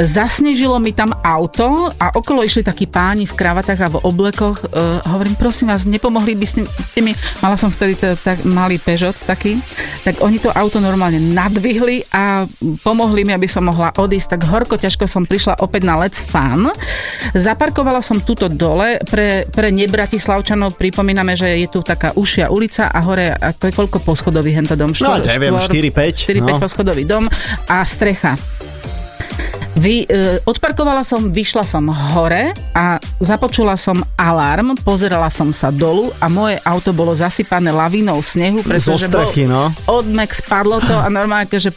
zasnežilo 0.02 0.78
mi 0.78 0.94
tam 0.94 1.14
auto 1.22 1.90
a 1.98 2.14
okolo 2.14 2.46
išli 2.46 2.62
takí 2.62 2.86
páni 2.86 3.26
v 3.26 3.38
kravatách 3.38 3.80
a 3.82 3.92
v 3.92 3.98
oblekoch. 4.06 4.64
E, 4.64 4.68
hovorím, 5.08 5.36
prosím 5.38 5.74
vás, 5.74 5.86
nepomohli 5.90 6.34
by 6.38 6.46
ste 6.48 6.62
mi, 7.02 7.14
mala 7.42 7.58
som 7.58 7.70
vtedy 7.70 7.98
t- 7.98 8.18
tak 8.22 8.44
malý 8.46 8.78
Peugeot 8.78 9.16
taký, 9.26 9.60
tak 10.06 10.22
oni 10.22 10.38
to 10.42 10.54
auto 10.54 10.82
normálne 10.82 11.20
nadvihli 11.20 12.08
a 12.14 12.46
pomohli 12.60 13.22
mi, 13.22 13.34
aby 13.34 13.46
som 13.46 13.66
mohla 13.66 13.94
odísť. 13.94 14.38
Tak 14.38 14.42
horko 14.50 14.76
ťažko 14.78 15.06
som 15.06 15.24
prišla 15.24 15.62
opäť 15.62 15.86
na 15.86 15.98
Let's 16.02 16.26
Fun. 16.26 16.70
Zaparkovala 17.38 18.02
som 18.02 18.22
tuto 18.22 18.50
dole. 18.50 19.02
Pre, 19.06 19.46
pre 19.50 19.70
nebratislavčanov 19.70 20.76
pripomíname, 20.76 21.38
že 21.38 21.54
je 21.62 21.68
tu 21.70 21.86
taká 21.86 22.14
ušia 22.18 22.50
ulica 22.50 22.90
a 22.90 23.00
hore, 23.06 23.30
a 23.30 23.54
to 23.54 23.70
je 23.70 23.74
koľko 23.74 24.02
poschodový 24.02 24.58
hento 24.58 24.74
dom? 24.74 24.90
No, 24.98 25.22
neviem, 25.22 25.54
4-5, 25.54 26.26
4-5 26.26 26.42
no. 26.42 26.58
poschodový 26.58 27.04
dom 27.06 27.30
a 27.70 27.78
strecha. 27.86 28.34
Vy, 29.78 30.10
e, 30.10 30.42
odparkovala 30.42 31.06
som, 31.06 31.30
vyšla 31.30 31.62
som 31.62 31.86
hore 31.94 32.50
a 32.74 32.98
započula 33.22 33.78
som 33.78 34.02
alarm, 34.18 34.74
pozerala 34.82 35.30
som 35.30 35.54
sa 35.54 35.70
dolu 35.70 36.10
a 36.18 36.26
moje 36.26 36.58
auto 36.66 36.90
bolo 36.98 37.14
zasypané 37.14 37.70
lavínou 37.70 38.18
snehu, 38.26 38.66
pretože 38.66 39.06
strechy, 39.06 39.46
bol, 39.46 39.54
no. 39.54 39.64
odmek 39.86 40.34
spadlo 40.34 40.82
to 40.82 40.98
a 40.98 41.06
normálne, 41.14 41.46
že 41.54 41.70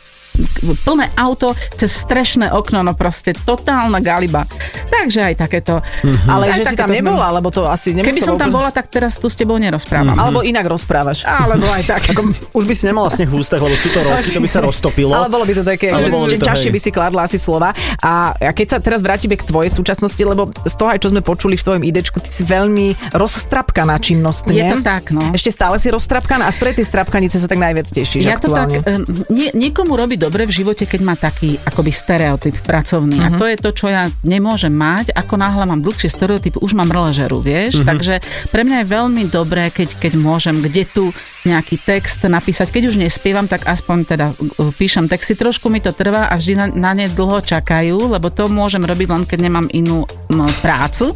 plné 0.85 1.11
auto 1.16 1.53
cez 1.75 1.90
strešné 1.93 2.53
okno, 2.55 2.81
no 2.83 2.93
proste 2.95 3.35
totálna 3.35 3.99
galiba. 4.01 4.47
Takže 4.90 5.33
aj 5.33 5.35
takéto. 5.38 5.79
Ale 6.27 6.51
Aj 6.51 6.59
že 6.59 6.62
si 6.66 6.77
tam 6.77 6.90
takéto 6.90 6.90
sme- 6.90 6.99
nebola, 7.03 7.27
lebo 7.35 7.49
to 7.51 7.66
asi 7.66 7.95
nemuselo... 7.95 8.11
Keby 8.11 8.21
som 8.23 8.35
tam 8.37 8.51
bola, 8.51 8.69
tak 8.75 8.90
teraz 8.90 9.16
tu 9.16 9.27
s 9.31 9.37
tebou 9.38 9.57
nerozprávam. 9.57 10.16
Alebo 10.19 10.43
inak 10.43 10.66
rozprávaš. 10.66 11.25
Alebo 11.27 11.66
aj 11.66 11.83
tak. 11.87 12.03
Ako, 12.14 12.31
už 12.55 12.64
by 12.64 12.75
si 12.75 12.85
nemala 12.87 13.11
sneh 13.11 13.27
v 13.27 13.37
ústach, 13.43 13.61
lebo 13.61 13.75
sú 13.75 13.90
to 13.90 14.01
roky, 14.07 14.31
to 14.31 14.40
by 14.43 14.51
sa 14.51 14.61
roztopilo. 14.62 15.12
Ale 15.14 15.27
bolo 15.27 15.45
by 15.45 15.55
to 15.59 15.64
také, 15.66 15.90
že, 15.90 16.07
že 16.07 16.38
to, 16.38 16.47
ťažšie 16.47 16.71
hej. 16.71 16.75
by 16.75 16.81
si 16.81 16.90
kladla 16.95 17.21
asi 17.27 17.38
slova. 17.40 17.75
A, 18.01 18.33
a 18.37 18.51
keď 18.55 18.66
sa 18.66 18.79
teraz 18.79 19.01
vrátime 19.03 19.35
k 19.35 19.45
tvojej 19.47 19.71
súčasnosti, 19.75 20.21
lebo 20.21 20.55
z 20.55 20.75
toho 20.79 20.90
aj 20.95 20.99
čo 21.03 21.09
sme 21.11 21.25
počuli 21.25 21.59
v 21.59 21.62
tvojom 21.66 21.83
idečku, 21.83 22.23
ty 22.23 22.31
si 22.31 22.47
veľmi 22.47 23.14
rozstrapkaná 23.14 23.99
činnosť. 23.99 24.43
Je 24.51 24.64
to 24.71 24.79
tak, 24.85 25.11
no. 25.11 25.35
Ešte 25.35 25.51
stále 25.51 25.77
si 25.83 25.90
rozstrapkaná 25.90 26.47
a 26.47 26.53
z 26.55 26.71
tej 26.71 26.87
strapkanice 26.87 27.43
sa 27.43 27.51
tak 27.51 27.59
najviac 27.59 27.90
tešíš 27.90 28.23
Ja 28.23 28.38
to 28.38 28.55
tak, 28.55 28.71
aktuálne. 28.71 28.79
um, 28.87 29.03
nie, 29.33 29.51
niekomu 29.57 29.99
robí 29.99 30.14
dobre, 30.21 30.30
dobre 30.31 30.47
v 30.47 30.62
živote, 30.62 30.87
keď 30.87 31.01
má 31.03 31.19
taký 31.19 31.59
akoby 31.66 31.90
stereotyp 31.90 32.55
pracovný. 32.62 33.19
Uh-huh. 33.19 33.35
A 33.35 33.37
to 33.37 33.51
je 33.51 33.59
to, 33.59 33.71
čo 33.75 33.90
ja 33.90 34.07
nemôžem 34.23 34.71
mať. 34.71 35.11
Ako 35.11 35.35
náhle 35.35 35.66
mám 35.66 35.83
dlhší 35.83 36.07
stereotyp, 36.07 36.62
už 36.62 36.79
mám 36.79 36.87
reležeru, 36.87 37.43
vieš? 37.43 37.83
Uh-huh. 37.83 37.90
Takže 37.90 38.23
pre 38.55 38.62
mňa 38.62 38.87
je 38.87 38.93
veľmi 38.95 39.23
dobré, 39.27 39.75
keď, 39.75 39.99
keď 39.99 40.12
môžem 40.14 40.62
kde 40.62 40.87
tu 40.87 41.05
nejaký 41.43 41.83
text 41.83 42.23
napísať. 42.23 42.71
Keď 42.71 42.95
už 42.95 42.97
nespievam, 43.03 43.51
tak 43.51 43.66
aspoň 43.66 43.99
teda 44.07 44.27
uh, 44.31 44.71
píšem 44.71 45.11
texty. 45.11 45.35
Trošku 45.35 45.66
mi 45.66 45.83
to 45.83 45.90
trvá 45.90 46.31
a 46.31 46.38
vždy 46.38 46.55
na, 46.55 46.66
na 46.71 46.93
ne 46.95 47.11
dlho 47.11 47.43
čakajú, 47.43 48.14
lebo 48.14 48.31
to 48.31 48.47
môžem 48.47 48.87
robiť 48.87 49.09
len 49.11 49.27
keď 49.27 49.38
nemám 49.51 49.66
inú 49.75 50.07
no, 50.31 50.47
prácu. 50.62 51.11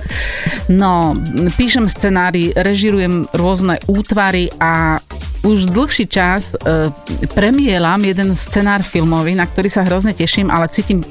No, 0.67 1.15
píšem 1.55 1.87
scenári, 1.87 2.51
režirujem 2.51 3.31
rôzne 3.31 3.79
útvary 3.87 4.51
a 4.59 4.99
už 5.45 5.71
dlhší 5.71 6.09
čas 6.09 6.57
e, 6.57 6.89
premielam 7.37 8.01
jeden 8.01 8.33
scenár 8.33 8.81
filmový, 8.81 9.37
na 9.37 9.45
ktorý 9.45 9.69
sa 9.69 9.85
hrozne 9.85 10.17
teším, 10.17 10.49
ale 10.49 10.73
cítim 10.73 11.05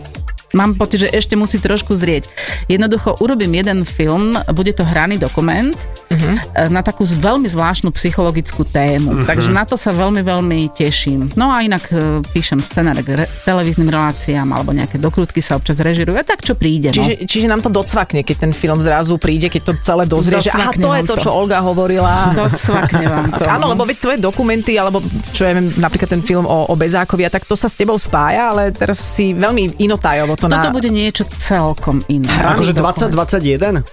mám 0.53 0.77
pocit, 0.77 1.05
že 1.05 1.09
ešte 1.09 1.33
musí 1.33 1.57
trošku 1.57 1.97
zrieť. 1.97 2.29
Jednoducho 2.69 3.17
urobím 3.19 3.59
jeden 3.59 3.83
film, 3.83 4.37
bude 4.53 4.71
to 4.73 4.85
hraný 4.85 5.17
dokument, 5.17 5.73
uh-huh. 6.09 6.69
na 6.69 6.85
takú 6.85 7.03
veľmi 7.03 7.49
zvláštnu 7.49 7.89
psychologickú 7.93 8.63
tému. 8.63 9.09
Uh-huh. 9.11 9.27
Takže 9.27 9.49
na 9.49 9.65
to 9.65 9.75
sa 9.75 9.91
veľmi, 9.91 10.21
veľmi 10.21 10.71
teším. 10.71 11.33
No 11.33 11.49
a 11.49 11.65
inak 11.65 11.89
uh, 11.91 12.21
píšem 12.31 12.61
scenár 12.61 13.01
k 13.01 13.25
re- 13.25 13.29
televíznym 13.43 13.89
reláciám 13.89 14.47
alebo 14.53 14.71
nejaké 14.71 15.01
dokrutky 15.01 15.41
sa 15.41 15.57
občas 15.57 15.81
režirujú. 15.81 16.15
A 16.15 16.23
tak 16.23 16.45
čo 16.45 16.53
príde. 16.53 16.93
No. 16.93 17.01
Čiže, 17.01 17.13
čiže 17.25 17.47
nám 17.49 17.65
to 17.65 17.73
docvakne, 17.73 18.21
keď 18.21 18.49
ten 18.49 18.53
film 18.53 18.79
zrazu 18.79 19.17
príde, 19.17 19.49
keď 19.49 19.61
to 19.65 19.73
celé 19.81 20.05
dozrie, 20.05 20.37
že 20.39 20.53
aha, 20.53 20.71
to 20.77 20.89
je 20.93 21.03
to, 21.09 21.15
čo 21.17 21.29
Olga 21.33 21.59
hovorila. 21.65 22.31
Docvakne 22.37 23.05
vám 23.09 23.27
to. 23.33 23.43
Áno, 23.57 23.65
lebo 23.73 23.83
veď 23.83 23.97
tvoje 23.99 24.17
dokumenty, 24.21 24.77
alebo 24.77 25.01
čo 25.33 25.49
je 25.49 25.53
napríklad 25.81 26.09
ten 26.13 26.21
film 26.21 26.45
o, 26.45 26.69
o 26.69 26.73
Bezákovi, 26.77 27.25
a 27.25 27.31
tak 27.33 27.49
to 27.49 27.57
sa 27.57 27.65
s 27.65 27.75
tebou 27.75 27.97
spája, 27.97 28.53
ale 28.53 28.69
teraz 28.69 29.01
si 29.01 29.33
veľmi 29.33 29.81
inotajovo 29.81 30.37
to 30.37 30.42
Toto 30.47 30.69
na... 30.69 30.73
bude 30.73 30.89
niečo 30.89 31.23
celkom 31.37 32.01
iné. 32.07 32.27
Akože 32.27 32.73
2021? 32.73 33.83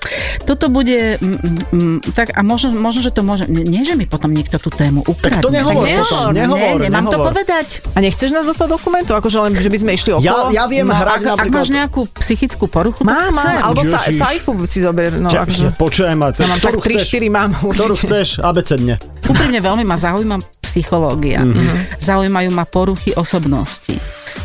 Toto 0.43 0.67
bude, 0.67 1.19
mm, 1.19 1.39
mm, 1.71 1.99
tak 2.15 2.33
a 2.33 2.41
možno, 2.41 2.75
možno, 2.75 3.03
že 3.03 3.13
to 3.13 3.21
môže, 3.21 3.45
nie, 3.47 3.83
že 3.83 3.95
mi 3.95 4.07
potom 4.07 4.31
niekto 4.31 4.57
tú 4.57 4.71
tému 4.71 5.05
ukradne. 5.05 5.39
Tak 5.39 5.47
to 5.47 5.53
nehovor, 5.53 5.85
tak 5.85 6.03
potom, 6.03 6.33
nehovor, 6.33 6.77
ne, 6.79 6.85
nemám 6.87 7.05
nehovor. 7.07 7.15
to 7.15 7.29
povedať. 7.31 7.67
A 7.93 7.99
nechceš 8.01 8.31
nás 8.31 8.45
do 8.45 8.55
toho 8.55 8.69
dokumentu? 8.71 9.13
Akože 9.13 9.39
len, 9.41 9.53
že 9.55 9.69
by 9.69 9.79
sme 9.79 9.91
išli 9.95 10.11
okolo? 10.17 10.51
Ja, 10.51 10.65
ja 10.65 10.65
viem 10.67 10.87
No, 10.87 10.97
hrať 10.97 11.23
ak, 11.23 11.23
ak 11.23 11.31
napríklad... 11.39 11.61
máš 11.61 11.71
nejakú 11.71 12.01
psychickú 12.19 12.65
poruchu, 12.67 13.01
Mám, 13.03 13.15
tak 13.15 13.27
chcem. 13.31 13.55
mám, 13.55 13.63
alebo 13.63 13.81
sa. 13.87 13.99
Saifu 14.03 14.53
si 14.67 14.79
zober. 14.81 15.11
No, 15.15 15.29
akože. 15.31 15.79
Počujem 15.79 16.17
ma, 16.19 16.35
Ja 16.35 16.47
mám 16.47 16.59
tak 16.59 16.75
ktorú 16.75 16.83
3-4 16.83 16.99
chceš, 16.99 17.23
mám 17.31 17.51
ktorú 17.55 17.95
určite. 17.95 18.07
chceš, 18.11 18.29
abecedne. 18.41 18.95
Úprimne 19.25 19.61
veľmi 19.61 19.85
ma 19.85 19.95
zaujíma 19.95 20.37
psychológia. 20.61 21.43
Mm-hmm. 21.43 21.99
Zaujímajú 21.99 22.51
ma 22.51 22.65
poruchy 22.65 23.11
osobnosti. 23.15 23.95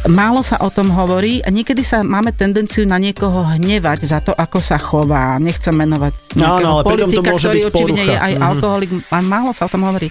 Málo 0.07 0.41
sa 0.41 0.57
o 0.57 0.69
tom 0.69 0.87
hovorí 0.87 1.39
a 1.39 1.49
niekedy 1.49 1.81
sa 1.81 1.99
máme 1.99 2.29
tendenciu 2.31 2.83
na 2.83 2.95
niekoho 2.95 3.41
hnevať 3.47 3.99
za 4.03 4.19
to, 4.19 4.31
ako 4.31 4.59
sa 4.59 4.77
chová. 4.77 5.37
Nechcem 5.37 5.73
menovať 5.73 6.13
No, 6.35 6.59
no, 6.59 6.69
ale 6.75 6.83
pritom 6.85 7.09
to 7.09 7.15
politika, 7.15 7.31
môže 7.31 7.47
ktorý 7.47 7.57
byť 7.57 7.67
očividne 7.71 8.03
je 8.03 8.17
aj 8.17 8.33
Mhm. 8.33 8.43
alkoholik 8.43 8.89
a 9.07 9.17
málo 9.19 9.49
sa 9.49 9.63
o 9.63 9.71
tom 9.71 9.81
hovorí. 9.83 10.07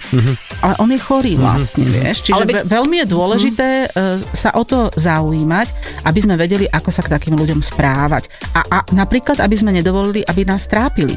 Ale 0.57 0.73
on 0.77 0.89
je 0.89 0.99
chorý 0.99 1.33
vlastne, 1.35 1.85
vieš. 1.85 2.15
Čiže 2.23 2.33
Ale 2.33 2.45
ve- 2.45 2.65
veľmi 2.67 2.95
je 2.97 3.07
dôležité 3.07 3.67
e, 3.85 3.87
sa 4.27 4.49
o 4.51 4.63
to 4.63 4.89
zaujímať, 4.91 5.67
aby 6.03 6.19
sme 6.19 6.35
vedeli, 6.35 6.65
ako 6.65 6.89
sa 6.89 6.99
k 6.99 7.11
takým 7.11 7.35
ľuďom 7.35 7.61
správať. 7.61 8.27
A, 8.51 8.61
a 8.65 8.77
napríklad, 8.91 9.37
aby 9.37 9.53
sme 9.53 9.71
nedovolili, 9.71 10.21
aby 10.21 10.43
nás 10.43 10.65
trápili. 10.65 11.13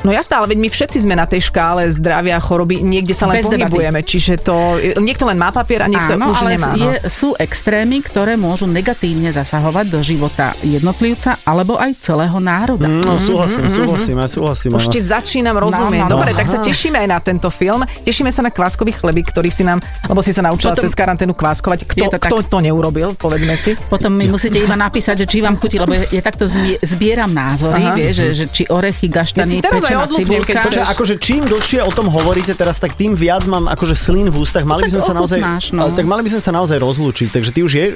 No 0.00 0.10
jasné, 0.10 0.34
ale 0.34 0.48
veď 0.48 0.58
my 0.60 0.68
všetci 0.70 0.98
sme 1.00 1.14
na 1.14 1.24
tej 1.24 1.44
škále 1.44 1.90
zdravia, 1.90 2.38
choroby, 2.38 2.80
niekde 2.80 3.12
sa 3.12 3.26
len 3.26 3.36
Bez 3.36 3.46
debaty. 3.46 3.66
pohybujeme, 3.66 4.00
čiže 4.00 4.34
to, 4.38 4.54
niekto 4.96 5.24
len 5.24 5.36
má 5.36 5.50
papier 5.50 5.82
a 5.82 5.88
niekto 5.88 6.14
Áno, 6.14 6.30
už 6.30 6.38
ale 6.40 6.50
nemá. 6.54 6.68
je, 6.72 6.92
no. 6.94 7.10
sú 7.10 7.28
extrémy, 7.36 8.00
ktoré 8.14 8.38
môžu 8.38 8.70
negatívne 8.70 9.26
zasahovať 9.34 9.90
do 9.90 9.98
života 9.98 10.54
jednotlivca 10.62 11.34
alebo 11.42 11.74
aj 11.74 11.98
celého 11.98 12.38
národa. 12.38 12.86
No, 12.86 13.18
súhlasím, 13.18 13.66
súhlasím, 13.66 14.22
aj 14.22 14.30
súhlasím. 14.38 14.70
Už 14.78 14.86
ti 14.86 15.02
začínam 15.02 15.58
rozumieť. 15.58 16.06
No, 16.06 16.14
no, 16.14 16.14
no. 16.14 16.22
Dobre, 16.22 16.30
tak 16.30 16.46
sa 16.46 16.62
tešíme 16.62 16.94
aj 16.94 17.08
na 17.10 17.18
tento 17.18 17.50
film. 17.50 17.82
Tešíme 17.82 18.30
sa 18.30 18.46
na 18.46 18.54
kváskový 18.54 18.94
chleby, 18.94 19.26
ktorý 19.26 19.50
si 19.50 19.66
nám, 19.66 19.82
lebo 20.06 20.22
si 20.22 20.30
sa 20.30 20.46
naučila 20.46 20.78
Potom- 20.78 20.86
cez 20.86 20.94
karanténu 20.94 21.34
kváskovať. 21.34 21.90
Kto, 21.90 22.06
Je 22.06 22.06
to 22.06 22.18
tak. 22.22 22.30
kto 22.30 22.36
to 22.46 22.58
neurobil, 22.62 23.18
povedzme 23.18 23.58
si. 23.58 23.74
Potom 23.90 24.14
mi 24.14 24.30
musíte 24.30 24.62
iba 24.62 24.78
napísať, 24.78 25.26
že 25.26 25.26
či 25.26 25.42
vám 25.42 25.58
chutí, 25.58 25.82
lebo 25.82 25.98
ja 25.98 26.22
takto 26.22 26.46
zbie- 26.46 26.78
zbieram 26.86 27.34
názory, 27.34 27.82
Aha. 27.82 27.98
vie, 27.98 28.14
že, 28.14 28.30
že 28.30 28.46
či 28.46 28.62
orechy, 28.70 29.10
Ja 29.10 29.26
gaštany, 29.26 29.58
aj 29.58 29.74
pečená 29.74 30.06
cibulka. 30.06 30.54
Počkaj, 30.54 30.86
akože 30.94 31.14
čím 31.18 31.50
dlhšie 31.50 31.82
o 31.82 31.90
tom 31.90 32.06
hovoríte 32.14 32.54
teraz, 32.54 32.78
tak 32.78 32.94
tým 32.94 33.18
viac 33.18 33.42
mám 33.50 33.66
akože 33.66 33.98
slín 33.98 34.30
v 34.30 34.38
ústach. 34.38 34.62
Mali 34.62 34.86
by 34.86 34.94
tak 34.94 34.94
sme 34.94 35.02
sa 35.02 35.14
naozaj, 35.18 35.38
no. 35.74 35.90
tak 35.98 36.06
mali 36.06 36.22
by 36.22 36.30
sme 36.30 36.42
sa 36.46 36.54
naozaj 36.54 36.78
rozlúčiť. 36.78 37.34
Takže 37.34 37.50
ty 37.50 37.66
už 37.66 37.72
je, 37.74 37.86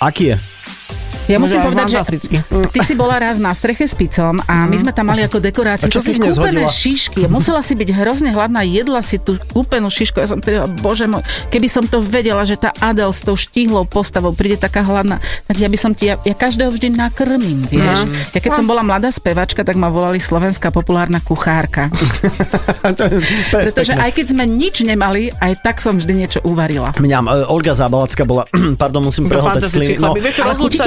aký 0.00 0.24
je? 0.24 0.40
Ja 1.28 1.36
musím 1.36 1.60
povedať, 1.60 1.86
že 1.92 2.00
ty 2.72 2.80
si 2.80 2.96
bola 2.96 3.20
raz 3.20 3.36
na 3.36 3.52
streche 3.52 3.84
s 3.84 3.92
picom 3.92 4.40
a 4.48 4.64
my 4.64 4.76
sme 4.80 4.96
tam 4.96 5.12
mali 5.12 5.20
ako 5.28 5.44
dekoráciu 5.44 5.92
si 5.92 6.16
také 6.16 6.32
kúpené 6.32 6.64
nezhodila? 6.64 6.72
šišky. 6.72 7.20
Musela 7.28 7.60
si 7.60 7.76
byť 7.76 7.88
hrozne 7.92 8.30
hladná, 8.32 8.64
jedla 8.64 9.04
si 9.04 9.20
tú 9.20 9.36
kúpenú 9.52 9.92
šišku. 9.92 10.16
Ja 10.24 10.28
som 10.32 10.40
teda, 10.40 10.64
bože 10.80 11.04
môj, 11.04 11.20
keby 11.52 11.68
som 11.68 11.84
to 11.84 12.00
vedela, 12.00 12.48
že 12.48 12.56
tá 12.56 12.72
Adel 12.80 13.12
s 13.12 13.20
tou 13.20 13.36
štíhlou 13.36 13.84
postavou 13.84 14.32
príde 14.32 14.56
taká 14.56 14.80
hladná, 14.80 15.20
tak 15.44 15.60
ja 15.60 15.68
by 15.68 15.76
som 15.76 15.92
ti, 15.92 16.08
ja, 16.08 16.16
ja 16.24 16.32
každého 16.32 16.72
vždy 16.72 16.96
nakrmím, 16.96 17.60
vieš. 17.68 18.08
Ja 18.32 18.40
keď 18.40 18.64
som 18.64 18.64
bola 18.64 18.80
mladá 18.80 19.12
spevačka, 19.12 19.60
tak 19.68 19.76
ma 19.76 19.92
volali 19.92 20.16
slovenská 20.16 20.72
populárna 20.72 21.20
kuchárka. 21.20 21.92
Pretože 23.52 23.92
aj 23.92 24.10
keď 24.16 24.26
sme 24.32 24.44
nič 24.48 24.80
nemali, 24.80 25.28
aj 25.44 25.60
tak 25.60 25.84
som 25.84 26.00
vždy 26.00 26.12
niečo 26.24 26.40
uvarila. 26.48 26.88
Mňam, 26.96 27.28
e, 27.28 27.44
Olga 27.44 27.76
Zábalacká 27.76 28.24
bola, 28.24 28.48
pardon, 28.80 29.04
musím 29.04 29.28
To 29.28 29.44
fantastický 29.44 29.98
slín. 29.98 30.00
No. 30.00 30.16
Vieš 30.16 30.36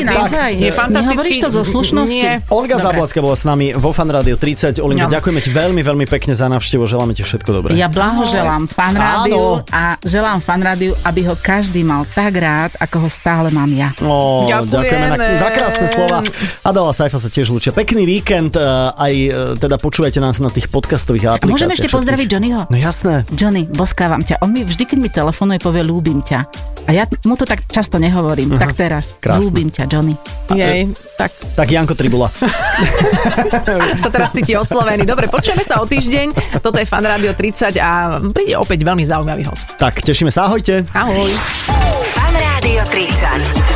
tak. 0.01 0.30
Naozaj? 0.31 0.51
Je 0.55 0.71
fantastický. 0.71 1.11
Nehovoríš 1.11 1.43
to 1.43 1.49
zo 1.51 1.63
slušnosti? 1.63 2.15
Nie. 2.15 2.33
Olga 2.47 2.75
Dobre. 2.79 2.85
Zábalacká 2.87 3.19
bola 3.19 3.35
s 3.35 3.43
nami 3.43 3.75
vo 3.75 3.91
Fan 3.91 4.09
Radio 4.09 4.35
30. 4.39 4.79
Olinka, 4.79 5.05
Ňam. 5.07 5.15
ďakujeme 5.19 5.39
ti 5.43 5.49
veľmi, 5.51 5.81
veľmi 5.83 6.05
pekne 6.07 6.33
za 6.33 6.47
návštevu. 6.47 6.83
Želáme 6.87 7.11
ti 7.11 7.21
všetko 7.21 7.49
dobré. 7.51 7.71
Ja 7.75 7.91
blahoželám 7.91 8.71
fan 8.71 8.95
rádiu 8.95 9.61
a 9.69 9.99
želám 10.01 10.39
fan 10.39 10.61
rádiu, 10.63 10.95
aby 11.03 11.27
ho 11.27 11.35
každý 11.35 11.83
mal 11.83 12.07
tak 12.07 12.33
rád, 12.39 12.71
ako 12.79 13.05
ho 13.05 13.09
stále 13.11 13.51
mám 13.51 13.69
ja. 13.71 13.91
Ó, 14.01 14.47
ďakujeme 14.47 15.07
na, 15.07 15.15
Ďakujeme. 15.17 15.39
za 15.39 15.49
krásne 15.51 15.87
slova. 15.87 16.17
Adela 16.63 16.91
Saifa 16.95 17.19
sa 17.19 17.27
tiež 17.27 17.51
lúčia. 17.51 17.71
Pekný 17.75 18.07
víkend, 18.07 18.55
e, 18.55 18.61
aj 18.95 19.13
e, 19.13 19.29
teda 19.59 19.75
počúvajte 19.77 20.19
nás 20.21 20.39
na 20.39 20.49
tých 20.49 20.69
podcastových 20.69 21.37
aplikáciách. 21.39 21.51
môžem 21.51 21.69
ešte 21.69 21.87
všetkých. 21.87 21.97
pozdraviť 21.97 22.27
Johnnyho? 22.31 22.61
No 22.69 22.77
jasné. 22.77 23.13
Johnny, 23.33 23.65
boskávam 23.67 24.21
ťa. 24.21 24.39
On 24.41 24.49
mi 24.49 24.63
vždy, 24.63 24.83
keď 24.85 24.97
mi 24.99 25.09
telefonuje, 25.09 25.57
povie 25.59 25.83
ľúbim 25.83 26.21
ťa. 26.21 26.39
A 26.85 26.91
ja 26.91 27.03
mu 27.25 27.35
to 27.35 27.45
tak 27.45 27.65
často 27.67 27.97
nehovorím. 27.97 28.57
Tak 28.57 28.73
teraz. 28.73 29.17
krásne. 29.17 29.41
Ľúbim 29.43 29.69
ťa, 29.69 29.85
Johnny. 29.85 30.13
Jej, 30.51 30.91
tak 31.15 31.31
Tak 31.55 31.67
Janko 31.67 31.95
Tribula. 31.95 32.27
sa 34.03 34.09
teraz 34.11 34.31
cíti 34.35 34.55
oslovený. 34.55 35.07
Dobre, 35.07 35.27
počujeme 35.31 35.63
sa 35.63 35.79
o 35.79 35.85
týždeň. 35.87 36.59
Toto 36.59 36.79
je 36.79 36.87
Fan 36.87 37.03
Radio 37.03 37.31
30 37.35 37.75
a 37.79 38.19
príde 38.31 38.55
opäť 38.59 38.83
veľmi 38.83 39.03
zaujímavý 39.03 39.47
host. 39.47 39.71
Tak, 39.79 40.03
tešíme 40.03 40.31
sa, 40.31 40.51
ahojte. 40.51 40.83
Ahoj. 40.91 41.31
Fan 42.11 42.35
Rádio 42.35 42.81
30. 42.91 43.71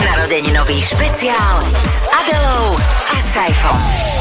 Narodeninový 0.00 0.78
špeciál 0.80 1.56
s 1.84 2.08
Adelou 2.12 2.76
a 3.08 3.16
Saifom. 3.20 4.17